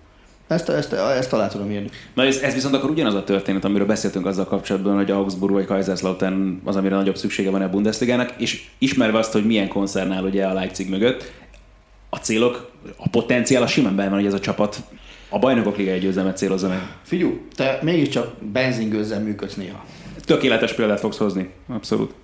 [0.52, 1.90] Ezt, ezt, ezt alá tudom írni.
[2.14, 5.64] Na ez, ez viszont akkor ugyanaz a történet, amiről beszéltünk azzal kapcsolatban, hogy Augsburg vagy
[5.64, 10.46] Kaiserslautern az, amire nagyobb szüksége van a Bundesligának, és ismerve azt, hogy milyen koncernál ugye
[10.46, 11.32] a Leipzig mögött,
[12.10, 14.82] a célok, a potenciál a simán benne van, hogy ez a csapat
[15.28, 16.96] a bajnokok liga győzelmet célozza meg.
[17.02, 19.84] Figyú, te mégiscsak benzingőzzel működsz néha.
[20.24, 22.14] Tökéletes példát fogsz hozni, abszolút.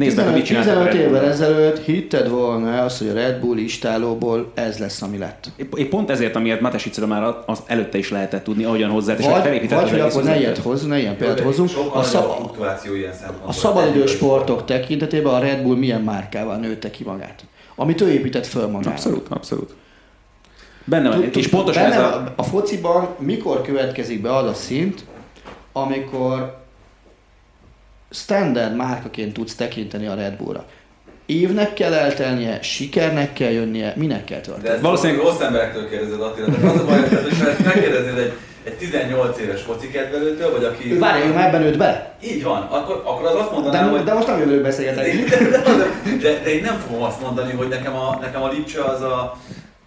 [0.00, 3.12] Nézd meg, mit 15, csináltak a 15 Red évvel ezelőtt hitted volna azt, hogy a
[3.12, 5.50] Red Bull istálóból ez lesz, ami lett.
[5.56, 9.24] Épp- Épp pont ezért, amiért Matesicről már az előtte is lehetett tudni, ahogyan hozzá, és
[9.24, 11.68] Vagy, felépítette vagy hogy akkor ne ilyet hozzunk, ne ilyen példát.
[11.68, 12.56] Sokkal A, szab,
[13.46, 17.44] a szabadidős sportok tekintetében a Red Bull milyen márkával nőtte ki magát?
[17.74, 18.90] Amit ő épített föl magára.
[18.90, 19.74] Abszolút, abszolút.
[20.84, 22.14] Benne van, és pontosan ez a...
[22.14, 22.32] a...
[22.36, 25.04] a fociban mikor következik be az a szint,
[25.72, 26.59] amikor
[28.10, 30.64] standard márkaként tudsz tekinteni a Red Bullra.
[31.26, 34.68] Évnek kell eltelnie, sikernek kell jönnie, minek kell De történni.
[34.74, 36.46] ezt Valószínűleg- rossz emberektől kérdezed Attila.
[36.46, 36.98] Tehát az a baj,
[37.50, 38.32] ezt megkérdeznéd egy,
[38.64, 40.92] egy 18 éves foci kedvelőtől, vagy aki...
[40.92, 42.14] Ő várja, ő már ebben nőtt bele.
[42.24, 44.02] Így van, akkor, akkor az azt mondaná, De, hogy...
[44.04, 45.04] de most nem jövőről beszélgetek.
[45.28, 45.62] De, de,
[46.20, 49.36] de, de, én nem fogom azt mondani, hogy nekem a, nekem a Lipcse az a,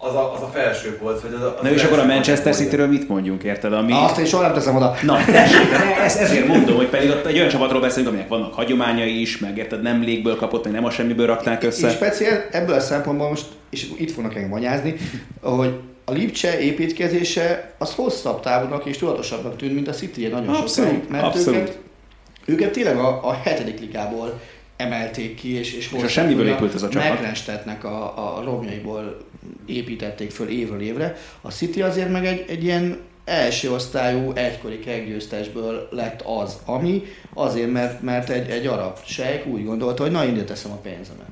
[0.08, 1.56] az a, az a felső polc, vagy az a...
[1.58, 2.54] Az Na és akkor a Manchester.
[2.54, 3.72] City-ről mit mondjunk, érted?
[3.72, 3.92] Ami...
[3.92, 4.94] Azt én soha nem teszem oda.
[5.02, 8.54] Na, tessék, de ez, ezért mondom, hogy pedig ott egy olyan csapatról beszélünk, aminek vannak
[8.54, 11.90] hagyományai is, meg érted, nem légből kapott, meg nem a semmiből rakták És össze.
[11.90, 14.94] speciál ebből a szempontból most, és itt fognak engem anyázni,
[15.40, 15.74] hogy
[16.04, 21.10] a Lipcse építkezése az hosszabb távúnak és tudatosabbnak tűnt, mint a City nagyon Abszolút, sokáig,
[21.10, 21.60] mert abszolút.
[21.60, 21.78] Őket,
[22.44, 24.40] őket tényleg a, a hetedik ligából
[24.76, 27.08] emelték ki, és, és, a semmiből épült ez a csapat.
[27.08, 28.04] Megrendstetnek a,
[28.38, 29.16] a romjaiból
[29.66, 31.16] építették föl évről évre.
[31.40, 37.02] A City azért meg egy, egy ilyen első osztályú egykori keggyőztesből lett az, ami
[37.34, 41.26] azért, mert, mert egy, egy arab sejk úgy gondolta, hogy na, ide teszem a pénzemet.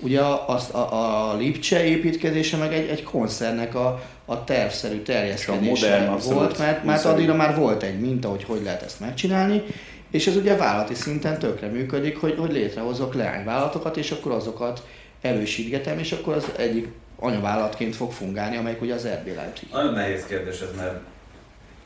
[0.00, 5.88] Ugye a, a, a, a Lipcse építkezése meg egy, egy koncernek a, a tervszerű terjeszkedése
[5.88, 9.62] modern, abszolút volt, mert, mert addigra már volt egy minta, hogy hogy lehet ezt megcsinálni,
[10.10, 14.86] és ez ugye vállalati szinten tökre működik, hogy, hogy létrehozok leányvállalatokat, és akkor azokat
[15.24, 19.68] erősítgetem, és akkor az egyik anyavállalatként fog fungálni, amelyik ugye az RB Leipzig.
[19.72, 21.00] Nagyon nehéz kérdés ez, mert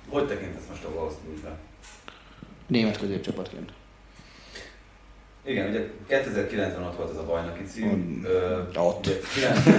[0.08, 1.56] hogy tekintesz most a Wolfsburgra?
[2.66, 3.70] Német középcsapatként.
[5.44, 8.22] Igen, ugye 2009-ben ott volt ez a bajnoki cím.
[8.26, 9.06] Ö, Ott.
[9.06, 9.66] ugye 9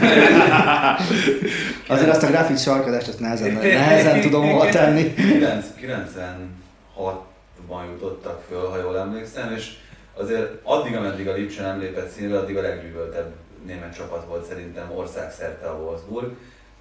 [1.88, 5.14] Azért azt a grafit sarkadást azt nehezen, nehezen tudom hova tenni.
[5.14, 9.72] 9 96-ban jutottak föl, ha jól emlékszem, és
[10.14, 13.32] azért addig, ameddig a Lipcse nem lépett színre, addig a leggyűlöltebb
[13.66, 16.32] német csapat volt szerintem országszerte a Wolfsburg.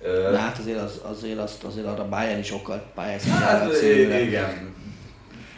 [0.03, 3.83] De hát azért, az, azért, azt, azért arra Bayern is sokkal pályázni Hát
[4.23, 4.77] igen.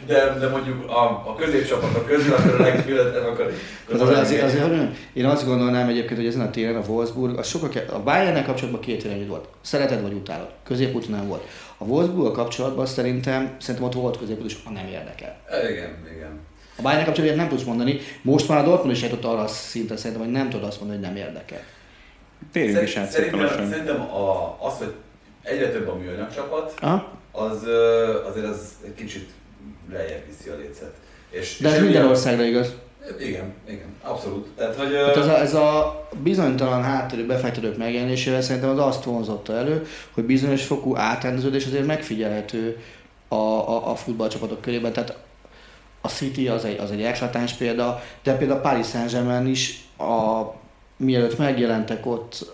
[0.05, 3.53] De, de mondjuk a, a középcsapatok közül, akkor a leggyűlölettebb, akkor...
[3.93, 6.85] Az, az, azért, azért, hogy mondjam, én azt gondolnám egyébként, hogy ezen a téren a
[6.87, 9.47] Wolfsburg, az sokkal ke- a bayern kapcsolatban két irányú volt.
[9.61, 10.49] Szereted vagy utálod.
[10.63, 11.43] Középút nem volt.
[11.77, 15.37] A wolfsburg kapcsolatban szerintem, szerintem ott volt középút, és a nem érdekel.
[15.69, 16.39] Igen, igen.
[16.81, 17.99] A Bayern kapcsolatban nem tudsz mondani.
[18.21, 20.99] Most már a Dortmund is eljutott arra a szintre szerintem, hogy nem tudod azt mondani,
[20.99, 21.59] hogy nem érdekel.
[22.51, 24.93] Térjünk is át Szerintem, szerintem a, az, hogy
[25.43, 27.11] egyre több a műanyag csapat, Aha.
[27.31, 27.57] az
[28.29, 29.29] azért az egy kicsit
[29.91, 30.93] lejjebb viszi a lécet.
[31.29, 32.73] És, De és ez minden országra igaz.
[33.19, 34.47] Igen, igen, abszolút.
[34.55, 34.95] Tehát, hogy...
[35.05, 40.23] Hát ez a, ez a bizonytalan hátterű befektetők megjelenésével szerintem az azt vonzotta elő, hogy
[40.23, 42.77] bizonyos fokú átrendeződés azért megfigyelhető
[43.27, 44.93] a, a, a futballcsapatok körében.
[44.93, 45.17] Tehát
[46.01, 50.41] a City az egy, az egy eklatáns példa, de például a Paris Saint-Germain is, a,
[50.97, 52.51] mielőtt megjelentek ott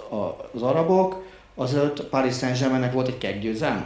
[0.54, 1.26] az arabok,
[1.56, 3.86] azelőtt Paris Saint-Germainnek volt egy keggyőzelme.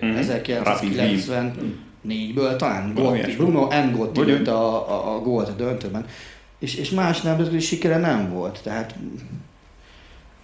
[0.00, 0.18] Mhm.
[0.20, 3.36] 1994-ből talán Gotti.
[3.36, 4.36] Bruno Ngotti Ugyan.
[4.36, 6.06] lőtte a, a, a gólt a döntőben.
[6.58, 8.60] És, és más nemzetközi sikere nem volt.
[8.62, 8.94] Tehát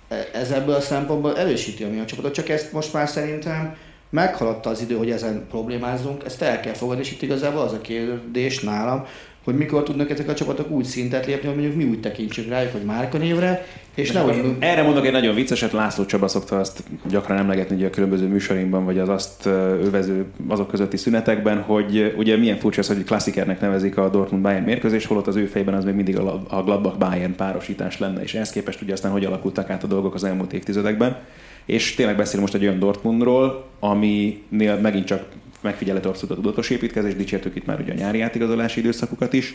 [0.08, 3.76] e- ez ebből a szempontból erősíti a mi a csapatot, csak ezt most már szerintem
[4.14, 7.80] meghaladta az idő, hogy ezen problémázzunk, ezt el kell fogadni, és itt igazából az a
[7.80, 9.06] kérdés nálam,
[9.44, 12.72] hogy mikor tudnak ezek a csapatok úgy szintet lépni, hogy mondjuk mi úgy tekintsünk rájuk,
[12.72, 14.56] hogy márkanévre, és nehogy...
[14.58, 18.84] Erre mondok egy nagyon vicceset, László Csaba szokta azt gyakran emlegetni ugye a különböző műsorimban,
[18.84, 23.96] vagy az azt övező azok közötti szünetekben, hogy ugye milyen furcsa az, hogy klasszikernek nevezik
[23.96, 27.34] a Dortmund Bayern mérkőzés, holott az ő fejében az még mindig a a Gladbach Bayern
[27.34, 31.16] párosítás lenne, és ehhez képest ugye aztán hogy alakultak át a dolgok az elmúlt évtizedekben.
[31.64, 35.24] És tényleg beszélünk most egy olyan Dortmundról, aminél megint csak
[35.64, 39.54] megfigyelhető abszolút a tudatos építkezés, dicsértük itt már ugye a nyári átigazolási időszakukat is.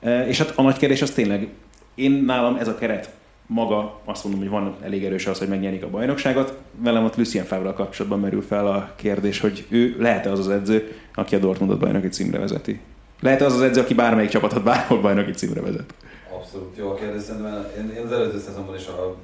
[0.00, 1.48] E, És hát a nagy kérdés az tényleg
[1.94, 3.10] Én nálam ez a keret
[3.46, 6.58] maga azt mondom, hogy van elég erős az, hogy megnyerik a bajnokságot.
[6.78, 10.96] Velem ott Lucien favre kapcsolatban merül fel a kérdés, hogy ő lehet-e az az edző,
[11.14, 12.80] aki a Dortmundot bajnoki címre vezeti.
[13.20, 15.94] Lehet-e az az edző, aki bármelyik csapatot bárhol bajnoki címre vezet?
[16.34, 19.16] Abszolút jó a kérdés, szerintem én, én az előző szezonban is a,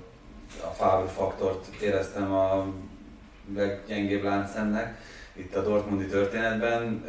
[0.65, 2.67] a Favre faktort éreztem a
[3.55, 5.01] leggyengébb láncszemnek
[5.39, 7.05] itt a Dortmundi történetben,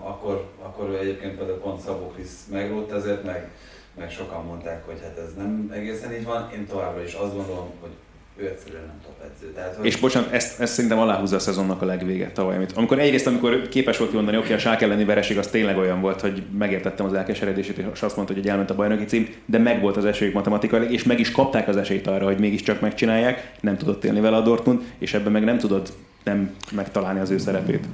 [0.00, 3.50] akkor, akkor egyébként például pont Szabó Krisz megrótt ezért, meg
[3.98, 6.50] meg sokan mondták, hogy hát ez nem egészen így van.
[6.54, 7.90] Én továbbra is azt gondolom, hogy
[8.36, 9.52] ő egyszerűen nem top edző.
[9.52, 9.86] Tehát, hogy...
[9.86, 12.56] És bocsánat, ezt, ezt szerintem aláhúzza a szezonnak a legvége tavaly.
[12.56, 16.00] Amit, amikor egyrészt, amikor képes volt mondani, oké, a sák elleni vereség az tényleg olyan
[16.00, 19.80] volt, hogy megértettem az elkeseredését, és azt mondta, hogy elment a bajnoki cím, de meg
[19.80, 23.76] volt az esélyük matematikailag, és meg is kapták az esélyt arra, hogy mégiscsak megcsinálják, nem
[23.76, 25.92] tudott élni vele a Dortmund, és ebben meg nem tudod
[26.24, 27.84] nem megtalálni az ő szerepét.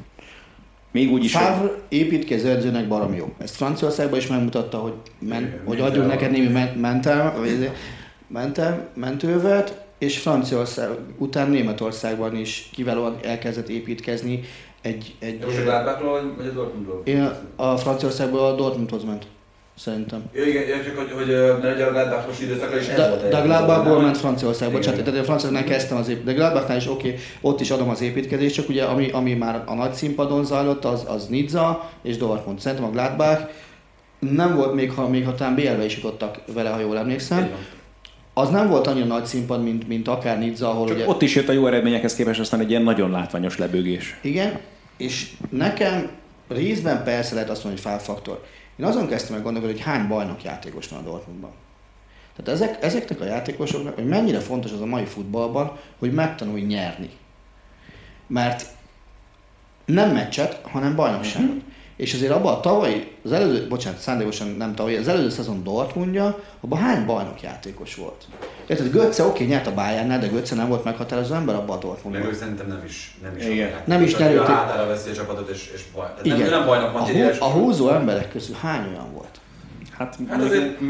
[0.91, 1.33] Még úgy is.
[1.33, 3.35] Favre építkező edzőnek barom jó.
[3.39, 7.33] Ezt Franciaországban is megmutatta, hogy, men, hogy adjunk neked némi mentem,
[8.29, 10.89] mentem, mentővet, és Franciaország
[11.19, 14.41] után Németországban is kiválóan elkezdett építkezni.
[14.83, 17.03] Egy, egy, Most a Gladbachról vagy a Dortmundról?
[17.05, 19.27] Én a Franciaországból a Dortmundhoz ment
[19.79, 20.23] szerintem.
[20.35, 21.27] Ja, igen, csak hogy, hogy
[21.77, 23.29] ne a Gladbachos időszakra is ez de, volt.
[23.29, 26.37] De Gladbachból ment Franciaországba, csak tehát a Franciaországnál kezdtem az építkezést.
[26.37, 29.63] De Gladbachnál is oké, okay, ott is adom az építkezést, csak ugye ami, ami már
[29.67, 32.61] a nagy színpadon zajlott, az, az Nizza és Dortmund.
[32.61, 33.49] Szerintem a Gladbach
[34.19, 37.39] nem volt még, ha, még ha talán BL-be is jutottak vele, ha jól emlékszem.
[37.39, 37.57] Igen.
[38.35, 41.09] Az nem volt annyira nagy színpad, mint, mint akár Nizza, ahol Csak ugye...
[41.09, 44.19] ott is jött a jó eredményekhez képest aztán egy ilyen nagyon látványos lebőgés.
[44.23, 44.59] Igen,
[44.97, 46.11] és nekem
[46.49, 48.45] részben persze lehet azt mondani, hogy fálfaktor.
[48.79, 51.51] Én azon kezdtem meg gondolni, hogy hány bajnok játékos van a Dortmundban.
[52.37, 57.11] Tehát ezek, ezeknek a játékosoknak, hogy mennyire fontos az a mai futballban, hogy megtanulj nyerni.
[58.27, 58.67] Mert
[59.85, 61.49] nem meccset, hanem bajnokságot.
[61.49, 61.63] Uh-huh.
[61.99, 66.39] És azért abban a tavalyi, az előző, bocsánat, szándékosan nem tavalyi, az előző szezon Dortmundja,
[66.61, 68.25] abban hány bajnok játékos volt?
[68.67, 71.81] Érted, Götze oké, okay, nyert a Bayernnel, de Götze nem volt meghatározó ember abban a
[71.81, 72.23] Dortmundban.
[72.23, 73.71] Meg ő szerintem nem is, nem is Igen.
[73.85, 76.07] Nem is nem A hátára veszi a csapatot, és, és baj.
[76.23, 76.39] Igen.
[76.39, 79.41] Nem, nem bajnok a, hú, a húzó emberek közül hány olyan volt?
[79.99, 80.81] Hát, hát azért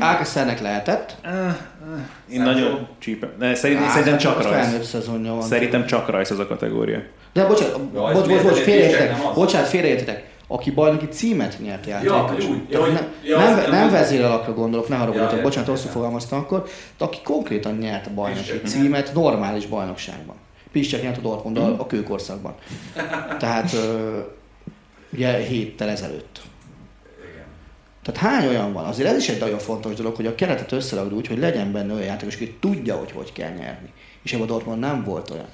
[0.00, 1.16] Alkeszernek lehetett.
[1.24, 3.30] Uh, uh, én nagyon csípem.
[3.38, 4.96] Ne, szerint, szerintem csak rajz.
[5.40, 7.02] Szerintem csak rajz az a kategória.
[7.32, 9.34] De bocsánat, bocs, bocs, bocs, félreértetek.
[9.34, 12.44] Bocsánat, félreértetek aki bajnoki címet nyert játékos.
[12.44, 16.68] Ja, ja, nem, ja, nem, nem, vezérelakra gondolok, ne haragudjatok, ja, bocsánat, rosszul fogalmaztam akkor,
[16.98, 20.36] de aki konkrétan nyert a bajnoki címet normális bajnokságban.
[20.72, 22.54] Pistek nyert a Dortmund a, a kőkorszakban.
[23.38, 23.76] Tehát
[25.12, 26.40] ugye héttel ezelőtt.
[28.02, 28.84] Tehát hány olyan van?
[28.84, 31.92] Azért ez is egy nagyon fontos dolog, hogy a keretet összerakd úgy, hogy legyen benne
[31.92, 33.92] olyan játékos, aki tudja, hogy hogy kell nyerni.
[34.22, 35.48] És ebben a Dortmund nem volt olyan.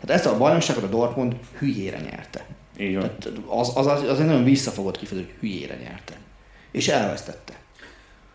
[0.00, 2.46] Tehát ezt a bajnokságot a Dortmund hülyére nyerte.
[2.78, 3.10] Így van.
[3.18, 6.14] Tehát az, az, az, az egy nagyon visszafogott kifejező, hogy hülyére nyerte.
[6.70, 7.52] És elvesztette.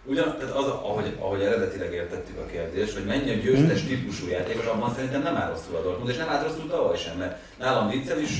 [0.07, 3.89] Ugyan, tehát az, ahogy, ahogy eredetileg értettük a kérdést, hogy mennyi a győztes hmm.
[3.89, 7.17] típusú játékos, abban szerintem nem áll rosszul a Dortmund, és nem áll rosszul tavaly sem,
[7.17, 8.31] mert nálam Witzel is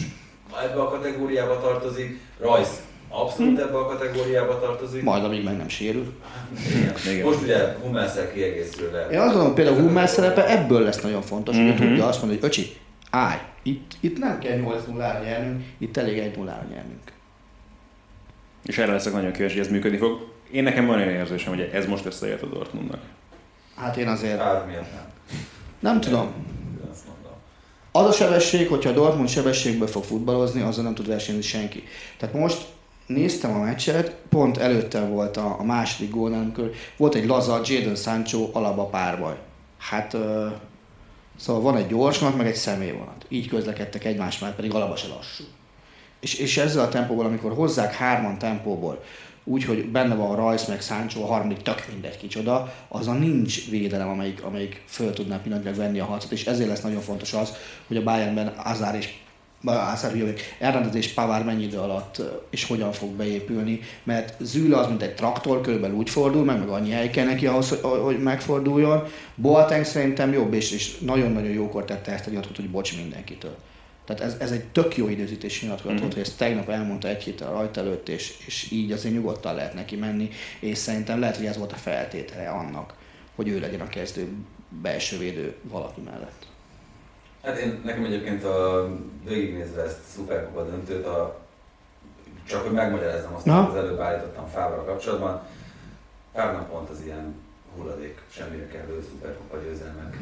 [0.64, 5.03] ebbe a kategóriába tartozik, Rajsz abszolút ebbe a kategóriába tartozik.
[5.03, 6.14] Majd amíg meg nem sérül.
[7.06, 7.26] Igen.
[7.27, 9.07] Most ugye Hummelszel kiegészül le.
[9.11, 11.65] Én azt gondolom, például Hummel szerepe ebből lesz nagyon fontos, mm-hmm.
[11.65, 11.88] hogy mhm.
[11.88, 12.76] tudja azt mondani, hogy öcsi,
[13.15, 17.11] állj, itt, itt nem kell 8-0-ra nyernünk, itt elég 1 0 nyernünk.
[18.63, 20.33] És erre leszek nagyon kíváncsi, hogy ez működni fog.
[20.51, 23.01] Én nekem van olyan érzésem, hogy ez most összejött a Dortmundnak.
[23.75, 24.39] Hát én azért...
[24.39, 25.05] Hát miért nem?
[25.79, 26.33] Nem tudom.
[27.91, 31.83] Az a sebesség, hogyha a Dortmund sebességből fog futballozni, azzal nem tud versenyezni senki.
[32.17, 32.65] Tehát most
[33.07, 37.95] néztem a meccset, pont előtte volt a, a második gól, amikor volt egy laza Jadon
[37.95, 39.35] Sancho alaba párbaj.
[39.77, 40.51] Hát uh,
[41.35, 43.25] Szóval van egy gyorsvonat, meg egy személyvonat.
[43.29, 45.43] Így közlekedtek egymás mellett, pedig alapban se lassú.
[46.19, 49.03] És, és ezzel a tempóból, amikor hozzák hárman tempóból,
[49.43, 53.69] úgy, hogy benne van a Rajsz, meg Sancho, a harmadik tök mindegy kicsoda, a nincs
[53.69, 57.53] védelem, amelyik, amelyik föl tudná pillanatilag venni a harcot, és ezért lesz nagyon fontos az,
[57.87, 59.13] hogy a Bayernben Azár és
[60.59, 65.15] Hernandez és Pavár mennyi idő alatt és hogyan fog beépülni, mert Züle az mint egy
[65.15, 69.03] traktor, körülbelül úgy fordul meg, meg annyi hely kell neki ahhoz, hogy megforduljon.
[69.35, 73.55] Boateng szerintem jobb, és, és nagyon-nagyon jókor tette ezt a nyilatkozatot, hogy bocs mindenkitől.
[74.05, 76.09] Tehát ez, ez egy tök jó időzítés nyilatkozat mm-hmm.
[76.09, 79.95] hogy ezt tegnap elmondta egy héttel rajta előtt, és, és így azért nyugodtan lehet neki
[79.95, 80.29] menni,
[80.59, 82.93] és szerintem lehet, hogy ez volt a feltétele annak,
[83.35, 84.27] hogy ő legyen a kezdő
[84.81, 86.45] belső védő valaki mellett.
[87.45, 88.88] Hát én nekem egyébként a
[89.27, 91.39] végignézve ezt a szuperkupa döntőt, a,
[92.47, 95.41] csak hogy megmagyarázzam azt, amit az előbb állítottam Fával kapcsolatban,
[96.34, 97.35] pár pont az ilyen
[97.77, 100.17] hulladék, semmire kellő szuperkupa győzelmek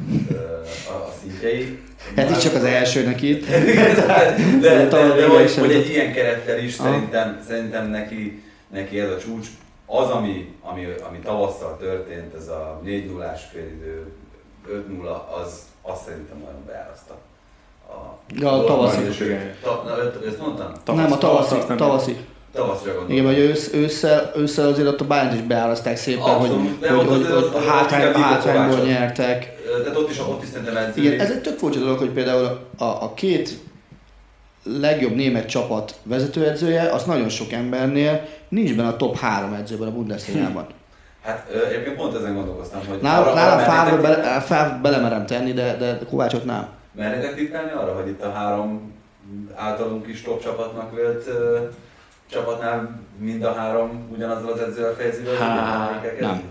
[0.88, 1.82] a, a szintjei.
[2.16, 3.46] Hát itt csak az elsőnek itt.
[3.46, 3.64] de,
[4.60, 9.18] de, de, de, hogy, hogy, egy ilyen kerettel is szerintem, szerintem neki, neki ez a
[9.18, 9.46] csúcs.
[9.86, 14.12] az, ami, ami, ami tavasszal történt, ez a 4 0 félidő,
[14.68, 17.14] 5-0, az azt szerintem nagyon beáraszta.
[17.88, 18.98] A, ja, a tavaszi.
[19.62, 20.72] Ta, na, ezt mondtam?
[20.84, 21.48] Tavasz, nem, a tavaszi.
[21.54, 21.74] tavaszi.
[21.76, 22.16] tavaszi.
[22.54, 23.10] Tavaszra gondolom.
[23.10, 27.06] Igen, vagy ősz, ősszel, ősszel azért ott a bányt is beáraszták szépen, Abszolút, hogy, hogy,
[27.06, 29.52] hogy, hogy, hogy hátrány, hátrányból nyertek.
[29.82, 32.84] Tehát ott is, ott is szerintem Igen, ez egy tök furcsa dolog, hogy például a,
[32.84, 33.58] a két
[34.62, 39.92] legjobb német csapat vezetőedzője, az nagyon sok embernél nincs benne a top 3 edzőben a
[39.92, 40.66] Bundesliga-ban.
[41.24, 43.00] Hát egyébként pont ezen gondolkoztam, hogy...
[43.00, 46.68] Nálam, nálam Fávra bele, belemerem tenni, de, de Kovácsot nem.
[46.92, 48.92] Mernétek tippelni arra, hogy itt a három
[49.54, 51.24] általunk is top csapatnak vélt
[52.30, 55.44] csapatnál mind a három ugyanazzal az edzővel fejezi be?
[55.44, 56.42] Hát, nem.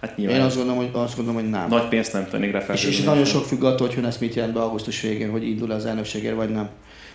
[0.00, 1.68] Hát Én azt gondolom, hogy, azt gondolom, hogy nem.
[1.68, 4.54] Nagy pénzt nem tennék rá És, és nagyon sok függ attól, hogy Hönes mit jelent
[4.54, 6.68] be augusztus végén, hogy indul az elnökségért, vagy nem.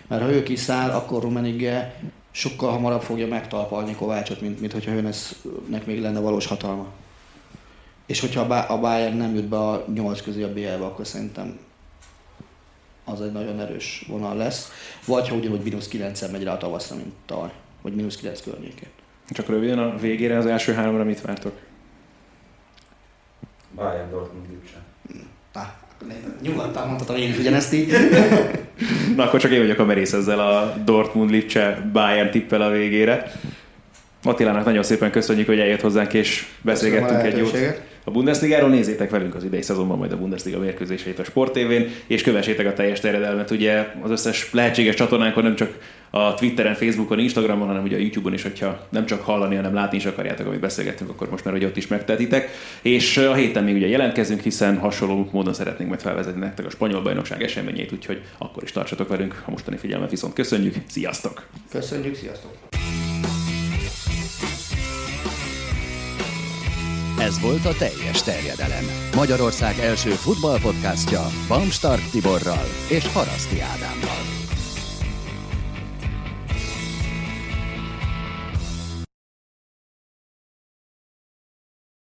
[0.08, 1.94] Mert ha ő kiszáll, akkor Rumenige
[2.38, 6.86] sokkal hamarabb fogja megtalpalni Kovácsot, mint, mint hogyha Hönesnek még lenne valós hatalma.
[8.06, 11.58] És hogyha a Bayern nem jut be a nyolc közé a BL-be, akkor szerintem
[13.04, 14.70] az egy nagyon erős vonal lesz.
[15.06, 17.52] Vagy ha ugyanúgy mínusz 9 megy rá a tavaszra, mint tavaly,
[17.82, 18.88] vagy mínusz 9 környékén.
[19.28, 21.60] Csak röviden a végére az első háromra mit vártok?
[23.74, 24.82] Bayern Dortmund Lipcse.
[26.42, 27.92] Nyugodtan mondhatom én is ugyanezt így.
[29.16, 33.32] Na akkor csak én vagyok a merész ezzel a Dortmund Lipcse Bayern tippel a végére.
[34.22, 37.56] Attilának nagyon szépen köszönjük, hogy eljött hozzánk és beszélgettünk egy jót.
[38.04, 42.22] A Bundesligáról nézzétek velünk az idei szezonban majd a Bundesliga mérkőzéseit a Sport TV-n, és
[42.22, 43.50] kövessétek a teljes terjedelmet.
[43.50, 45.78] Ugye az összes lehetséges csatornánkon nem csak
[46.10, 49.96] a Twitteren, Facebookon, Instagramon, hanem ugye a YouTube-on is, hogyha nem csak hallani, hanem látni
[49.96, 52.50] is akarjátok, amit beszélgettünk, akkor most már hogy ott is megtetitek.
[52.82, 57.02] És a héten még ugye jelentkezünk, hiszen hasonló módon szeretnénk majd felvezetni nektek a spanyol
[57.02, 59.42] bajnokság eseményét, úgyhogy akkor is tartsatok velünk.
[59.46, 60.74] A mostani figyelmet viszont köszönjük.
[60.86, 61.46] Sziasztok!
[61.70, 62.50] Köszönjük, sziasztok!
[67.20, 68.84] Ez volt a teljes terjedelem.
[69.14, 74.47] Magyarország első futballpodcastja Bamstart Tiborral és Haraszti Ádámmal.